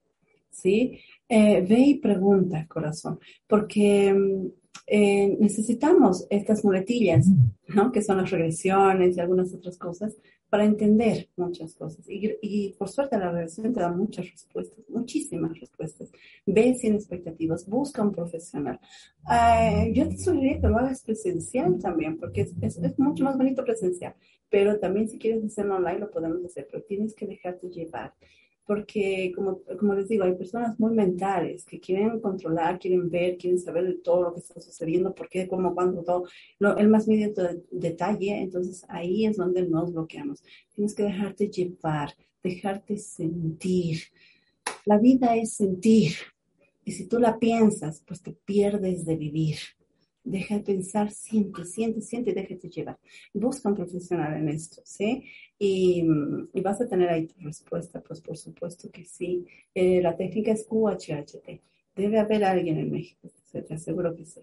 ¿sí? 0.49 0.99
Eh, 1.28 1.61
ve 1.61 1.78
y 1.78 1.95
pregunta, 1.99 2.66
corazón, 2.68 3.20
porque 3.47 4.14
mm, 4.14 4.61
eh, 4.95 5.38
necesitamos 5.40 6.26
estas 6.28 6.62
muletillas, 6.66 7.26
¿no? 7.68 7.90
Que 7.90 8.03
son 8.03 8.18
las 8.18 8.30
regresiones 8.30 9.16
y 9.16 9.20
algunas 9.20 9.55
otras 9.55 9.78
cosas 9.78 10.14
para 10.51 10.66
entender 10.66 11.30
muchas 11.34 11.74
cosas. 11.74 12.05
Y, 12.07 12.74
por 12.78 12.90
suerte 12.90 13.16
la 13.16 13.32
regresión 13.32 13.72
te 13.72 13.80
da 13.80 13.90
muchas 13.90 14.30
respuestas, 14.30 14.84
muchísimas 14.90 15.59
respuestas. 15.59 16.12
Ve 16.45 16.74
sin 16.74 16.95
expectativas, 16.95 17.66
busca 17.66 18.03
un 18.03 18.12
profesional. 18.12 18.78
yo 19.95 20.09
te 20.11 20.18
sugeriría 20.18 20.61
que 20.61 20.68
lo 20.68 20.76
hagas 20.76 21.03
presencial 21.03 21.78
también, 21.78 22.18
porque 22.18 22.43
es, 22.43 22.53
es 22.61 22.99
mucho 22.99 23.24
más 23.24 23.38
bonito 23.38 23.64
presencial 23.64 24.14
pero 24.53 24.78
también 24.78 25.09
si 25.09 25.18
quieres 25.18 25.43
hacerlo 25.43 25.76
online 25.76 26.01
lo 26.01 26.11
podemos 26.11 26.45
hacer, 26.45 26.68
pero 26.70 26.84
tienes 26.84 27.14
que 27.14 27.26
dejarte 27.26 27.70
llevar. 27.70 28.12
Porque 28.66 29.32
como, 29.34 29.60
como 29.78 29.94
les 29.94 30.08
digo, 30.08 30.24
hay 30.24 30.34
personas 30.34 30.78
muy 30.78 30.92
mentales 30.94 31.64
que 31.64 31.80
quieren 31.80 32.20
controlar, 32.20 32.78
quieren 32.78 33.10
ver, 33.10 33.36
quieren 33.36 33.58
saber 33.58 33.84
de 33.84 33.94
todo 33.94 34.22
lo 34.22 34.34
que 34.34 34.40
está 34.40 34.60
sucediendo, 34.60 35.14
por 35.14 35.28
qué, 35.28 35.48
cómo, 35.48 35.74
cuándo, 35.74 36.02
todo, 36.02 36.24
el 36.76 36.88
más 36.88 37.08
mínimo 37.08 37.32
detalle, 37.70 38.38
entonces 38.38 38.84
ahí 38.88 39.26
es 39.26 39.36
donde 39.36 39.68
nos 39.68 39.92
bloqueamos. 39.92 40.42
Tienes 40.74 40.94
que 40.94 41.02
dejarte 41.02 41.48
llevar, 41.48 42.14
dejarte 42.42 42.98
sentir. 42.98 43.98
La 44.84 44.98
vida 44.98 45.36
es 45.36 45.54
sentir, 45.54 46.12
y 46.84 46.92
si 46.92 47.06
tú 47.06 47.18
la 47.18 47.38
piensas, 47.38 48.02
pues 48.06 48.22
te 48.22 48.32
pierdes 48.32 49.04
de 49.04 49.16
vivir. 49.16 49.56
Deja 50.24 50.56
de 50.56 50.62
pensar, 50.62 51.10
siente, 51.10 51.64
siente, 51.64 52.00
siente 52.00 52.32
déjate 52.32 52.68
llevar. 52.68 52.98
Busca 53.32 53.68
un 53.68 53.74
profesional 53.74 54.36
en 54.36 54.48
esto, 54.48 54.82
¿sí? 54.84 55.24
Y, 55.64 56.02
vas 56.60 56.80
a 56.80 56.88
tener 56.88 57.08
ahí 57.08 57.28
tu 57.28 57.38
respuesta, 57.40 58.00
pues 58.00 58.20
por 58.20 58.36
supuesto 58.36 58.90
que 58.90 59.04
sí. 59.04 59.46
Eh, 59.76 60.02
la 60.02 60.16
técnica 60.16 60.50
es 60.50 60.66
QHHT. 60.66 61.60
Debe 61.94 62.18
haber 62.18 62.42
alguien 62.42 62.78
en 62.78 62.90
México, 62.90 63.30
te 63.52 63.72
aseguro 63.72 64.16
que 64.16 64.24
sí. 64.24 64.40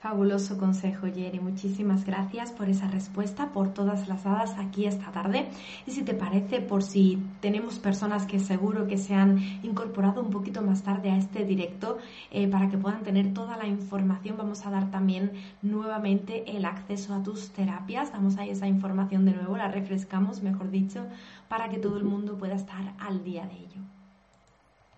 Fabuloso 0.00 0.58
consejo, 0.58 1.08
Jerry. 1.12 1.40
Muchísimas 1.40 2.04
gracias 2.04 2.52
por 2.52 2.68
esa 2.68 2.86
respuesta, 2.86 3.48
por 3.48 3.74
todas 3.74 4.06
las 4.06 4.24
hadas 4.26 4.56
aquí 4.56 4.84
esta 4.84 5.10
tarde. 5.10 5.48
Y 5.88 5.90
si 5.90 6.04
te 6.04 6.14
parece, 6.14 6.60
por 6.60 6.84
si 6.84 7.20
tenemos 7.40 7.80
personas 7.80 8.24
que 8.24 8.38
seguro 8.38 8.86
que 8.86 8.96
se 8.96 9.14
han 9.14 9.38
incorporado 9.64 10.20
un 10.20 10.30
poquito 10.30 10.62
más 10.62 10.84
tarde 10.84 11.10
a 11.10 11.16
este 11.16 11.44
directo, 11.44 11.98
eh, 12.30 12.46
para 12.46 12.68
que 12.68 12.78
puedan 12.78 13.02
tener 13.02 13.34
toda 13.34 13.56
la 13.56 13.66
información, 13.66 14.36
vamos 14.36 14.64
a 14.66 14.70
dar 14.70 14.88
también 14.92 15.32
nuevamente 15.62 16.48
el 16.56 16.64
acceso 16.64 17.12
a 17.12 17.24
tus 17.24 17.50
terapias. 17.50 18.12
Damos 18.12 18.38
ahí 18.38 18.50
esa 18.50 18.68
información 18.68 19.24
de 19.24 19.32
nuevo, 19.32 19.56
la 19.56 19.66
refrescamos, 19.66 20.44
mejor 20.44 20.70
dicho, 20.70 21.06
para 21.48 21.70
que 21.70 21.78
todo 21.78 21.96
el 21.96 22.04
mundo 22.04 22.38
pueda 22.38 22.54
estar 22.54 22.94
al 23.00 23.24
día 23.24 23.46
de 23.46 23.56
ello. 23.56 23.97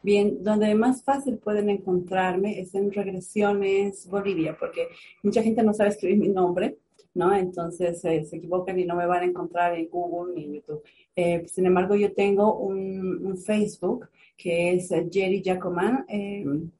Bien, 0.02 0.42
donde 0.42 0.74
más 0.74 1.04
fácil 1.04 1.36
pueden 1.36 1.68
encontrarme 1.68 2.58
es 2.58 2.74
en 2.74 2.90
Regresiones 2.90 4.08
Bolivia, 4.08 4.56
porque 4.58 4.88
mucha 5.22 5.42
gente 5.42 5.62
no 5.62 5.74
sabe 5.74 5.90
escribir 5.90 6.16
mi 6.16 6.28
nombre, 6.28 6.78
¿no? 7.12 7.34
Entonces 7.34 8.02
eh, 8.06 8.24
se 8.24 8.36
equivocan 8.36 8.78
y 8.78 8.86
no 8.86 8.96
me 8.96 9.06
van 9.06 9.22
a 9.22 9.26
encontrar 9.26 9.74
en 9.74 9.88
Google 9.90 10.34
ni 10.34 10.44
en 10.44 10.54
YouTube. 10.54 10.82
Eh, 11.14 11.46
sin 11.48 11.66
embargo, 11.66 11.96
yo 11.96 12.14
tengo 12.14 12.58
un, 12.58 13.36
Facebook 13.44 14.08
que 14.38 14.72
es 14.72 14.90
eh, 14.90 15.06
Jerry 15.12 15.42
Jacoman, 15.44 16.06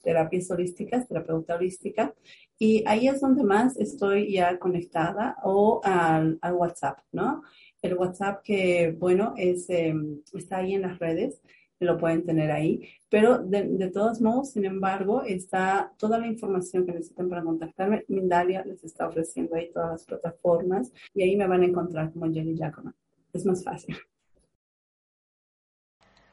terapias 0.03 0.51
holísticas, 0.51 1.07
terapeuta 1.07 1.57
holística, 1.57 2.15
y 2.59 2.83
ahí 2.87 3.07
es 3.07 3.21
donde 3.21 3.43
más 3.45 3.77
estoy 3.77 4.33
ya 4.33 4.59
conectada 4.59 5.37
o 5.45 5.83
al, 5.85 6.39
al 6.41 6.55
WhatsApp, 6.55 7.01
¿no? 7.13 7.43
El 7.83 7.95
WhatsApp 7.95 8.43
que, 8.43 8.95
bueno, 8.99 9.35
es, 9.37 9.69
está 9.69 10.59
ahí 10.59 10.75
en 10.75 10.83
las 10.83 10.99
redes 10.99 11.41
lo 11.81 11.99
pueden 11.99 12.25
tener 12.25 12.51
ahí. 12.51 12.89
Pero 13.09 13.39
de, 13.39 13.91
todos 13.93 14.21
modos, 14.21 14.51
sin 14.53 14.65
embargo, 14.65 15.23
está 15.23 15.93
toda 15.99 16.19
la 16.19 16.27
información 16.27 16.87
que 16.87 16.93
necesitan 16.93 17.29
para 17.29 17.43
contactarme. 17.43 18.05
Mindalia 18.09 18.65
les 18.65 18.85
está 18.85 19.09
ofreciendo 19.09 19.57
ahí 19.57 19.71
todas 19.73 19.91
las 19.91 20.05
plataformas 20.05 20.93
y 21.15 21.23
ahí 21.23 21.37
me 21.37 21.47
van 21.47 21.63
a 21.63 21.67
encontrar 21.67 22.13
como 22.13 22.33
Jenny 22.33 22.55
Giacomo. 22.55 22.93
Es 23.33 23.45
más 23.47 23.65
fácil 23.65 23.97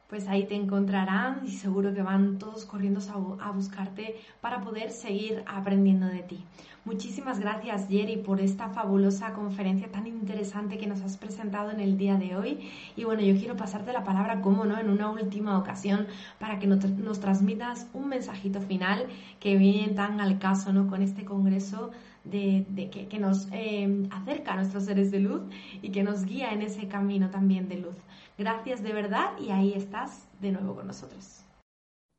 pues 0.08 0.26
ahí 0.26 0.46
te 0.46 0.54
encontrarán 0.54 1.42
y 1.44 1.50
seguro 1.50 1.92
que 1.92 2.02
van 2.02 2.38
todos 2.38 2.64
corriendo 2.64 3.00
a, 3.40 3.50
buscarte 3.50 4.16
para 4.40 4.60
poder 4.62 4.90
seguir 4.90 5.44
aprendiendo 5.46 6.06
de 6.06 6.22
ti. 6.22 6.44
Muchísimas 6.84 7.38
gracias 7.38 7.86
Jerry 7.88 8.16
por 8.16 8.40
esta 8.40 8.70
fabulosa 8.70 9.34
conferencia 9.34 9.92
tan 9.92 10.06
interesante 10.06 10.78
que 10.78 10.86
nos 10.86 11.02
has 11.02 11.18
presentado 11.18 11.70
en 11.70 11.80
el 11.80 11.98
día 11.98 12.16
de 12.16 12.34
hoy. 12.36 12.70
Y 12.96 13.04
bueno, 13.04 13.20
yo 13.20 13.36
quiero 13.36 13.56
pasarte 13.56 13.92
la 13.92 14.04
palabra, 14.04 14.40
como 14.40 14.64
no, 14.64 14.78
en 14.78 14.88
una 14.88 15.10
última 15.10 15.58
ocasión 15.58 16.06
para 16.38 16.58
que 16.58 16.66
nos, 16.66 16.80
transmitas 17.20 17.88
un 17.92 18.08
mensajito 18.08 18.62
final 18.62 19.06
que 19.38 19.56
viene 19.56 19.92
tan 19.92 20.20
al 20.20 20.38
caso, 20.38 20.72
¿no? 20.72 20.86
Con 20.86 21.02
este 21.02 21.26
congreso 21.26 21.90
de, 22.24 22.64
que, 22.90 23.18
nos 23.18 23.48
eh, 23.52 24.08
acerca 24.10 24.52
a 24.52 24.56
nuestros 24.56 24.84
seres 24.84 25.10
de 25.10 25.20
luz 25.20 25.42
y 25.82 25.90
que 25.90 26.02
nos 26.02 26.24
guía 26.24 26.52
en 26.52 26.62
ese 26.62 26.88
camino 26.88 27.28
también 27.28 27.68
de 27.68 27.76
luz. 27.76 27.96
Gracias 28.38 28.84
de 28.84 28.92
verdad 28.92 29.32
y 29.40 29.50
ahí 29.50 29.72
estás 29.74 30.28
de 30.40 30.52
nuevo 30.52 30.76
con 30.76 30.86
nosotros. 30.86 31.44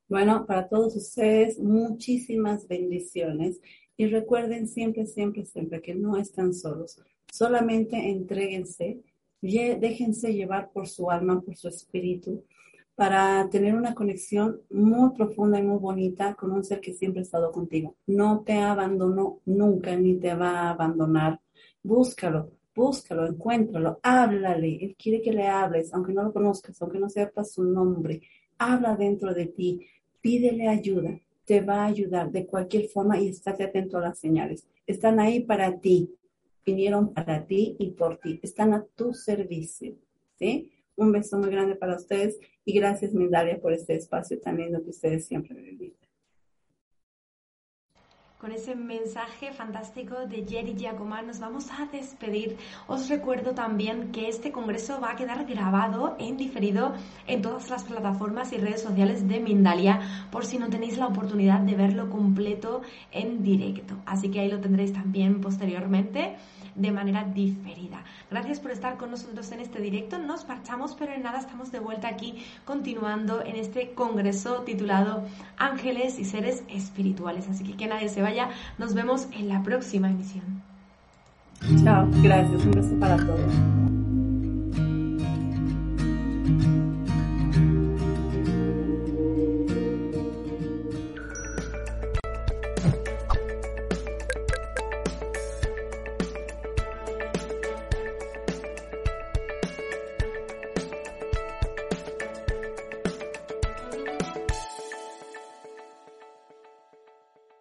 Bueno, 0.09 0.45
para 0.45 0.67
todos 0.67 0.93
ustedes, 0.97 1.57
muchísimas 1.59 2.67
bendiciones 2.67 3.61
y 3.95 4.07
recuerden 4.07 4.67
siempre, 4.67 5.05
siempre, 5.05 5.45
siempre 5.45 5.81
que 5.81 5.95
no 5.95 6.17
están 6.17 6.53
solos. 6.53 7.01
Solamente 7.31 8.09
entréguense, 8.09 9.01
déjense 9.41 10.33
llevar 10.33 10.71
por 10.73 10.89
su 10.89 11.09
alma, 11.09 11.39
por 11.39 11.55
su 11.55 11.69
espíritu, 11.69 12.43
para 12.95 13.47
tener 13.49 13.73
una 13.73 13.95
conexión 13.95 14.61
muy 14.69 15.11
profunda 15.11 15.57
y 15.57 15.63
muy 15.63 15.79
bonita 15.79 16.35
con 16.35 16.51
un 16.51 16.65
ser 16.65 16.81
que 16.81 16.91
siempre 16.91 17.21
ha 17.21 17.23
estado 17.23 17.49
contigo. 17.53 17.95
No 18.07 18.41
te 18.41 18.57
abandonó 18.57 19.39
nunca 19.45 19.95
ni 19.95 20.15
te 20.19 20.35
va 20.35 20.49
a 20.49 20.71
abandonar. 20.71 21.39
Búscalo, 21.81 22.51
búscalo, 22.75 23.27
encuéntralo, 23.27 23.99
háblale. 24.03 24.77
Él 24.81 24.95
quiere 24.97 25.21
que 25.21 25.33
le 25.33 25.47
hables, 25.47 25.93
aunque 25.93 26.13
no 26.13 26.23
lo 26.23 26.33
conozcas, 26.33 26.81
aunque 26.81 26.99
no 26.99 27.09
sepas 27.09 27.53
su 27.53 27.63
nombre. 27.63 28.21
Habla 28.57 28.95
dentro 28.95 29.33
de 29.33 29.47
ti, 29.47 29.85
pídele 30.21 30.67
ayuda, 30.67 31.19
te 31.45 31.61
va 31.61 31.83
a 31.83 31.87
ayudar 31.87 32.31
de 32.31 32.45
cualquier 32.45 32.87
forma 32.87 33.19
y 33.19 33.29
estate 33.29 33.63
atento 33.63 33.97
a 33.97 34.01
las 34.01 34.19
señales. 34.19 34.67
Están 34.85 35.19
ahí 35.19 35.41
para 35.41 35.79
ti, 35.79 36.13
vinieron 36.65 37.13
para 37.13 37.45
ti 37.45 37.75
y 37.79 37.91
por 37.91 38.17
ti, 38.17 38.39
están 38.43 38.73
a 38.73 38.83
tu 38.95 39.13
servicio. 39.13 39.95
¿sí? 40.37 40.71
Un 40.95 41.11
beso 41.11 41.37
muy 41.37 41.49
grande 41.49 41.75
para 41.75 41.95
ustedes 41.95 42.37
y 42.65 42.73
gracias, 42.73 43.13
Mindalia, 43.13 43.59
por 43.59 43.73
este 43.73 43.95
espacio 43.95 44.39
tan 44.39 44.57
lindo 44.57 44.83
que 44.83 44.89
ustedes 44.89 45.25
siempre 45.25 45.55
brindan 45.55 45.98
con 48.39 48.53
ese 48.53 48.73
mensaje 48.73 49.51
fantástico 49.51 50.15
de 50.25 50.45
Jerry 50.47 50.73
Giacomán 50.73 51.27
nos 51.27 51.41
vamos 51.41 51.69
a 51.71 51.87
despedir. 51.91 52.55
Os 52.87 53.09
recuerdo 53.09 53.53
también 53.53 54.13
que 54.13 54.29
este 54.29 54.53
congreso 54.53 55.01
va 55.01 55.11
a 55.11 55.15
quedar 55.17 55.45
grabado 55.45 56.15
en 56.19 56.37
diferido 56.37 56.93
en 57.27 57.41
todas 57.41 57.69
las 57.69 57.83
plataformas 57.83 58.53
y 58.53 58.57
redes 58.57 58.81
sociales 58.81 59.27
de 59.27 59.41
Mindalia 59.41 59.99
por 60.31 60.45
si 60.45 60.57
no 60.57 60.69
tenéis 60.69 60.97
la 60.97 61.07
oportunidad 61.07 61.59
de 61.59 61.75
verlo 61.75 62.09
completo 62.09 62.81
en 63.11 63.43
directo. 63.43 63.95
Así 64.05 64.31
que 64.31 64.39
ahí 64.39 64.49
lo 64.49 64.61
tendréis 64.61 64.93
también 64.93 65.41
posteriormente 65.41 66.37
de 66.75 66.91
manera 66.91 67.23
diferida. 67.23 68.03
Gracias 68.29 68.59
por 68.59 68.71
estar 68.71 68.97
con 68.97 69.11
nosotros 69.11 69.51
en 69.51 69.59
este 69.59 69.81
directo. 69.81 70.17
Nos 70.19 70.47
marchamos, 70.47 70.95
pero 70.97 71.13
en 71.13 71.23
nada 71.23 71.39
estamos 71.39 71.71
de 71.71 71.79
vuelta 71.79 72.07
aquí 72.07 72.43
continuando 72.65 73.43
en 73.43 73.55
este 73.55 73.91
congreso 73.91 74.61
titulado 74.61 75.23
Ángeles 75.57 76.19
y 76.19 76.25
seres 76.25 76.63
espirituales. 76.69 77.47
Así 77.49 77.63
que 77.63 77.75
que 77.75 77.87
nadie 77.87 78.09
se 78.09 78.21
vaya. 78.21 78.49
Nos 78.77 78.93
vemos 78.93 79.27
en 79.31 79.49
la 79.49 79.63
próxima 79.63 80.09
emisión. 80.09 80.61
Chao, 81.83 82.07
gracias. 82.23 82.65
Un 82.65 82.71
beso 82.71 82.99
para 82.99 83.17
todos. 83.17 83.53